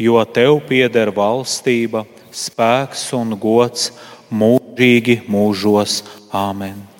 [0.00, 3.90] jo tev pieder valstība, spēks un gods
[4.32, 6.02] mūžīgi mūžos.
[6.32, 6.90] Āmen!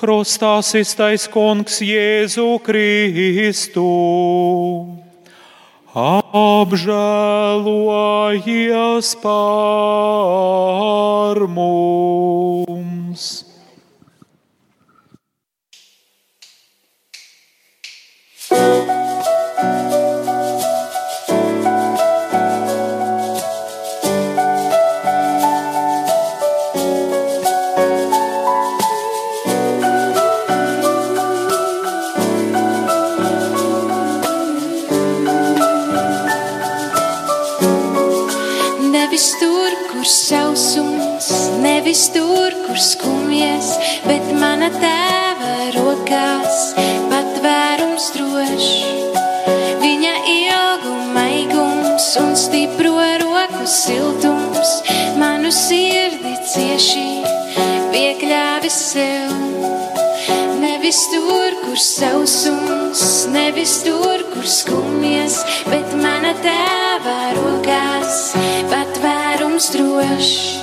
[0.00, 3.84] Krustā iztais kungs Jēzu Kristu.
[5.90, 6.78] Apžēlojies
[9.24, 9.36] par
[11.58, 13.49] mums!
[41.90, 43.72] Nevis tur, kur skumjas,
[44.06, 46.58] bet mana tēva rokās
[47.10, 48.68] patvērums drošs.
[49.82, 52.94] Viņa ilguma, maigums un stipro
[53.24, 54.76] roku siltums
[55.18, 57.08] manu sirdi cieši
[57.90, 59.34] piekļāvis sev.
[60.62, 63.04] Nevis tur, kur sausums,
[63.34, 68.26] nevis tur, kur skumjas, bet mana tēva rokās
[68.70, 70.59] patvērums drošs.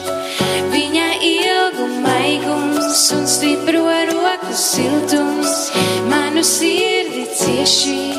[1.77, 5.71] Ilguma, maigums un stipro roku siltums
[6.09, 8.13] manu sirdi cieši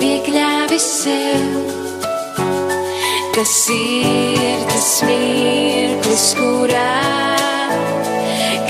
[0.00, 1.44] piekļāvis sev.
[3.36, 6.96] Kas ir tas mirklis, kurā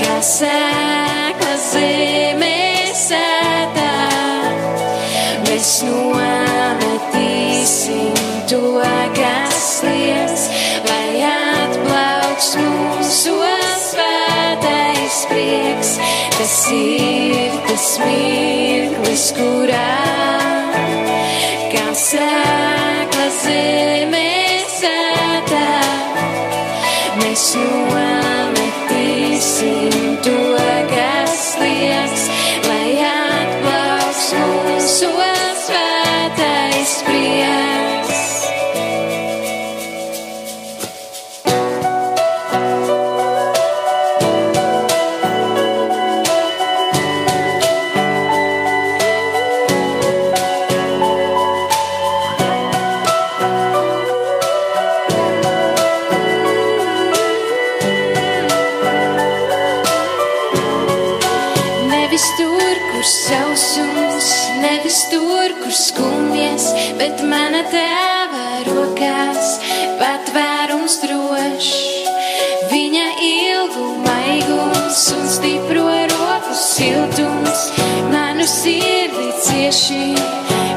[0.01, 2.59] kā sēkla zemē
[2.91, 3.93] sētā
[5.47, 7.07] mēs nometīsim
[8.51, 8.63] to,
[9.15, 10.43] kas liels,
[10.89, 13.56] lai atplauks mūsu
[15.47, 15.91] prieks.
[16.37, 19.91] Tas ir tas mirklis, kurā
[21.73, 23.96] kā sēkla zemē
[64.97, 69.59] nevis tur, kur skumjas, bet mana tēva rokās
[69.99, 71.69] patvērums drošs.
[72.71, 77.69] Viņa ilgu maigums un stipro roku siltums
[78.11, 80.15] manu sirdi cieši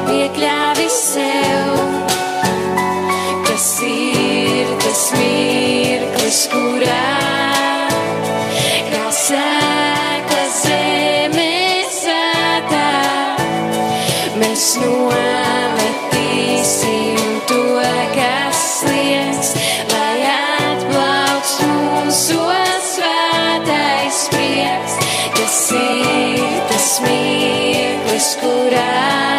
[0.07, 1.70] piekļāvi sev.
[28.71, 29.30] Mirklis,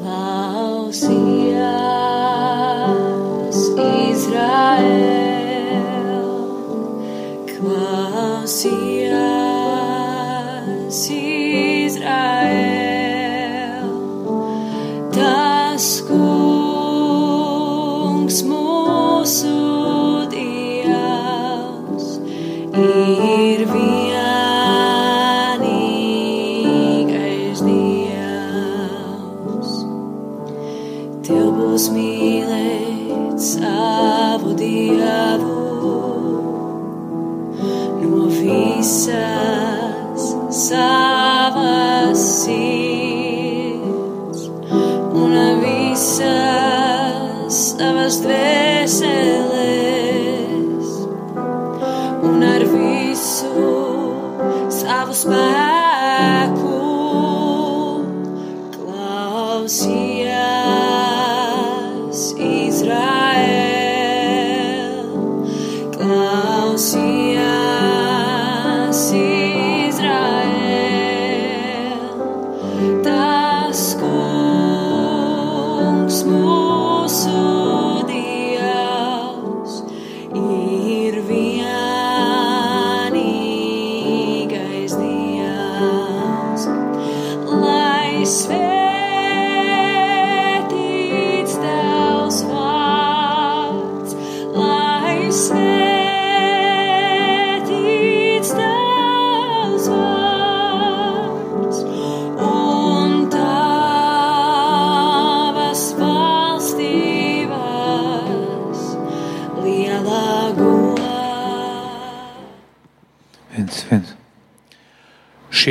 [0.00, 1.39] clouds.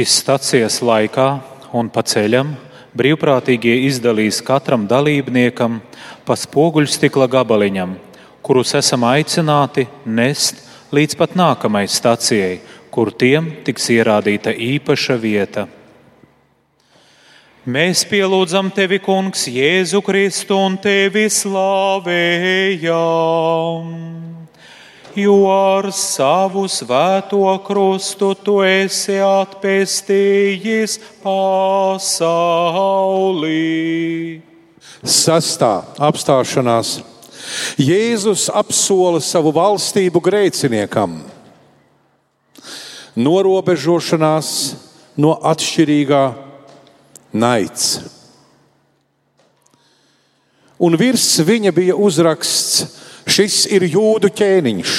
[0.09, 1.23] Šīs stacijas laikā
[1.77, 2.55] un pa ceļam
[2.97, 5.75] brīvprātīgie izdalīs katram dalībniekam
[6.25, 7.93] pa spoguļstikla gabaliņam,
[8.41, 12.57] kurus esam aicināti nest līdz pat nākamajai stacijai,
[12.89, 15.69] kur tiem tiks ierādīta īpaša vieta.
[17.69, 22.89] Mēs pielūdzam tevi, Kungs, Jēzu Kristu un tevi slavējam.
[25.15, 32.01] Jo ar savu svēto krustu tu esi atpestījis pasaulī.
[34.99, 36.99] Sastā apstāšanās
[37.79, 41.15] Jēzus apsola savu valstību grēciniekam,
[43.17, 44.49] norobežošanās
[45.19, 46.23] no atšķirīgā
[47.33, 47.99] naids.
[50.79, 52.85] Un virs viņa bija uzraksts:
[53.29, 54.93] Šis ir jūdu ķēniņš.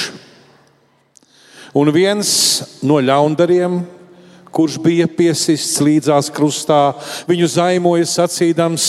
[1.75, 2.29] Un viens
[2.83, 3.81] no ļaundariem,
[4.51, 6.93] kurš bija piesists līdzās krustā,
[7.27, 8.87] viņu zaimoja sacīdams: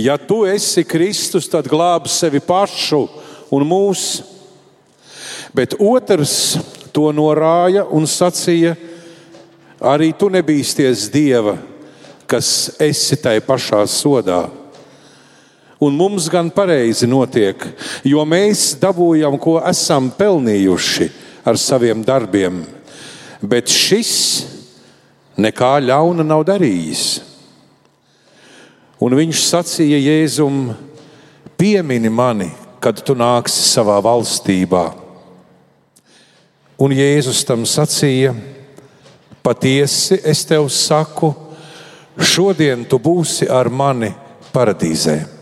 [0.00, 3.06] Ja tu esi Kristus, tad glāb sevi pašu
[3.52, 4.06] un mūs.
[5.52, 6.56] Bet otrs
[6.92, 8.76] to norāja un sacīja:
[9.80, 11.56] Arī tu nebīsties Dieva,
[12.28, 14.46] kas esi tai pašā sodā.
[15.82, 17.58] Un mums gan pareizi notiek,
[18.06, 21.08] jo mēs dabūjam, ko esam pelnījuši
[21.42, 22.60] ar saviem darbiem.
[23.42, 24.12] Bet šis
[25.42, 27.06] nekā ļauna nav darījis.
[29.02, 30.68] Un viņš sacīja Jēzum:
[31.58, 34.86] Piemini mani, kad tu nāksi savā valstībā.
[36.78, 38.36] Un Jēzus tam sacīja:
[39.42, 41.34] Patiesi es tev saku,
[42.14, 44.14] šodien tu būsi ar mani
[44.54, 45.41] paradīzē.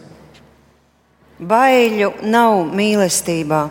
[1.40, 3.62] Baiļu nav mīlestībā,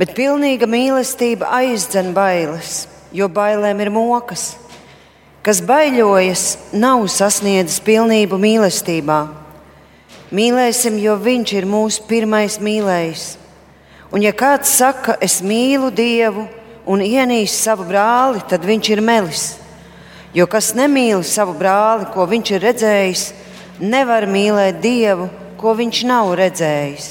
[0.00, 4.54] bet pilnīga mīlestība aizdzen bailes, jo bailēm ir mokas.
[5.44, 9.18] Kas baiļojas, nav sasniedzis pilnību mīlestībā.
[10.32, 13.26] Mīlēsim, jo Viņš ir mūsu pirmais mīlējs.
[14.08, 16.46] Un, ja kāds saka, es mīlu Dievu
[16.88, 19.44] un ienīstu savu brāli, tad viņš ir melis.
[20.32, 23.28] Jo kas nemīl savu brāli, ko viņš ir redzējis,
[23.84, 25.28] nevar mīlēt Dievu,
[25.62, 27.10] ko viņš nav redzējis.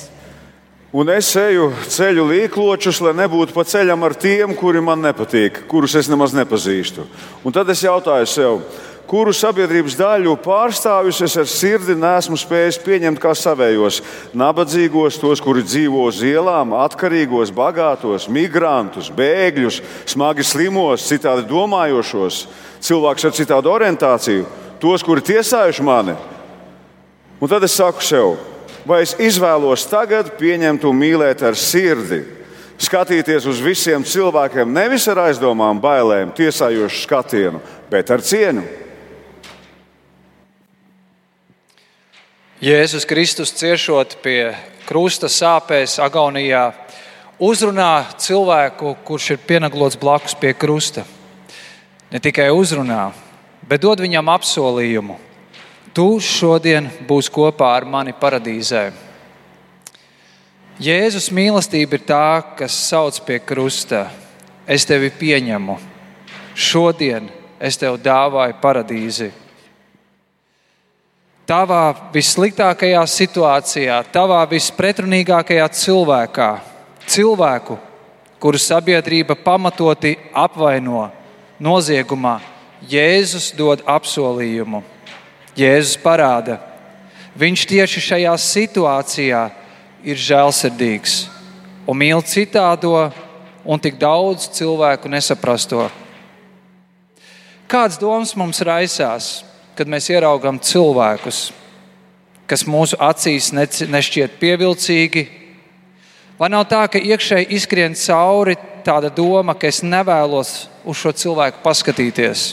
[0.91, 5.94] Un es eju ceļu līkločus, lai nebūtu pa ceļam ar tiem, kuri man nepatīk, kurus
[5.95, 7.06] es nemaz nepazīstu.
[7.48, 8.57] Un tad es jautāju sev,
[9.07, 14.02] kuru sabiedrības daļu pārstāvjus es ar sirdi nesmu spējis pieņemt kā savējos.
[14.36, 19.80] Nabadzīgos, tos, kuri dzīvo uz ielām, atkarīgos, bagātos, migrantus, bēgļus,
[20.11, 22.44] smagi slimos, citādi domājošos,
[22.84, 24.44] cilvēkus ar citādu orientāciju,
[24.84, 26.19] tos, kuri tiesājuši mani.
[27.41, 28.35] Un tad es saku sev,
[28.85, 32.19] vai es izvēlos tagad pieņemt un mīlēt ar sirdi,
[32.81, 38.61] skatīties uz visiem cilvēkiem nevis ar aizdomām, bailēm, tiesājošu skatienu, bet ar cieņu.
[42.61, 44.51] Jēzus Kristus ciešot pie
[44.85, 46.68] krusta sāpēs, agonijā,
[47.41, 51.07] uzrunā cilvēku, kurš ir pienaglots blakus pie krusta.
[52.13, 53.07] Ne tikai uzrunā,
[53.65, 55.18] bet dod viņam apsolījumu.
[55.91, 58.85] Tu šodien būsi kopā ar mani paradīzē.
[60.80, 62.27] Jēzus mīlestība ir tā,
[62.57, 64.05] kas sauc pie krusta.
[64.63, 65.76] Es tevi pieņemu.
[66.55, 67.27] Šodien
[67.59, 69.27] es tev dāvāju paradīzi.
[71.51, 76.49] Tavā vissliktākajā situācijā, tavā vispretrunīgākajā cilvēkā,
[77.03, 77.76] cilvēku,
[78.39, 81.09] kuru sabiedrība pamatoti apvaino
[81.59, 82.39] noziegumā,
[82.88, 84.81] Jēzus dod apsolījumu.
[85.61, 86.57] Jēzus parāda,
[87.38, 89.41] viņš tieši šajā situācijā
[90.01, 91.17] ir žēlsirdīgs
[91.85, 92.95] un mīl citādo
[93.65, 95.89] un tik daudz cilvēku nesaprasto.
[97.69, 99.43] Kāds domas mums raisās,
[99.77, 101.51] kad mēs ieraugām cilvēkus,
[102.49, 105.27] kas mūsu acīs nešķiet pievilcīgi?
[106.41, 111.61] Vai nav tā, ka iekšēji izskrien cauri tāda doma, ka es nevēlos uz šo cilvēku
[111.63, 112.49] paskatīties?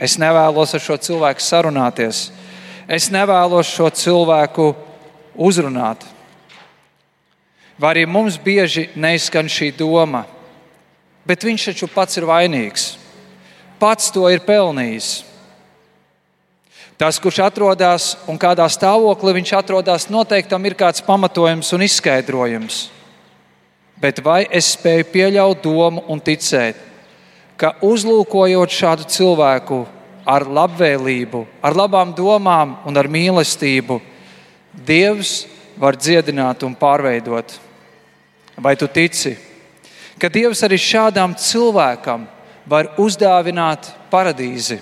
[0.00, 2.28] Es nevēlos ar šo cilvēku sarunāties.
[2.88, 4.74] Es nevēlos šo cilvēku
[5.34, 6.04] uzrunāt.
[7.78, 10.24] Vai arī mums bieži neizskan šī doma,
[11.28, 12.94] bet viņš taču pats ir vainīgs.
[13.80, 15.26] Pats to ir pelnījis.
[16.96, 22.86] Tas, kurš atrodas un kādā stāvoklī viņš atrodas, noteikti tam ir kāds pamatojums un izskaidrojums.
[24.00, 26.80] Bet vai es spēju pieļaut domu un ticēt,
[27.56, 29.84] ka uzlūkojot šādu cilvēku
[30.26, 34.00] ar labvēlību, ar labām domām un ar mīlestību,
[34.86, 35.46] Dievs
[35.80, 37.54] var dziedināt un pārveidot.
[38.60, 39.32] Vai tu tici,
[40.20, 42.26] ka Dievs arī šādam cilvēkam
[42.68, 44.80] var uzdāvināt paradīzi?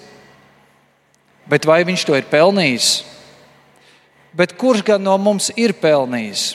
[1.46, 2.90] Bet vai viņš to ir pelnījis?
[4.34, 6.54] Bet kurš gan no mums ir pelnījis?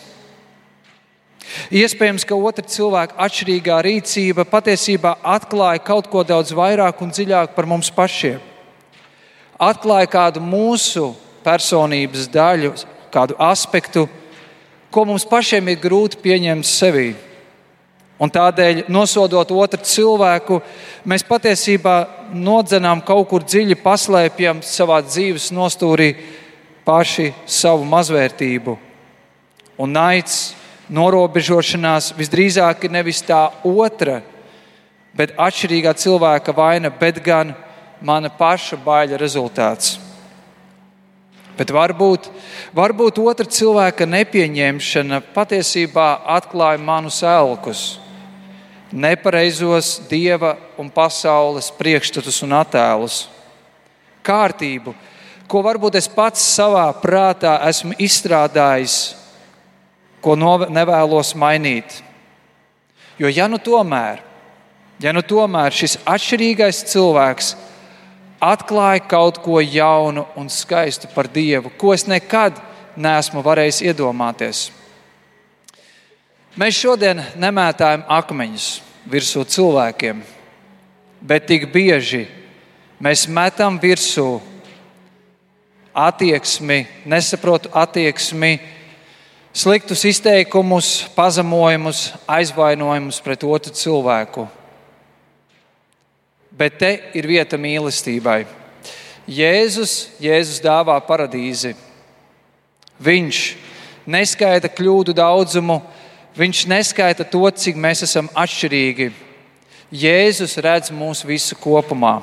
[1.74, 7.68] Iespējams, ka otra cilvēka atšķirīgā rīcība patiesībā atklāja kaut ko daudz vairāk un dziļāk par
[7.70, 8.40] mums pašiem.
[9.60, 11.12] Atklāja kādu mūsu
[11.44, 12.74] personības daļu,
[13.12, 14.06] kādu aspektu,
[14.92, 17.10] ko mums pašiem ir grūti pieņemt sevī.
[18.20, 20.60] Un tādēļ, nosodot otru cilvēku,
[21.08, 21.96] mēs patiesībā
[22.36, 26.10] nodzenām kaut kur dziļi paslēpjam savā dzīves nostūrī
[26.84, 28.76] paši savu mazvērtību.
[29.80, 30.50] Un naids,
[30.90, 34.20] norobežošanās visdrīzāk ir nevis tā otra,
[35.14, 37.53] bet atšķirīgā cilvēka vaina, bet gan
[38.02, 39.98] mana paša baila rezultāts.
[41.60, 42.30] Bet varbūt,
[42.72, 46.07] varbūt otra cilvēka nepieņemšana patiesībā
[46.38, 47.99] atklāja manus elkus,
[48.95, 53.26] nepareizos dieva un pasaules priekšstatus un attēlus,
[54.24, 54.95] kārtību,
[55.52, 59.19] ko varbūt es pats savā prātā esmu izstrādājis,
[60.22, 62.02] ko nevēlos mainīt.
[63.20, 64.22] Jo, ja nu tomēr,
[65.00, 67.54] ja nu tomēr šis atšķirīgais cilvēks
[68.40, 72.60] atklāja kaut ko jaunu un skaistu par Dievu, ko es nekad
[72.96, 74.70] neesmu varējis iedomāties.
[76.60, 78.70] Mēs šodien nemētājam akmeņus
[79.08, 80.24] virsū cilvēkiem,
[81.22, 82.26] bet tik bieži
[83.00, 84.40] mēs metam virsū
[85.94, 88.58] attieksmi, nesaprotu attieksmi,
[89.54, 94.48] sliktus izteikumus, pazemojumus, aizvainojumus pret otru cilvēku
[96.60, 98.44] bet te ir vieta mīlestībai.
[99.30, 101.76] Jēzus, Jēzus dāvā paradīzi.
[103.00, 103.44] Viņš
[104.10, 105.78] neskaita kļūdu daudzumu,
[106.36, 109.12] viņš neskaita to, cik mēs esam atšķirīgi.
[109.90, 112.18] Jēzus redz mūs visu kopumā.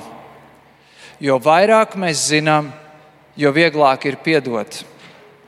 [1.17, 2.69] Jo vairāk mēs zinām,
[3.33, 4.83] jo vieglāk ir piedot.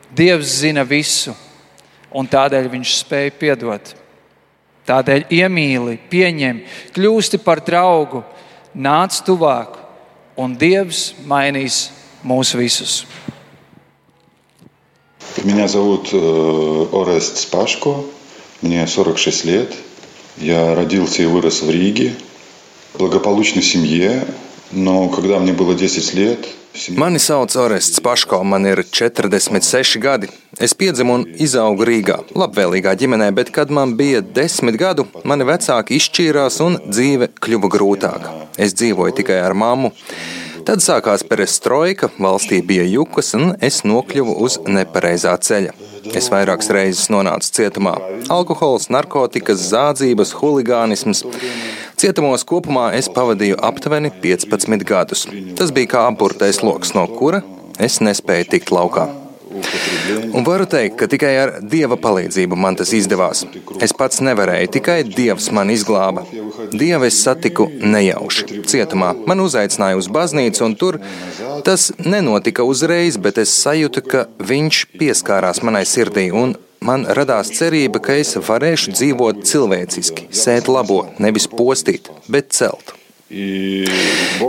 [0.09, 1.35] Dievs zina visu,
[2.14, 3.94] un tādēļ viņš spēja piedot.
[4.84, 6.60] Tādēļ iemīli, pieņem,
[6.94, 8.22] kļūsti par draugu,
[8.74, 9.78] nāc tuvāk,
[10.36, 11.88] un Dievs mainīs
[12.24, 13.04] mūs visus.
[15.42, 17.96] Меня зовут э, Орест Спашко,
[18.62, 19.74] мне 46 лет.
[20.36, 22.14] Я родился и вырос в Риге,
[22.92, 24.24] в благополучной семье,
[24.72, 26.38] но когда мне было 10 лет,
[26.96, 30.28] Mani sauc Orests Paško, man ir 46 gadi.
[30.58, 35.94] Es piedzimu un izaugu Rīgā, labvēlīgā ģimenē, bet, kad man bija 10 gadu, mani vecāki
[36.00, 38.34] izšķīrās un dzīve kļuva grūtāka.
[38.58, 39.92] Es dzīvoju tikai ar mammu.
[40.65, 45.75] Tad sākās perestroika, valstī bija jukas, un es nokļuvu uz nepareizā ceļa.
[46.15, 47.95] Es vairākas reizes nonācu cietumā.
[48.33, 51.23] Alkohols, narkotikas, zādzības, huligānisms.
[51.99, 55.25] Cietumos kopumā es pavadīju aptuveni 15 gadus.
[55.59, 57.43] Tas bija kā apburtais lokus, no kura
[57.79, 59.09] es nespēju tikt laukā.
[60.33, 63.45] Un varu teikt, ka tikai ar dieva palīdzību man tas izdevās.
[63.83, 66.25] Es pats nevarēju, tikai dievs man izglāba.
[66.73, 68.61] Dievu es satiku nejauši.
[68.69, 70.99] Cietumā man uzaicināja uz baznīcu, un tur
[71.65, 76.29] tas nenotika uzreiz, bet es sajūtu, ka viņš pieskārās manai sirdī.
[76.79, 82.95] Man radās cerība, ka es varēšu dzīvot cilvēciski, sēt labo, nevis postīt, bet celt.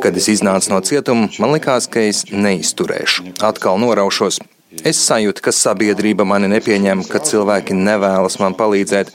[0.01, 3.35] Kad es iznācu no cietuma, man likās, ka es neizturēšu.
[3.45, 4.39] Atkal noraušos,
[4.71, 9.09] Es sajūtu, ka sabiedrība mani nepieņem, ka cilvēki nevēlas man palīdzēt.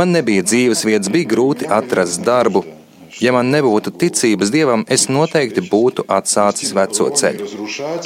[0.00, 2.62] Man nebija dzīves vietas, bija grūti atrast darbu.
[3.20, 7.50] Ja man nebūtu ticības dievam, es noteikti būtu atsācis veco ceļu.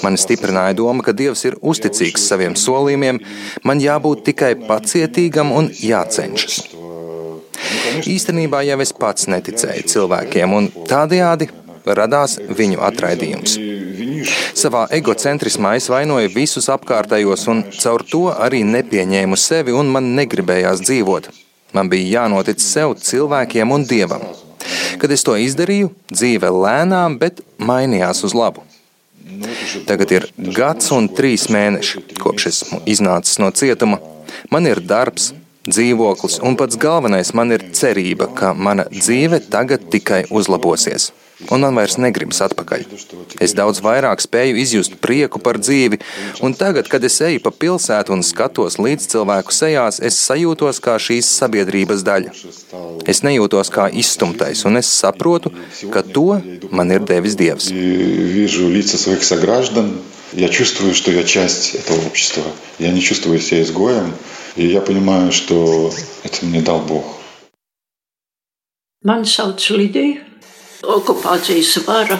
[0.02, 3.22] Man stiprināja doma, ka dievs ir uzticīgs saviem solījumiem,
[3.64, 6.60] man jābūt tikai pacietīgam un jācenšas.
[8.10, 11.48] Īstenībā jau es pats neticēju cilvēkiem, un tādējādi
[11.86, 13.56] radās viņu atraidījums.
[14.58, 20.82] Savā egocentrismā es vainoju visus apkārtējos, un caur to arī nepieņēmu sevi, un man negribējās
[20.86, 21.28] dzīvot.
[21.76, 24.24] Man bija jānotic sev, cilvēkiem un dievam.
[24.98, 28.64] Kad es to izdarīju, dzīve lēnām, bet mainījās uz labu.
[29.86, 30.26] Tagad ir
[30.56, 34.00] gads un trīs mēneši, kopš esmu iznācis no cietuma.
[34.52, 35.32] Man ir darbs,
[35.68, 41.12] dzīvoklis, un pats galvenais man ir cerība, ka mana dzīve tagad tikai uzlabosies
[41.49, 42.85] un man vairs negribas atpakaļ.
[43.43, 45.99] Es daudz vairāk spēju izjust prieku par dzīvi,
[46.45, 50.97] un tagad, kad es eju pa pilsētu un skatos līdz cilvēku sejās, es sajūtos kā
[51.01, 52.35] šīs sabiedrības daļa.
[53.09, 55.53] Es nejūtos kā izstumtais, un es saprotu,
[55.93, 56.39] ka to
[56.71, 57.71] man ir devis Dievs.
[60.35, 62.41] Я чувствую, что я часть этого общества.
[62.79, 64.15] Я не чувствую себя изгоем.
[64.55, 65.93] И я понимаю, что
[66.23, 67.05] это мне дал Бог.
[69.05, 70.23] Man sauc Lidija.
[70.86, 72.18] Okupācijas vara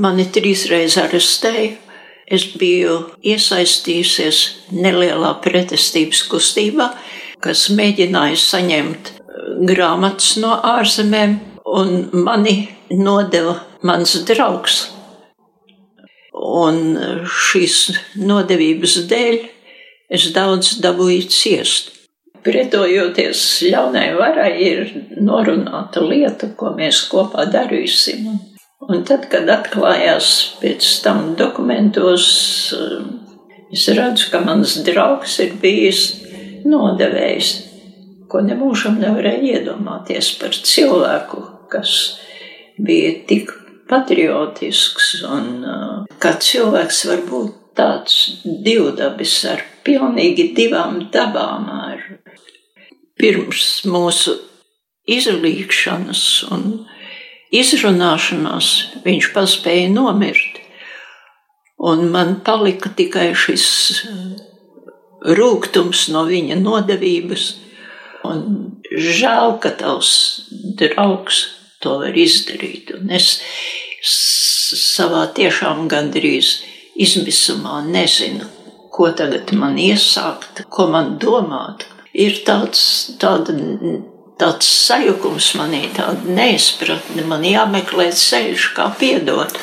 [0.00, 1.76] mani trīsreiz arestēja.
[2.30, 2.94] Es biju
[3.26, 4.38] iesaistījusies
[4.70, 6.86] nelielā pretestības kustībā,
[7.42, 9.10] kas mēģināja saņemt
[9.66, 11.36] grāmatas no ārzemēm,
[11.66, 14.84] un mani nodeva mans draugs.
[16.32, 16.96] Un
[17.28, 17.80] šīs
[18.16, 19.40] nodevības dēļ
[20.14, 21.99] es daudz dabūju ciest.
[22.44, 28.30] Pretojoties ļaunai varai, ir norunāta lieta, ko mēs kopā darīsim.
[28.90, 30.30] Un tad, kad atklājās
[30.60, 32.26] pēc tam dokumentos,
[33.70, 36.04] es redzu, ka mans draugs ir bijis
[36.66, 37.52] nodevējs,
[38.30, 41.94] ko nemūžam nevarēja iedomāties par cilvēku, kas
[42.80, 43.52] bija tik
[43.90, 45.64] patriotisks un
[46.22, 51.68] kā cilvēks var būt tāds divdabis ar pilnīgi divām dabām.
[51.90, 52.04] Ar
[53.20, 54.36] pirms mūsu
[55.10, 56.66] izlīkšanas un
[57.54, 58.70] izrunāšanās
[59.04, 60.60] viņš paspēja nomirt.
[61.80, 63.66] Un man palika tikai šis
[65.40, 67.46] rūkums no viņa nodevības.
[68.28, 68.42] Un
[68.90, 70.12] žēl, ka tavs
[70.80, 71.46] draugs
[71.80, 72.92] to var izdarīt.
[72.98, 73.38] Un es
[74.80, 76.58] savā tiešām gandrīz
[77.00, 78.44] izmisumā nezinu,
[79.00, 81.86] ko tagad man iesākt, ko man domāt.
[82.12, 82.82] Ir tāds,
[83.22, 83.54] tāda,
[84.36, 89.56] tāds sajukums manī, tāda neizpratne, man jāmeklē ceļš, kā piedot.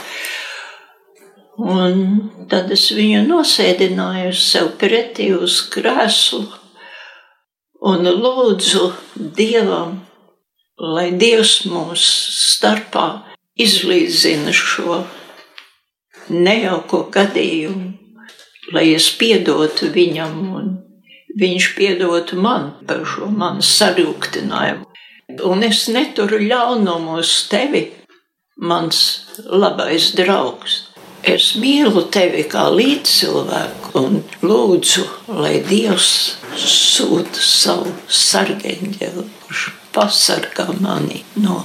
[1.62, 2.02] Un
[2.50, 6.42] tad es viņu nosēdināju sev pretī uz krēslu
[7.92, 8.90] un lūdzu
[9.38, 10.00] Dievam,
[10.82, 12.10] lai Dievs mūs
[12.40, 13.06] starpā
[13.54, 15.04] izlīdzina šo
[16.34, 17.97] nejauko gadījumu,
[18.74, 20.74] lai es piedotu viņam un
[21.38, 24.88] viņš piedotu man par šo manu sarūktinājumu.
[25.44, 27.84] Un es neturu ļaunumu uz tevi,
[28.58, 29.00] mans
[29.46, 30.84] labais draugs.
[31.28, 35.04] Es mīlu tevi kā līdzcilvēku un lūdzu,
[35.42, 36.12] lai Dievs
[36.56, 39.66] sūta savu sargeņģeli, kurš
[39.96, 41.64] pasargā mani no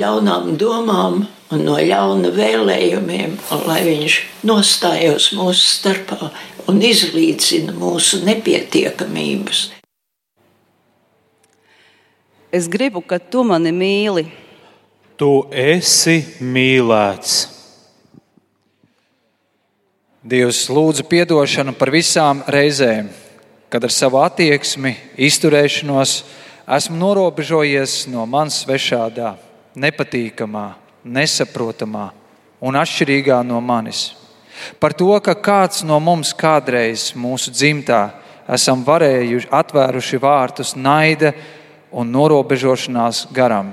[0.00, 1.22] ļaunām domām
[1.54, 6.30] un no ļauna vēlējumiem, un lai viņš nostājos mūsu starpā
[6.70, 9.68] un izlīdzina mūsu nepietiekamības.
[12.54, 14.28] Es gribu, ka tu mani mīli.
[15.18, 17.32] Tu esi mīlēts.
[20.24, 23.10] Dievs lūdzu atdošanu par visām reizēm,
[23.68, 26.14] kad ar savu attieksmi, izturēšanos
[26.64, 29.34] esmu norobežojies no manas svešādā,
[29.74, 30.66] nepatīkamā,
[31.04, 32.08] nesaprotamā
[32.64, 34.14] un atšķirīgā no manis.
[34.78, 38.02] Par to, ka kāds no mums kādreiz mūsu dzimtā
[38.54, 41.32] esam varējuši atvēruši vārtus naida
[41.90, 43.72] un norobežošanās garam.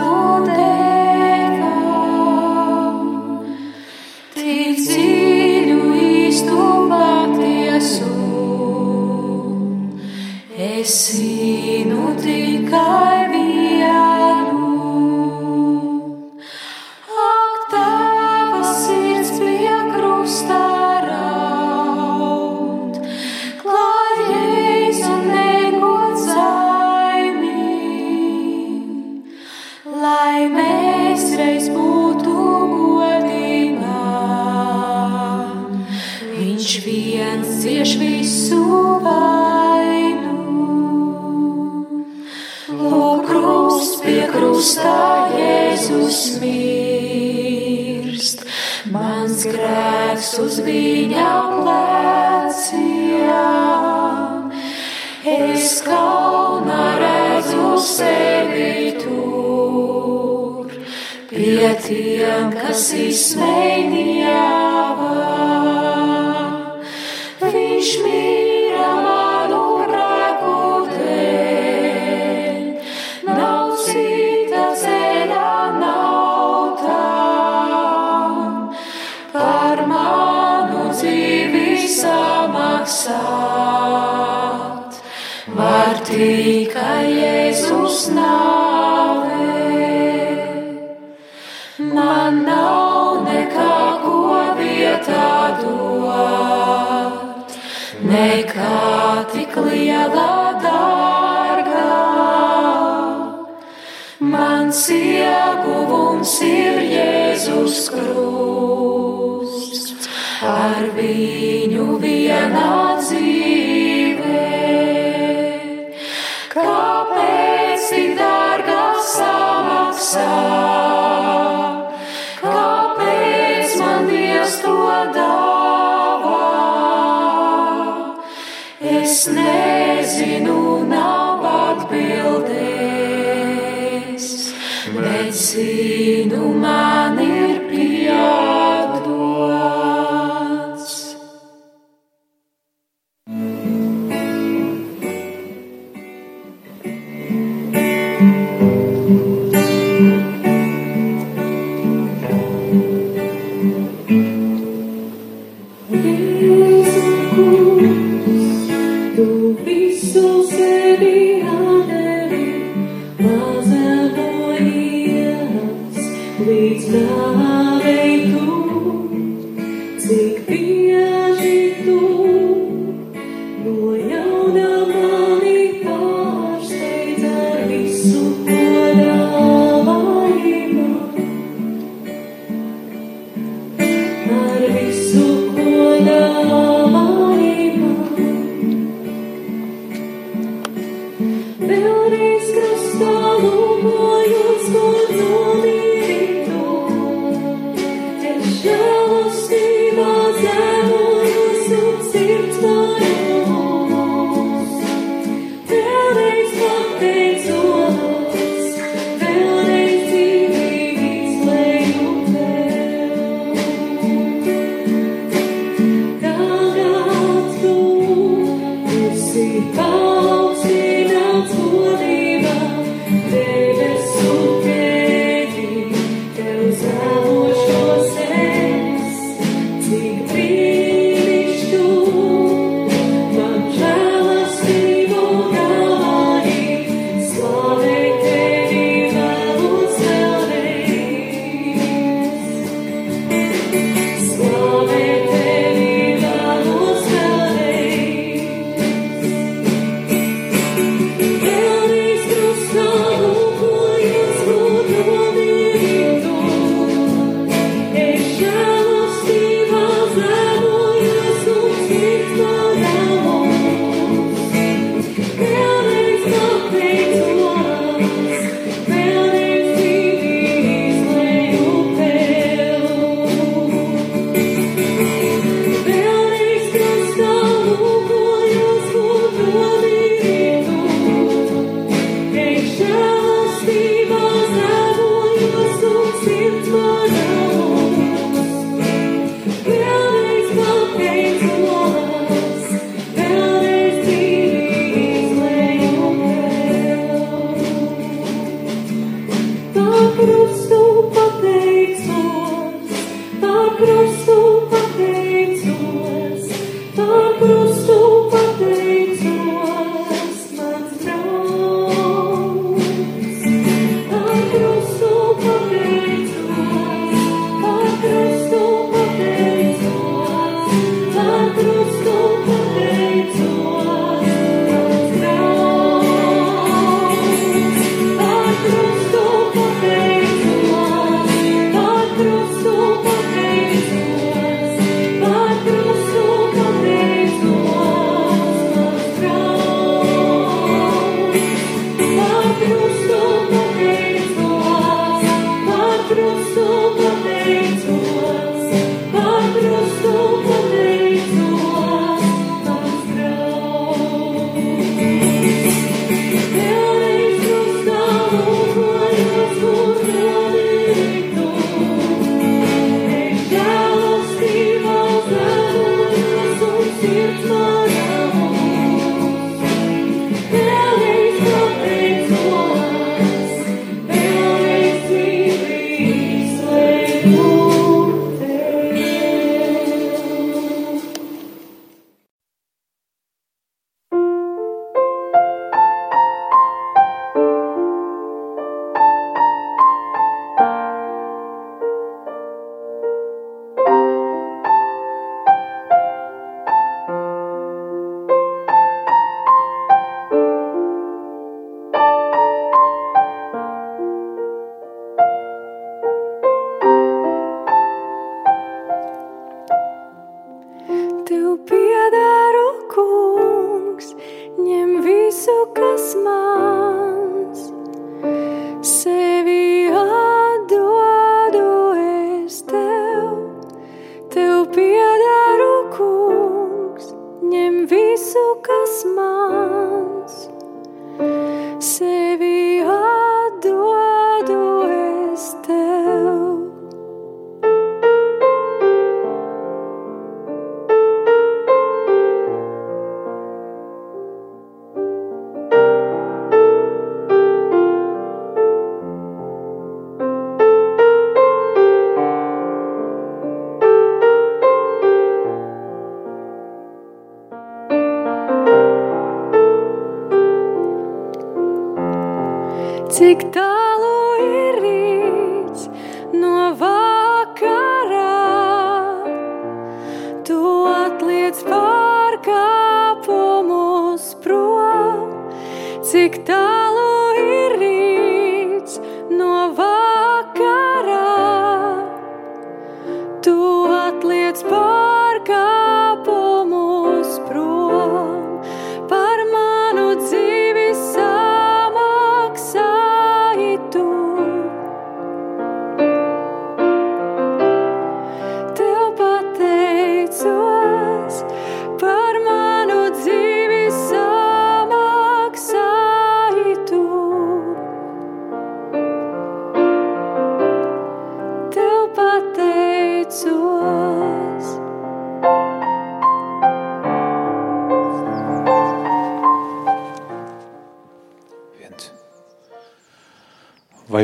[10.85, 12.44] es zinu tikai
[62.75, 63.54] tiem, kas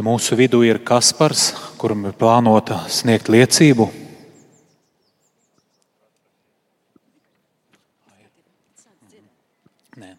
[0.01, 3.85] Vai mūsu vidū ir Kaspars, kuram ir plānota sniegt liecību?
[10.01, 10.15] Nē.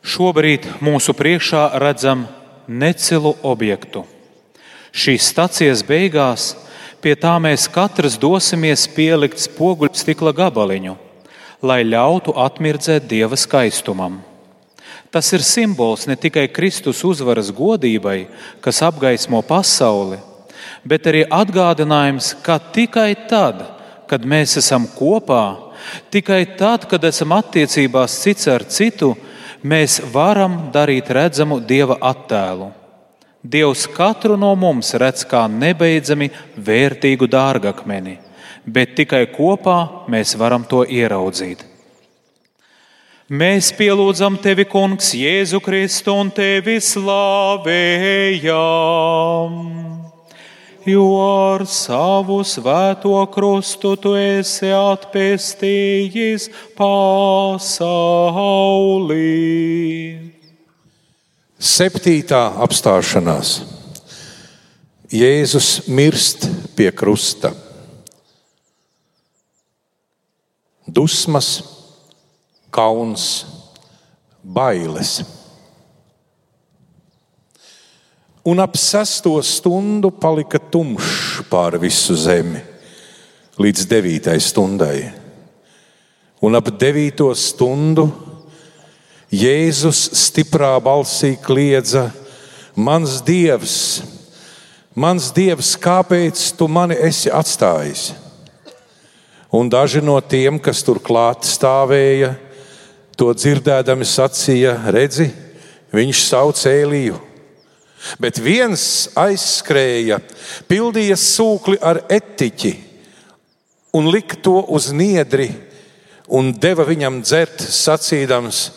[0.00, 2.22] Šobrīd mūsu priekšā redzam
[2.64, 4.06] necilu objektu.
[4.96, 6.54] Šīs stacijas beigās
[7.04, 10.96] pie tā mēs katrs dosimies pielikt spoguļu stikla gabaliņu,
[11.60, 14.22] lai ļautu atmirdzēt dieva skaistumam.
[15.10, 18.26] Tas ir simbols ne tikai Kristus uzvaras godībai,
[18.60, 20.18] kas apgaismo pasauli,
[20.84, 23.62] bet arī atgādinājums, ka tikai tad,
[24.08, 25.72] kad mēs esam kopā,
[26.12, 29.14] tikai tad, kad esam attiecībās cits ar citu,
[29.62, 32.70] mēs varam darīt redzamu Dieva attēlu.
[33.42, 36.28] Dievs katru no mums redz kā nebeidzami
[36.68, 38.18] vērtīgu dārgakmeni,
[38.66, 39.78] bet tikai kopā
[40.10, 41.77] mēs varam to ieraudzīt.
[43.28, 47.68] Mēs pielūdzam tevi, Kungs, Jēzu Kristu un tevi slavējam.
[50.88, 57.68] Jo ar savu svēto krustu tu esi atpestījis pasaulī.
[61.60, 63.60] Septītā apstāšanās.
[65.12, 67.52] Jēzus mirst pie krusta.
[70.88, 71.76] Dusmas,
[72.70, 73.46] kauns,
[74.42, 75.22] bailes.
[78.48, 82.62] Un ap sesto stundu palika tumšs pār visu zemi,
[83.60, 85.10] līdz devītai stundai.
[86.40, 88.06] Un ap devīto stundu
[89.28, 92.06] Jēzus stiprā balsī kliedza:
[92.72, 94.00] Mans Dievs,
[94.96, 98.14] mans Dievs, kāpēc tu mani esi atstājis?
[99.52, 102.34] Un daži no tiem, kas tur klāt stāvēja,
[103.18, 105.28] to dzirdēdami sacīja: Redzi,
[105.94, 107.18] viņš sauc Ēliju.
[108.22, 110.20] Bet viens aizskrēja,
[110.70, 112.76] pildīja sūkli ar etiķi
[113.98, 115.48] un lika to uz niedri
[116.28, 118.68] un deva viņam dzert, sacīdams: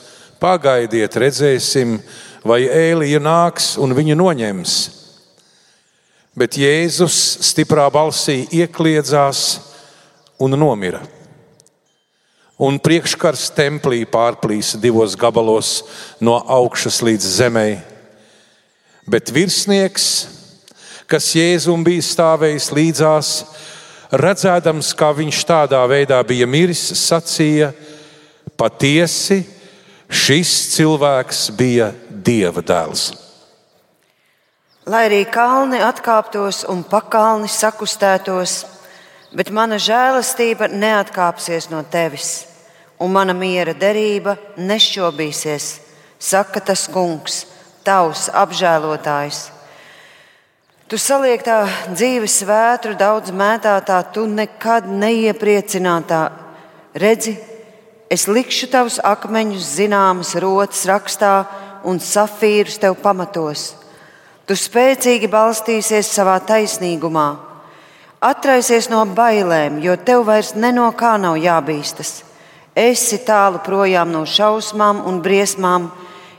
[0.42, 2.00] Pagaidiet, redzēsim,
[2.42, 4.78] vai Ēlija nāks un viņu noņems.
[6.34, 9.42] Bet Jēzus stiprā balsī iekļiedzās
[10.42, 11.04] un nomira.
[12.62, 15.80] Un priekškars templī pārplīsa divos gabalos
[16.22, 17.80] no augšas līdz zemei.
[19.10, 20.06] Bet virsnieks,
[21.10, 23.32] kas Jēzum bija stājis līdzās,
[24.14, 27.72] redzēdams, kā viņš tādā veidā bija miris, sacīja:
[28.54, 29.42] Patiesi,
[30.06, 33.10] šis cilvēks bija Dieva dēls.
[34.86, 38.56] Lai arī kalni atkāptos un pakalni sakustētos,
[39.34, 42.51] bet mana žēlastība neatkāpsies no tevis,
[43.02, 45.72] un mana miera derība nešķobīsies,
[46.22, 47.46] saka tas kungs,
[47.84, 49.48] tavs apžēlotājs.
[50.86, 56.26] Tu saliektā dzīves vētru daudz mētātā, tu nekad neiepriecinātā.
[56.94, 57.38] Redzi,
[58.12, 61.46] Es likšu tavus akmeņus zināmas rotas rakstā
[61.88, 63.70] un safīrus tev pamatos.
[64.44, 67.30] Tu spēcīgi balstīsies savā taisnīgumā.
[68.20, 72.20] Atraisies no bailēm, jo tev vairs ne no kā nav jābīstas.
[72.76, 75.90] Esi tālu projām no šausmām un briesmām,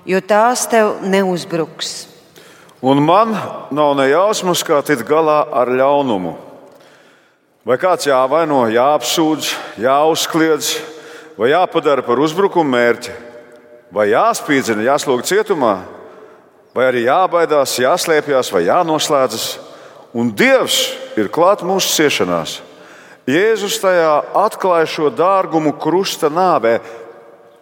[0.08, 2.06] jo tās tev neuzbruks.
[2.82, 3.34] Un man
[3.70, 6.32] nav ne jausmas, kā tikt galā ar ļaunumu.
[7.68, 9.52] Vai kāds jāvaino, jāapsūdz,
[9.84, 10.72] jāuzkliedz,
[11.36, 13.12] vai jāpadara par uzbrukumu mērķi,
[13.92, 15.76] vai jāspīdzina, jāslūg cietumā,
[16.74, 19.46] vai arī jābaidās, jāslēpjas vai jānoslēdzas.
[20.16, 20.80] Un Dievs
[21.20, 22.58] ir klāt mūsu ciešanās.
[23.28, 26.81] Jēzus tajā atklāja šo dārgumu krusta nāvē,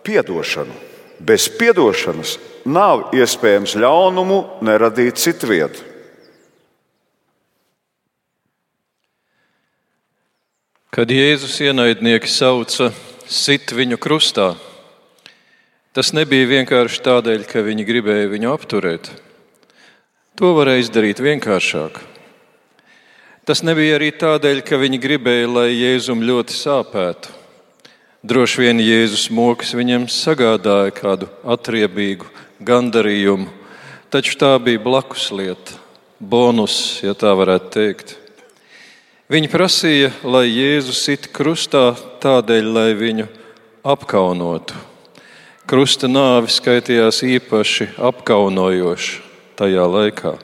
[0.07, 0.73] piedošanu.
[1.21, 5.85] Bez piedošanas nav iespējams ļaunumu neradīt citvietu.
[10.91, 12.89] Kad Jēzus ienaidnieki sauca
[13.31, 14.55] sit viņu krustā,
[15.95, 19.13] tas nebija vienkārši tādēļ, ka viņi gribēja viņu apturēt.
[20.41, 22.01] To varēja izdarīt vienkāršāk.
[23.49, 27.33] Tas nebija arī tādēļ, ka viņi gribēja, lai Jēzum ļoti sāpētu.
[28.21, 32.29] Droši vien Jēzus mokas viņam sagādāja kādu atriebīgu
[32.61, 33.49] gandarījumu,
[34.13, 35.79] taču tā bija blakus lieta,
[36.21, 38.15] bonus, ja tā varētu teikt.
[39.33, 43.29] Viņi prasīja, lai Jēzus sit krustā tādēļ, lai viņu
[43.89, 44.77] apkaunotu.
[45.71, 49.21] Krusta nāve skaitījās īpaši apkaunojoša
[49.57, 50.37] tajā laikā.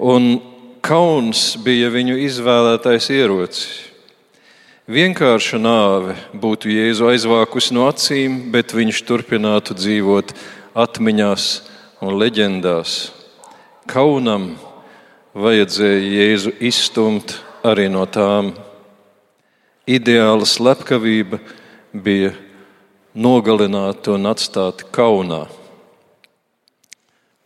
[0.00, 0.55] Un
[0.86, 3.64] kauns bija viņu izvēlētais ierocis.
[4.86, 10.30] Vienkārša nāve būtu Jēzu aizvākusi no acīm, bet viņš turpinātu dzīvot
[10.78, 11.48] atmiņās
[12.06, 12.94] un leģendās.
[13.90, 14.52] Kaunam
[15.34, 17.34] vajadzēja Jēzu izstumt
[17.66, 18.54] arī no tām.
[19.90, 21.42] Ideāla slepkavība
[21.90, 22.30] bija
[23.14, 25.48] nogalināt un atstāt kaunā.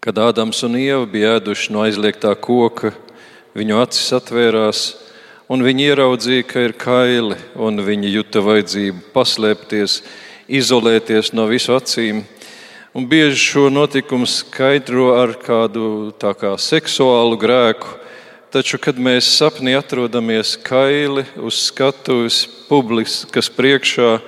[0.01, 2.93] Kad Ādams un Ieva bija ēduši no aizliegtā koka,
[3.57, 4.83] viņu acis atvērās,
[5.51, 10.01] un viņi ieraudzīja, ka ir kaili, un viņi juta vajadzību paslēpties,
[10.51, 12.25] izolēties no visu acīm.
[12.95, 17.87] Un bieži šo notikumu skaidro ar kādu kā seksuālu grēku,
[18.51, 24.19] taču, kad mēs sapnī atrodamies kaili uz skatuves, publiskas priekšā,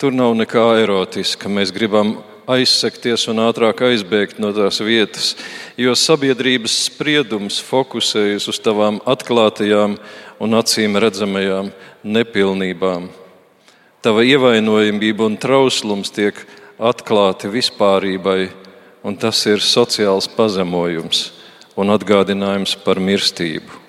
[0.00, 1.52] tur nav nekā erotiska.
[1.52, 5.34] Mēs gribam aizsekties un ātrāk aizbēgt no tās vietas,
[5.78, 9.96] jo sabiedrības spriedums fokusējas uz tavām atklātajām
[10.42, 11.72] un acīm redzamajām
[12.06, 13.08] nepilnībām.
[14.04, 16.38] Tava ievainojamība un trauslums tiek
[16.78, 18.50] atklāti vispārībai,
[19.06, 21.30] un tas ir sociāls pazemojums
[21.76, 23.82] un atgādinājums par mirstību.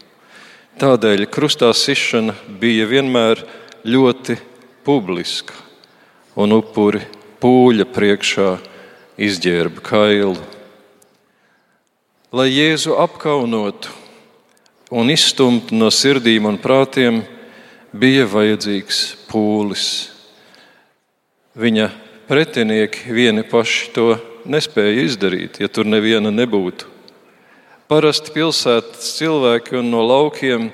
[0.77, 3.41] Tādēļ krustā sišana bija vienmēr
[3.87, 4.37] ļoti
[4.85, 5.55] publiska,
[6.37, 7.01] un upuri
[7.41, 8.49] pūļa priekšā
[9.17, 10.38] izģērba kailu.
[12.33, 13.93] Lai Jēzu apkaunotu
[14.91, 17.22] un izstumtu no sirdīm un prātiem,
[17.91, 19.88] bija vajadzīgs pūlis.
[21.57, 21.90] Viņa
[22.27, 24.09] pretinieki vieni paši to
[24.48, 26.88] nespēja izdarīt, ja tur neviena nebūtu.
[27.88, 30.69] Parasti pilsētas cilvēki un no laukiem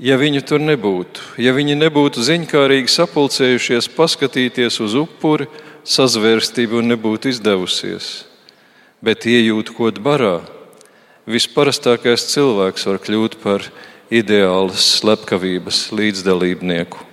[0.00, 5.46] ja viņu tur nebūtu, ja viņi nebūtu ziņkārīgi sapulcējušies, paskatīties uz upuri,
[5.84, 8.24] sazvērstību nebūtu izdevusies,
[9.04, 10.40] bet iejūt kaut barā,
[11.30, 13.66] visparastākais cilvēks var kļūt par
[14.10, 17.10] ideālas slepkavības līdzdalībnieku.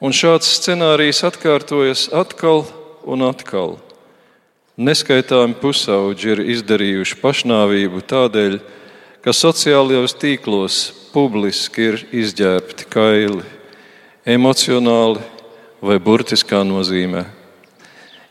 [0.00, 2.64] Un šāds scenārijs atkārtojas atkal
[3.04, 3.78] un atkal.
[4.80, 8.79] Neskaitāmi pusauģi ir izdarījuši pašnāvību tādēļ, ka
[9.28, 10.76] sociālajos tīklos
[11.12, 13.42] publiski ir izģērbti kaili,
[14.24, 15.20] emocionāli
[15.84, 17.26] vai burtiskā nozīmē.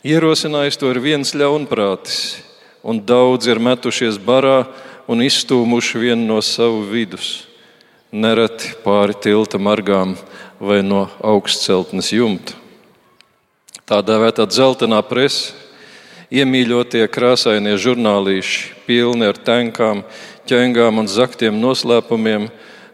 [0.02, 2.40] Ierosinājis to ir viens ļaunprātis,
[2.82, 4.64] un daudzi ir metušies barā
[5.06, 7.44] un izstūmuši vienu no savu vidus,
[8.10, 10.16] nereti pāri tilta margām
[10.58, 12.58] vai no augstceltnes jumta.
[13.86, 15.54] Tā dēvētā dzeltenā presa,
[16.30, 20.04] iemīļotie krāsainie žurnālīši, pilni ar tenkām,
[20.50, 22.48] ķēngām un zaktiem noslēpumiem,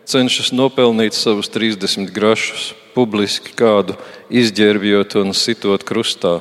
[0.04, 3.96] cenšas nopelnīt savus 30 grašus, publiski kādu
[4.28, 6.38] izģērbjot un sitot krustā.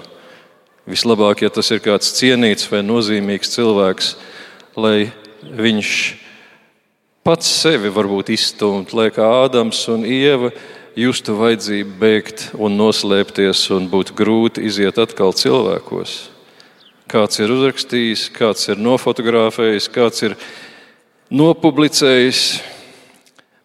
[0.85, 4.11] Vislabāk, ja tas ir kāds cienīts vai nozīmīgs cilvēks,
[4.77, 5.09] lai
[5.41, 5.91] viņš
[7.25, 10.51] pats sevi varbūt izstumt, lai kā Ādams un Ieva
[10.99, 16.19] justu vajadzību bēgt un noslēpties un būtu grūti iziet atkal cilvēkos.
[17.09, 20.37] Kāds ir uzrakstījis, kāds ir nofotografējis, kāds ir
[21.33, 22.43] nopublicējis,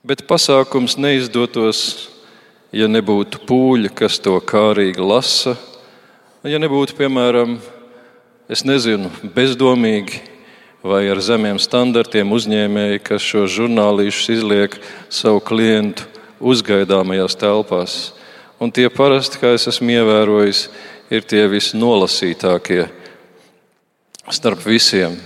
[0.06, 2.10] bet pasākums neizdotos
[2.72, 5.56] ja nebūtu pūļa, kas to kārīgi lasa,
[6.46, 7.58] ja nebūtu, piemēram,
[8.50, 10.22] es nezinu, bezdomīgi
[10.86, 14.78] vai ar zemiem standartiem uzņēmēji, kas šo žurnālīšus izliek
[15.12, 16.06] savu klientu
[16.40, 17.98] uzgaidāmajās telpās.
[18.60, 20.62] Un tie parasti, kā es esmu ievērojis,
[21.12, 22.86] ir tie visnolasītākie
[24.30, 25.18] starp visiem.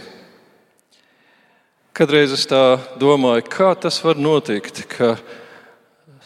[1.94, 5.12] Kadreiz es tā domāju, kā tas var notikt, ka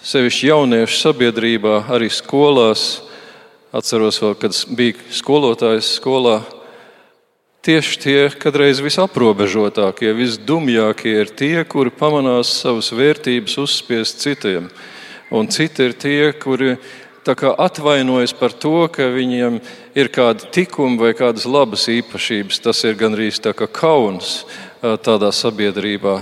[0.01, 3.03] sevišķi jauniešu sabiedrībā, arī skolās,
[3.77, 6.39] atceros vēl, kad bija skolotājs skolā,
[7.69, 14.71] tieši tie, kadreiz visaprobežotākie, visdumjākie ir tie, kuri pamanās savas vērtības uzspiest citiem.
[15.29, 16.79] Un citi ir tie, kuri
[17.29, 19.61] atvainojas par to, ka viņiem
[19.93, 22.63] ir kādi tikumi vai kādas labas īpašības.
[22.65, 24.47] Tas ir gandrīz tā kā kauns
[24.83, 26.21] tādā sabiedrībā.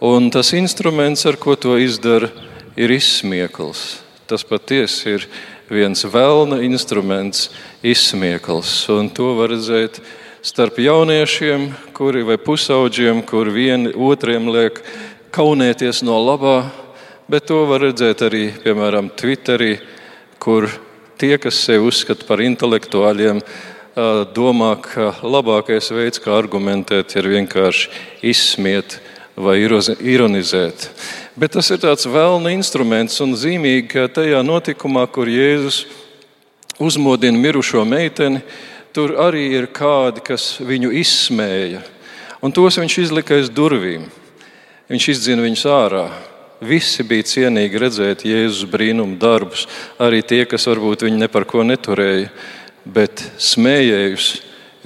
[0.00, 2.30] Un tas instruments, ar ko to izdara,
[2.76, 4.00] ir izsmiekls.
[4.30, 5.26] Tas patiesi ir
[5.70, 7.50] viens vēlna instruments,
[7.82, 8.72] izsmiekls.
[8.94, 10.00] Un to var redzēt
[10.42, 14.80] starp jauniešiem, kuri vai pusauģiem, kur vieni otriem liek
[15.34, 16.70] kaunēties no labā,
[17.30, 19.76] bet to var redzēt arī, piemēram, Twitterī,
[20.40, 20.70] kur
[21.20, 23.42] tie, kas sevi uzskata par intelektuāļiem,
[24.34, 27.90] domā, ka labākais veids, kā argumentēt, ir vienkārši
[28.22, 29.00] izsmiet
[29.36, 30.90] vai ironizēt.
[31.36, 35.86] Bet tas ir tāds vēlna instruments un zīmīgi, ka tajā notikumā, kur Jēzus
[36.80, 38.42] uzmodina mirušo meiteni,
[38.92, 41.82] tur arī ir kādi, kas viņu izsmēja.
[42.40, 44.08] Un tos viņš izlika aiz durvīm.
[44.90, 46.06] Viņš izdzina viņus ārā.
[46.60, 49.66] Visi bija cienīgi redzēt Jēzus brīnumu darbus,
[50.00, 52.28] arī tie, kas varbūt viņu par ko neturēja
[52.84, 54.30] bet smējējus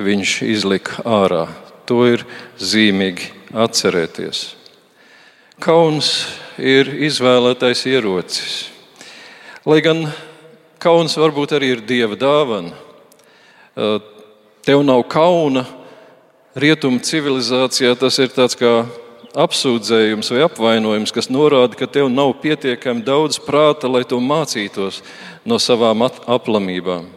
[0.01, 1.47] viņš izlika ārā.
[1.87, 2.25] To ir
[2.59, 4.55] zīmīgi atcerēties.
[5.63, 6.11] Kauns
[6.59, 8.55] ir izvēlētais ierocis.
[9.65, 10.07] Lai gan
[10.83, 12.75] kauns varbūt arī ir dieva dāvana.
[14.65, 15.65] Tev nav kauna,
[16.57, 18.85] rietumu civilizācijā tas ir tāds kā
[19.35, 25.03] apsūdzējums vai apvainojums, kas norāda, ka tev nav pietiekami daudz prāta, lai to mācītos
[25.45, 27.09] no savām aplamībām.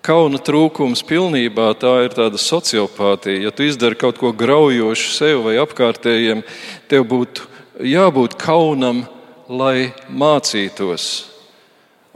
[0.00, 3.42] Kauna trūkums pilnībā tā ir tāda sociopātija.
[3.44, 6.40] Ja tu izdari kaut ko graujošu sev vai apkārtējiem,
[6.88, 7.44] tev būtu
[7.84, 9.02] jābūt kaunam,
[9.50, 11.26] lai mācītos.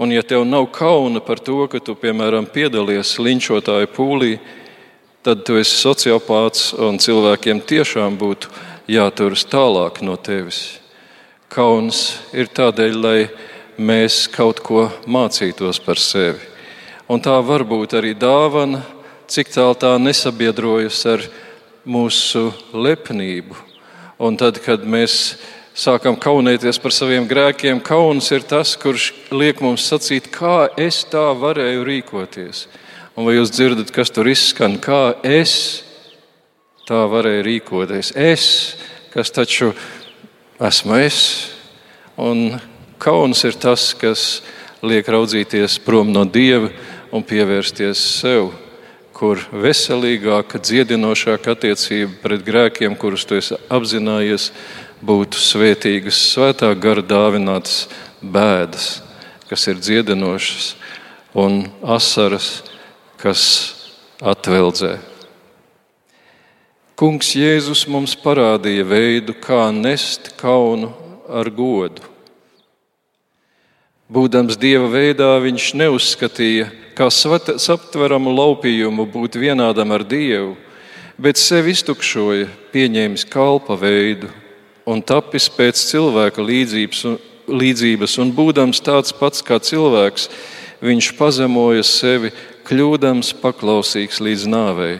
[0.01, 4.39] Un, ja tev nav kauna par to, ka tu, piemēram, piedalies linčotāju pūlī,
[5.21, 8.49] tad tu esi sociopāts un cilvēkiem tiešām būtu
[8.91, 10.81] jāturas tālāk no tevis.
[11.53, 13.19] Kauns ir tādēļ, lai
[13.77, 16.54] mēs kaut ko mācītos par sevi.
[17.05, 18.79] Un tā var būt arī dāvana,
[19.29, 21.25] cik tālu tā nesabiedrojas ar
[21.85, 23.59] mūsu lepnību.
[24.25, 25.35] Un tad, kad mēs
[25.77, 31.27] sākam kaunēties par saviem grēkiem, kauns ir tas, kurš liek mums sacīt, kā es tā
[31.37, 32.65] varēju rīkoties.
[33.21, 35.85] Un vai jūs dzirdat, kas tur izskan, kā es
[36.89, 38.15] tā varēju rīkoties?
[38.17, 38.47] Es,
[39.13, 39.75] kas taču
[40.57, 41.21] esmu es.
[42.17, 42.57] Un
[42.97, 44.41] kauns ir tas, kas
[44.85, 46.73] liek raudzīties prom no Dieva
[47.15, 48.51] un pievērsties sev,
[49.15, 54.49] kur veselīgāka, dziedinošāka attiecība pret grēkiem, kurus tu esi apzinājies,
[55.05, 57.85] būtu svētīgas, svētā gara dāvinātas
[58.19, 58.99] bēdas,
[59.47, 60.73] kas ir dziedinošas,
[61.39, 62.65] un asaras,
[63.23, 63.45] kas
[64.19, 64.97] atveldzē.
[66.99, 70.93] Kungs Jēzus mums parādīja veidu, kā nest kaunu
[71.31, 72.03] ar godu.
[74.11, 80.55] Būdams dieva veidā, viņš neuzskatīja, kā saptveramu laupījumu būt vienādam ar Dievu,
[81.19, 84.31] bet sevi iztukšoja, pieņēmis kalpa veidu
[84.87, 87.17] un tapis pēc cilvēka līdzības un,
[87.49, 90.29] līdzības, un būdams tāds pats kā cilvēks,
[90.85, 92.33] viņš pazemoja sevi,
[92.65, 94.95] kļūdams paklausīgs līdz nāvei,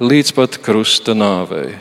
[0.00, 1.76] līdz pat krusta nāvei.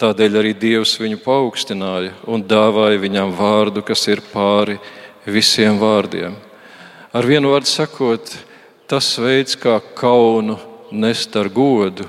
[0.00, 4.78] Tādēļ arī Dievs viņu paaugstināja un dāvāja viņam vārdu, kas ir pāri
[5.28, 6.32] visiem vārdiem.
[7.12, 8.32] Ar vienu vārdu sakot,
[8.90, 10.56] Tas veids, kā kaunu
[10.90, 12.08] nest ar godu,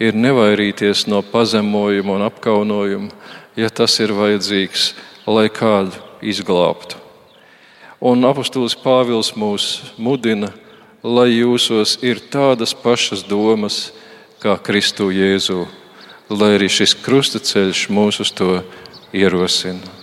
[0.00, 3.10] ir nevairīties no pazemojuma un apkaunojuma,
[3.56, 4.94] ja tas ir vajadzīgs,
[5.28, 6.96] lai kādu izglābtu.
[8.00, 10.54] Un apustulis Pāvils mūs mudina,
[11.04, 13.90] lai jūsos ir tādas pašas domas
[14.40, 15.66] kā Kristu Jēzu,
[16.32, 18.62] lai arī šis krustaceļš mūs uz to
[19.12, 19.95] ierosina.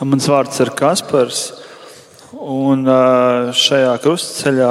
[0.00, 1.40] Mans vārds ir Kaspars.
[2.32, 2.86] Un
[3.52, 4.70] šajā krustceļā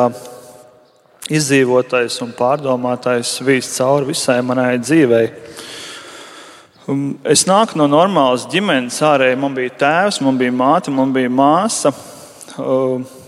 [1.30, 5.28] izdzīvotais un pārdomātais vīst cauri visai manai dzīvei.
[7.30, 8.98] Es nāku no normālas ģimenes.
[9.06, 11.92] Ārēji man bija tēvs, man bija māte, man bija māsa.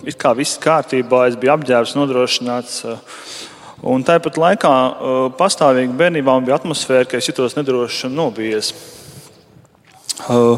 [0.01, 2.79] It kā viss kārtībā, es biju apģērbs, nodrošināts.
[3.85, 4.71] Un tāpat laikā
[5.37, 8.73] pastāvīgi bērnībā bija atmosfēra, ka es jutos nedrošs un nobijies.
[10.25, 10.57] Uh,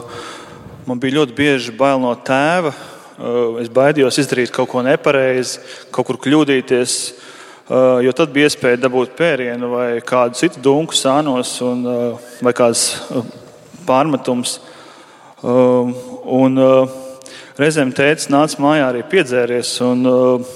[0.84, 2.74] Man bija ļoti bieži bail no tēva.
[3.14, 5.62] Uh, Es baidījos izdarīt kaut ko nepareizi,
[5.94, 6.95] kaut kur kļūdīties,
[7.70, 12.56] uh, jo tad bija iespēja dabūt pērienu vai kādu citu dunku sānos un, uh, vai
[12.58, 13.24] kāds uh,
[13.88, 14.58] pārmetums.
[15.44, 16.88] Um, Un, uh,
[17.60, 19.76] reizēm tēvs nāca mājā arī piedzēries.
[19.86, 20.53] Un, uh,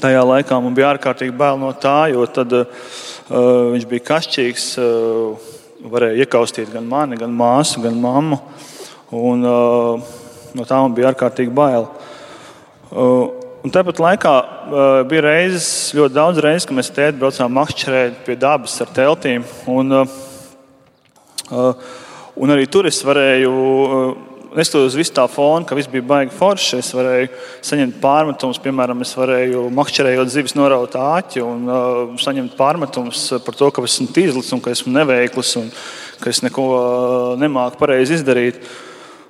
[0.00, 2.66] Tajā laikā man bija ārkārtīgi bail no tā, jo tad, uh,
[3.74, 4.74] viņš bija kašķīgs.
[4.78, 8.38] Uh, varēja iekaustīt gan mani, gan māsu, gan mammu.
[9.10, 9.98] Un, uh,
[10.54, 11.88] no tā man bija ārkārtīgi bail.
[12.94, 13.26] Uh,
[13.66, 15.66] un tāpat laikā uh, bija reizes,
[15.98, 19.42] ļoti daudz reizes, kad mēs tēti braucām makšķerēt pie dabas ar teltīm.
[19.70, 20.04] Un,
[21.50, 23.54] un arī tur es varēju.
[24.50, 27.28] Neskatoties uz visu tā fonu, ka viss bija baigi forši, es varēju
[27.66, 28.58] saņemt pārmetumus.
[28.62, 34.50] Piemēram, es varēju makšķerējot zivis noraut āķi un saņemt pārmetumus par to, ka esmu tīzlis
[34.54, 35.70] un ka esmu neveikls un
[36.22, 36.66] ka es neko
[37.42, 38.62] nemāku pareizi izdarīt.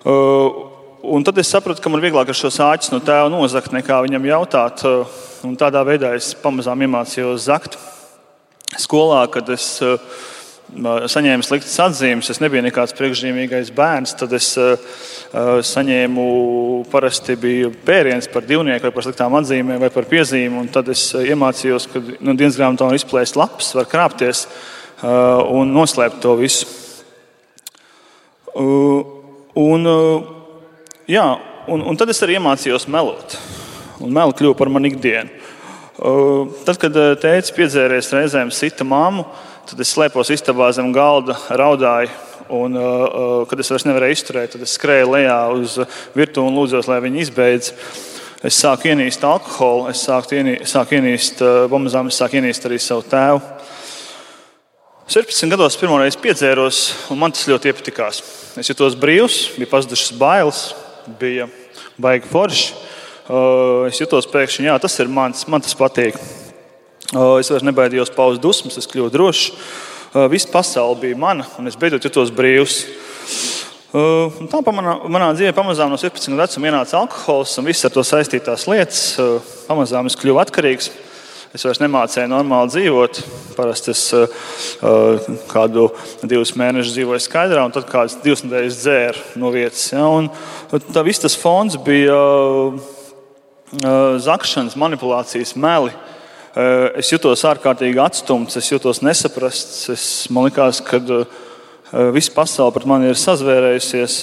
[0.01, 0.65] Uh,
[1.03, 3.99] un tad es sapratu, ka man ir vieglāk ar šos āķus no tēva nozagt, nekā
[4.07, 4.81] viņam jautāt.
[4.89, 7.77] Uh, un tādā veidā es pamazām iemācījos zakt.
[8.81, 10.01] Skolā, kad es uh,
[11.11, 14.53] saņēmu sliktas atzīmes, es nebiju nekāds priekšzīmīgais bērns, tad es
[15.67, 16.27] saņēmu
[16.93, 20.71] parasti biju pēriens par divnieku, vai par sliktām atzīmēm, vai par piezīmēm.
[20.71, 24.47] Tad es iemācījos, ka no dienas grāmatā var izplēst lapas, var krāpties
[25.03, 26.71] un noslēpt to visu.
[29.59, 30.23] Un, uh,
[31.11, 31.25] jā,
[31.67, 33.35] un, un tad es arī iemācījos melot.
[34.01, 35.33] Un meli kļuva par manu ikdienu.
[36.01, 39.27] Uh, tad, kad uh, tēvs piedzēries reizēm sita māmu,
[39.69, 42.13] tad es slēpos istabā zem galda, raudāju.
[42.51, 42.75] Un,
[43.47, 45.77] kad es vairs nevarēju izturēt, tad es skrēju lejā uz
[46.19, 47.69] virtuvi un lūdzos, lai viņi izbeidz.
[48.43, 53.07] Es sāku ienīst alkoholu, es sāku ienīst, sāku ienīst pamazām, es sāku ienīst arī savu
[53.07, 53.39] tēvu.
[55.11, 56.77] 16 gados pirmo reizi piedzēros,
[57.11, 58.21] un man tas ļoti iepatikās.
[58.63, 60.61] Es jutos brīvs, bija pazudušas bailes,
[61.19, 61.49] bija
[61.99, 62.69] baigi forši.
[63.27, 66.15] Uh, Es jutos pēkšņi, jā, tas ir mans, man tas patīk.
[67.11, 69.51] Uh, Es vairs nebaidījos paust dusmas, es kļuvu drošs.
[70.15, 72.79] Uh, Visa pasaule bija mana, un es beidzot jutos brīvs.
[73.91, 77.99] Un Tā manā, manā dzīvē pamazām no 17 gadu vecuma ienāca alkohols un visas ar
[77.99, 79.01] to saistītās lietas.
[79.67, 80.93] Pamazām es kļuvu atkarīgs.
[81.51, 83.17] Es vairs nemācīju normāli dzīvot.
[83.57, 84.31] Parasti es uh,
[85.51, 85.89] kādu
[86.23, 89.89] divus mēnešus dzīvoju skaidrā, un tad kādas divas nedēļas dzēru no vietas.
[89.91, 90.05] Ja?
[90.07, 90.29] Un,
[90.71, 92.79] tā viss tas fons bija uh,
[94.23, 95.91] zakšanas, manipulācijas, meli.
[95.91, 96.07] Uh,
[96.99, 99.83] Es jutos ārkārtīgi atstumts, es jutos nesaprasts.
[99.91, 101.27] Es, man liekas, ka uh,
[102.15, 104.21] visa pasaule pret mani ir sazvērējusies,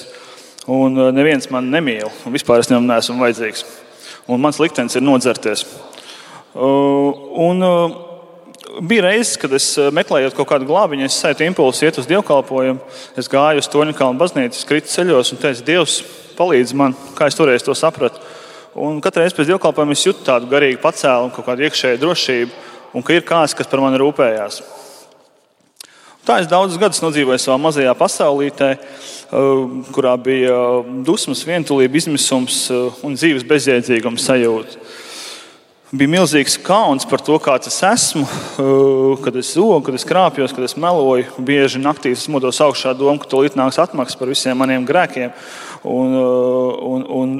[0.71, 2.07] un neviens man nemīl.
[2.23, 3.67] un Vispār es viņam neesmu vajadzīgs.
[4.31, 5.67] Un mans liktenis ir nodzerties.
[6.57, 7.91] Uh, Un, uh,
[8.81, 12.81] bija reizes, kad es uh, meklēju kaut kādu glābiņu, es sajūtu impulsu iet uz dievkalpojumu.
[13.13, 15.99] Es gāju uz Toņa kalnu baznīcu, kritu ceļos un teicu, Dievs,
[16.39, 18.23] palīdzi man, kā es toreiz to sapratu.
[18.73, 22.65] Un katru reizi pēc dievkalpojuma es jūtu tādu garīgu pacēlumu, kaut kādu iekšēju drošību,
[22.97, 24.61] un ka ir kāds, kas par mani rūpējās.
[26.25, 28.71] Tā es daudzus gadus nodzīvoju savā mazajā pasaulītē,
[29.93, 30.57] kurā bija
[31.05, 32.65] dusmas, vientulība, izmisums
[33.05, 35.05] un dzīves bezjēdzīguma sajūta.
[35.87, 38.25] Bija milzīgs kauns par to, kāds es esmu,
[39.23, 41.29] kad es zogu, kad es krāpjos, kad es meloju.
[41.47, 45.31] Bieži naktī es modos augšā domu, ka to nāks atmaksas par visiem maniem grēkiem.
[45.87, 46.17] Un,
[46.91, 47.31] un, un,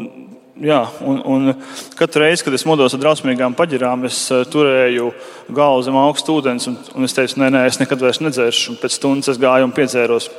[0.63, 1.53] jā, un, un
[1.97, 5.11] katru reizi, kad es modos ar drausmīgām paģirām, es eh, turēju
[5.53, 6.69] galvu zem augsta ūdens.
[6.71, 8.73] Un, un es teicu, nē, nē, es nekad vairs nedzeršu.
[8.73, 10.29] Un pēc stundas es gāju un piedzēros.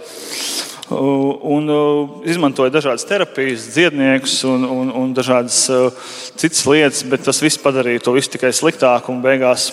[0.88, 7.42] Un uh, izmantoja dažādas terapijas, dziedniekus un, un, un dažādas uh, citas lietas, bet tas
[7.44, 9.12] viss padarīja to visu tikai sliktāku.
[9.12, 9.68] un Beigās,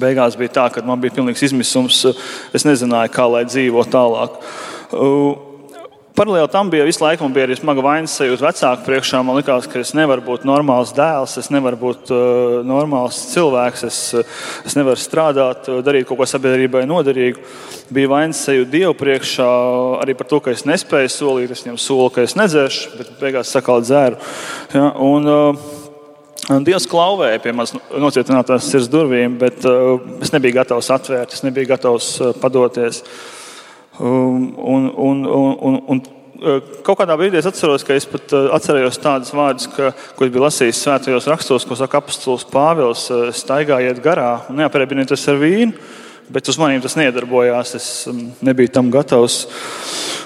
[0.00, 2.06] beigās bija tā, ka man bija pilnīgs izmisums.
[2.56, 4.40] Es nezināju, kā lai dzīvo tālāk.
[6.14, 9.18] Uh, Paralēli tam bija visu laiku, bija arī smaga vainas sajūta vecāku priekšā.
[9.26, 13.98] Man liekas, ka es nevaru būt normāls dēls, es nevaru būt uh, normāls cilvēks, es,
[14.14, 17.42] uh, es nevaru strādāt, uh, darīt kaut ko sabiedrībai noderīgu.
[17.90, 19.50] Bija vainas sajūta Dievu priekšā
[20.06, 21.50] arī par to, ka es nespēju solīt.
[21.50, 24.22] Es viņam solu, ka es nedzeršu, bet beigās sakālu dzēru.
[24.70, 30.94] Ja, un, uh, Dievs klauvēja pie manas nocietinātās sirds durvīm, bet uh, es nebiju gatavs
[30.94, 33.02] atvērt, es nebiju gatavs uh, padoties.
[33.02, 33.33] Um,
[33.98, 35.26] Un, un, un,
[35.62, 36.00] un, un
[36.42, 40.26] eh, kaut kādā brīdī es atceros, ka es pat eh, atcerējos tādus vārdus, ka, ko
[40.26, 45.38] es biju lasījis svētajos rakstos, ko saka apustulis Pāvils, eh, staigājiet garā un neaprēķinieties ar
[45.38, 45.76] vīnu,
[46.34, 47.76] bet uz maniem tas nedarbojās.
[47.78, 49.44] Es mm, nebiju tam gatavs.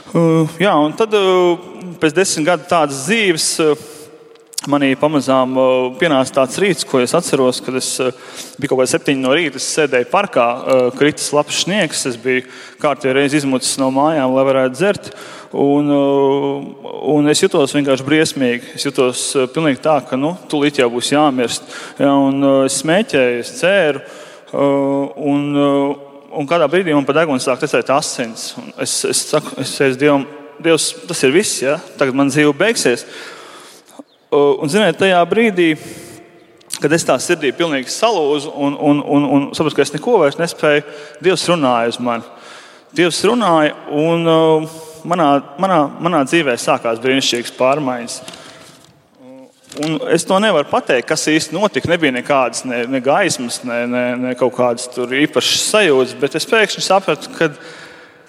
[0.09, 1.59] Uh, Jā, un tad uh,
[2.01, 3.49] pēc desmit gadu tādas dzīves.
[4.69, 5.67] Manī pamazām uh,
[5.97, 8.11] pienāca tāds rīts, ko es atceros, kad es uh,
[8.61, 9.57] biju kaut kādā septiņā no rīta.
[9.57, 12.03] Es sēdēju parkā, uh, kritis labs sniegs.
[12.11, 12.45] Es biju
[12.83, 15.09] kārtīgi reizi izmucis no mājām, lai varētu dzert.
[15.57, 18.75] Un, un es jutos vienkārši briesmīgi.
[18.77, 19.23] Es jutos
[19.55, 21.73] pilnīgi tā, ka nu, tūlīt jau būs jāmirst.
[21.97, 22.13] Ja,
[22.67, 24.05] es smēķēju, es cēru.
[24.53, 25.49] Un,
[26.29, 28.51] un kādā brīdī man pa degunu sāk tecēt asins.
[28.77, 30.29] Es, es saku, es teicu Dievam,
[30.61, 31.79] Dievs, tas ir viss, ja?
[31.97, 33.07] tagad man dzīve beigsies.
[34.29, 35.71] Un, ziniet, tajā brīdī,
[36.83, 40.37] kad es tā sirdī pilnīgi salūzu un, un, un, un saprotu, ka es neko vairs
[40.41, 40.85] nespēju,
[41.25, 42.29] Dievs runāja uz mani.
[42.97, 44.77] Dievs runāja, un uh,
[45.09, 48.21] manā, manā, manā dzīvē sākās brīnišķīgas pārmaiņas.
[49.85, 51.91] Un es to nevaru pateikt, kas īsti notika.
[51.93, 56.85] Nebija nekādas ne, ne gaismas, ne, ne, ne kaut kādas īpašas sajūtas, bet es pēkšņi
[56.85, 57.53] sapratu, ka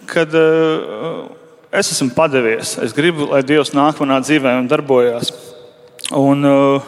[0.09, 1.27] kad, uh,
[1.71, 2.77] es esmu padevies.
[2.81, 5.31] Es gribu, lai Dievs nāk manā dzīvē un darbojas.
[6.15, 6.81] Un, uh,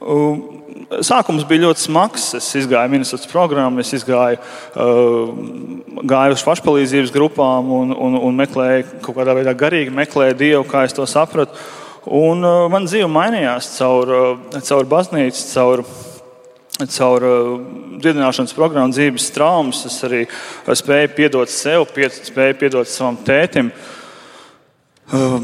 [0.00, 0.42] uh,
[1.02, 2.28] Sākums bija ļoti smags.
[2.38, 4.38] Es gāju ministrs programmu, es gāju,
[4.76, 5.32] uh,
[6.06, 10.84] gāju uz pašpalīdzības grupām un, un, un meklēju kaut kādā veidā garīgi meklēju Dievu, kā
[10.86, 11.56] es to sapratu.
[12.06, 15.82] Un uh, man dzīve mainījās caur, uh, caur baznīcu, caur,
[16.82, 17.56] caur uh,
[17.96, 19.82] dziedināšanas programmu, dzīves traumas.
[19.88, 20.26] Es arī
[20.68, 23.72] spēju piedot sev, spēju piedot savam tētim.
[23.72, 24.01] Uh, Uh,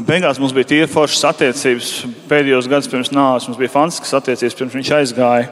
[0.07, 1.91] beigās mums bija tīri foršas attiecības.
[2.29, 5.49] Pēdējos gados pirms nāves mums bija fantastiskas attiecības, pirms viņš aizgāja.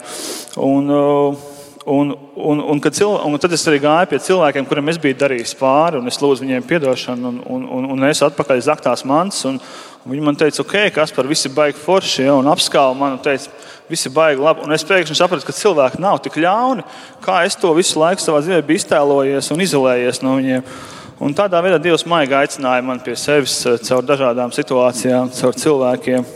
[0.64, 1.44] Un, uh,
[1.86, 5.54] un, un, un, cilvē, un tad es arī gāju pie cilvēkiem, kuriem es biju darījis
[5.60, 9.44] pāri, un es lūdzu viņiem atdošanu, un, un, un, un es atpakaļ zaktās mantas.
[9.50, 9.60] Un,
[10.04, 13.24] un viņi man teica, ok, kas par visu baigi forši, ja, un apskāva man un
[13.24, 13.52] teica,
[13.92, 14.66] visi baigi labi.
[14.66, 16.88] Un es pēkšņi sapratu, ka cilvēki nav tik ļauni,
[17.24, 20.70] kā es to visu laiku savā dzīvē biju iztēlojies un izolējies no viņiem.
[21.18, 26.28] Un tādā veidā Dievs maigi aicināja mani pie sevis eh, caur dažādām situācijām, caur cilvēkiem.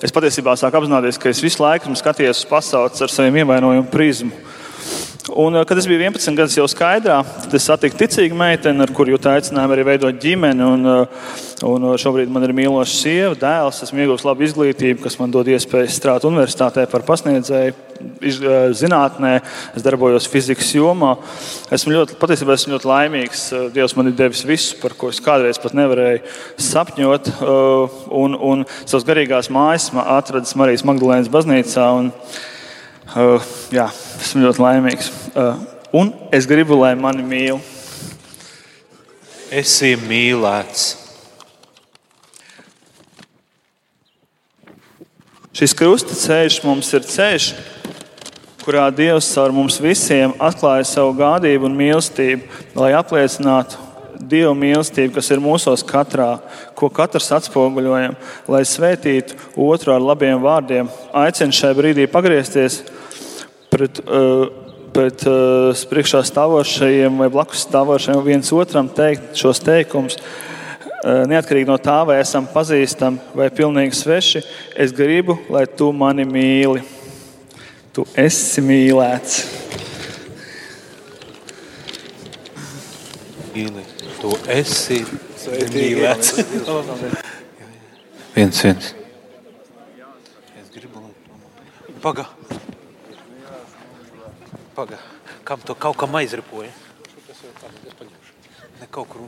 [0.00, 4.30] Es patiesībā sāku apzināties, ka es visu laiku skatījos uz pasauli ar saviem ievainojumu prizmu.
[5.28, 8.92] Un, eh, kad es biju 11 gadus jau skaidrā, tad es satiku ticīgu meiteni, ar
[8.94, 10.64] kuru jūtu aicinājumu arī veidot ģimeni.
[10.64, 11.06] Un, eh,
[11.68, 15.50] un eh, šobrīd man ir mīloša sieva, dēls, esmu ieguvis labu izglītību, kas man dod
[15.50, 17.74] iespēju strādāt universitātē par pasniedzēju,
[18.80, 19.32] zinātnē.
[19.76, 21.18] Es darbojos fizikas jomā.
[21.70, 23.42] Esmu ļoti, patiesībā esmu ļoti laimīgs.
[23.74, 26.22] Dievs man ir devis visu, par ko es kādreiz pat nevarēju
[26.56, 27.28] sapņot.
[28.08, 31.90] Un, un savas garīgās mājas atradis Marijas Magdalēnas baznīcā.
[31.98, 32.08] Un,
[33.10, 33.42] Uh,
[33.74, 33.88] jā,
[34.22, 35.08] esmu ļoti laimīgs.
[35.34, 35.56] Uh,
[35.98, 37.56] un es gribu, lai mani mīl.
[39.50, 40.92] Esi mīlēts.
[45.50, 47.48] Šis krusta ceļš mums ir ceļš,
[48.62, 52.46] kurā Dievs caur mums visiem atklāja savu gādību un mīlestību,
[52.78, 53.90] lai apliecinātu
[54.20, 56.36] Dieva mīlestību, kas ir mūsos katrā,
[56.78, 58.14] ko katrs atspoguļojam,
[58.52, 60.90] lai svētītu otru ar labiem vārdiem.
[61.16, 62.82] Aicinu šai brīdī pagriezties
[63.70, 64.50] pret, uh,
[64.94, 70.18] pret uh, priekšā stāvošajiem vai blakus stāvošajiem viens otram teikt šos teikumus.
[71.00, 74.42] Uh, neatkarīgi no tā, vai esam pazīstami vai pilnīgi sveši,
[74.76, 76.82] es gribu, lai tu mani mīli.
[77.90, 79.38] Tu esi mīlēts.
[83.54, 83.86] Mīli,
[84.20, 85.00] tu esi
[85.72, 86.36] mīlēts.
[88.36, 88.92] viens, viens.
[90.60, 91.98] Es gribu, lai tu mani.
[92.04, 92.39] Pagaidi.
[94.74, 94.98] Paga,
[95.44, 96.70] kam to kaut kam aizripoja?
[98.80, 99.24] Ne kaut kur.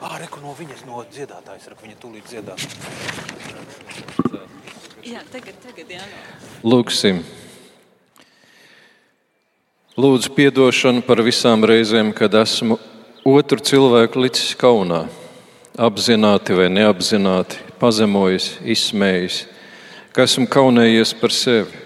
[0.00, 2.66] Ā, reku no viņas, no dziedātājas, reku viņa tūlīt dziedās.
[5.06, 6.02] Jā, tagad, tagad, jā.
[6.66, 7.22] Lūksim.
[9.96, 12.78] Lūdzu, atdošanu par visām reizēm, kad esmu
[13.26, 15.06] otru cilvēku licis kaunā,
[15.74, 19.40] apzināti vai neapzināti, pazemojis, izsmējis,
[20.12, 21.85] ka esmu kaunējies par sevi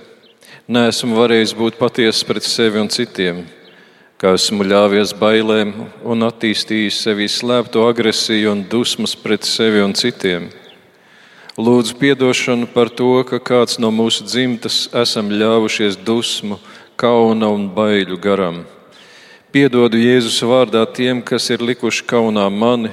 [0.70, 3.42] neesmu varējis būt patiess pret sevi un citiem,
[4.20, 5.72] kā esmu ļāvies bailēm
[6.06, 10.46] un attīstījis sevī slēpto agresiju un dusmas pret sevi un citiem.
[11.58, 16.60] Lūdzu, atdošanu par to, ka kāds no mūsu dzimtas esam ļāvušies dusmu,
[16.94, 18.62] kauna un baiļu garam.
[19.50, 22.92] Piedodu Jēzus vārdā tiem, kas ir likuši kaunā mani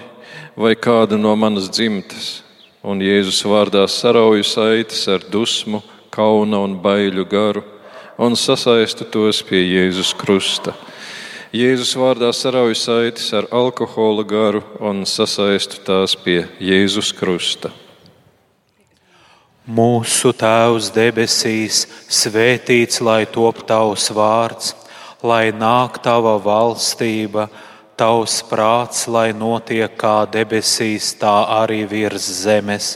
[0.57, 2.41] vai kādu no manas dzimtas,
[2.81, 5.83] un Jēzus vārdā sarauju saites ar dusmu,
[6.17, 7.63] kauna un baiļu garu
[8.17, 10.73] un sasaistu tos pie Jēzus krusta.
[11.53, 17.71] Jēzus vārdā sarauju saites ar alkohola garu un sasaistu tās pie Jēzus krusta.
[19.67, 24.73] Mūsu Tēvs debesīs, svētīts lai top tavs vārds,
[25.23, 27.49] lai nāk tava valstība,
[27.99, 32.95] tavs prāts, lai notiek kā debesīs, tā arī virs zemes.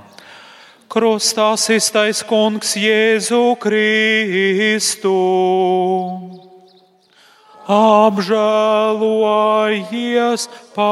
[0.91, 5.15] Krustā iztais kungs Jēzu Kristu.
[7.63, 8.41] Apžēlojies
[10.75, 10.91] par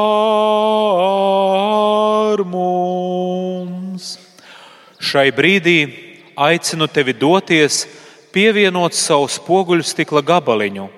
[2.48, 4.16] mums!
[4.96, 5.92] Šai brīdī
[6.32, 7.84] aicinu tevi doties,
[8.32, 10.88] pievienot savu spoguļu stikla gabaliņu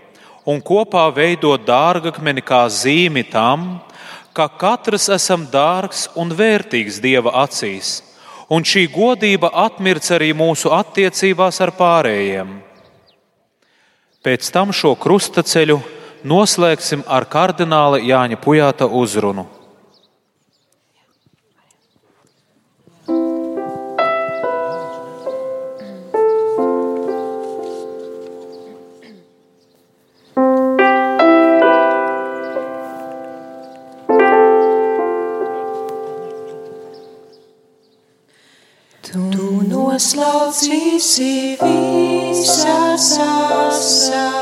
[0.46, 3.82] un kopā veidot dārgakmeni kā zīmi tam,
[4.30, 8.11] ka katrs esam dārgs un vērtīgs Dieva acīs,
[8.50, 12.52] un šī godība atmirts arī mūsu attiecībās ar pārējiem.
[14.22, 15.80] Pēc tam šo krustaceļu
[16.24, 19.46] noslēgsim ar kardināla Jāņa Pujāta uzrunu.
[40.02, 44.32] Noslaucīsi visas asaras,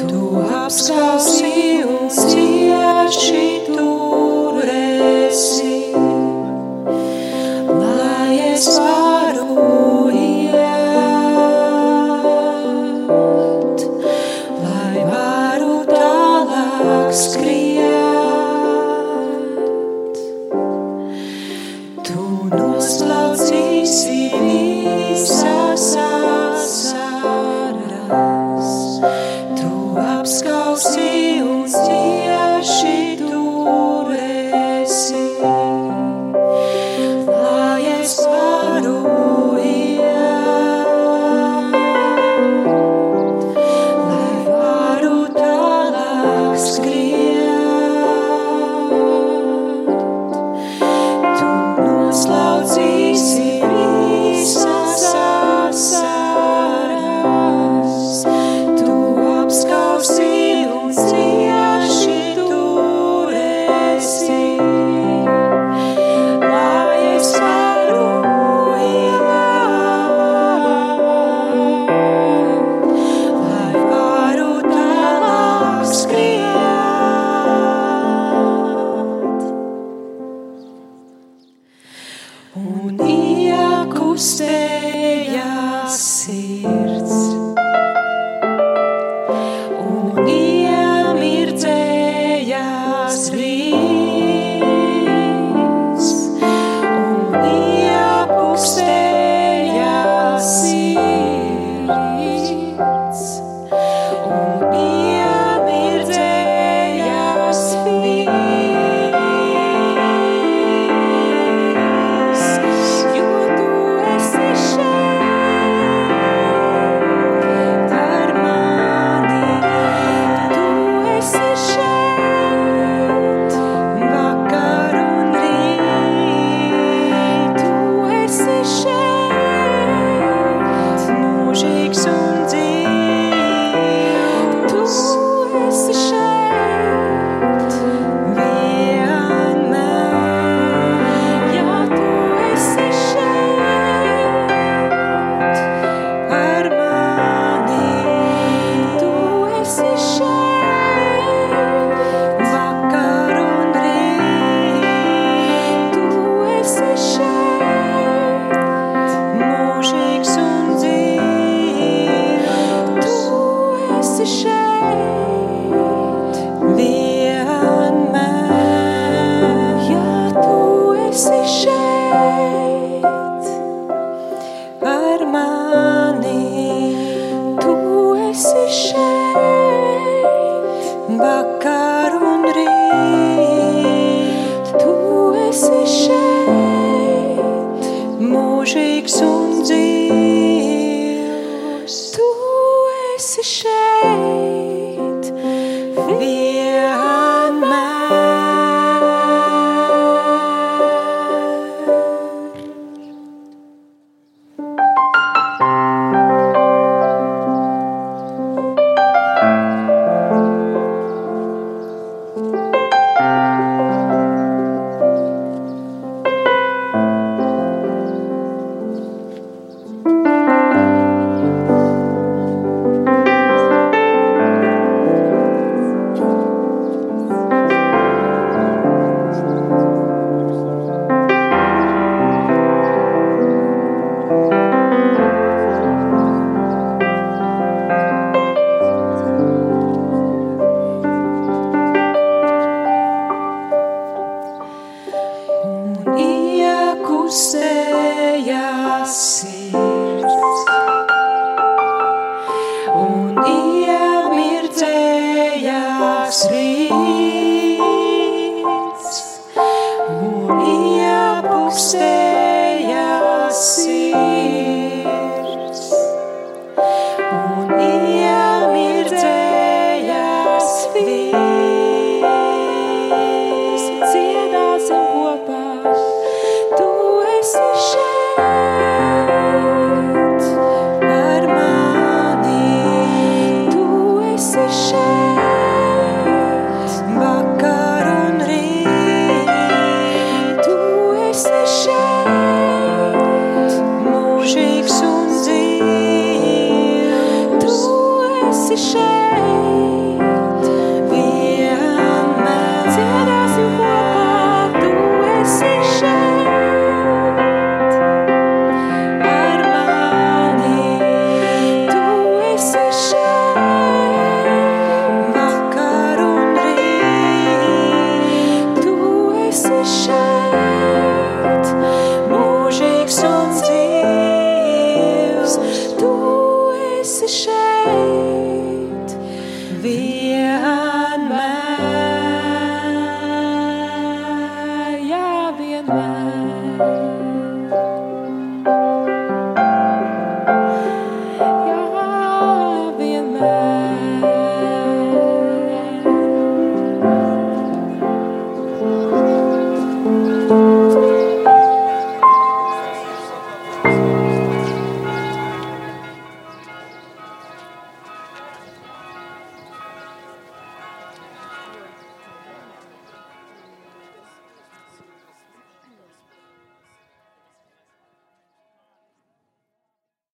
[0.00, 3.53] tu apskausi un cieši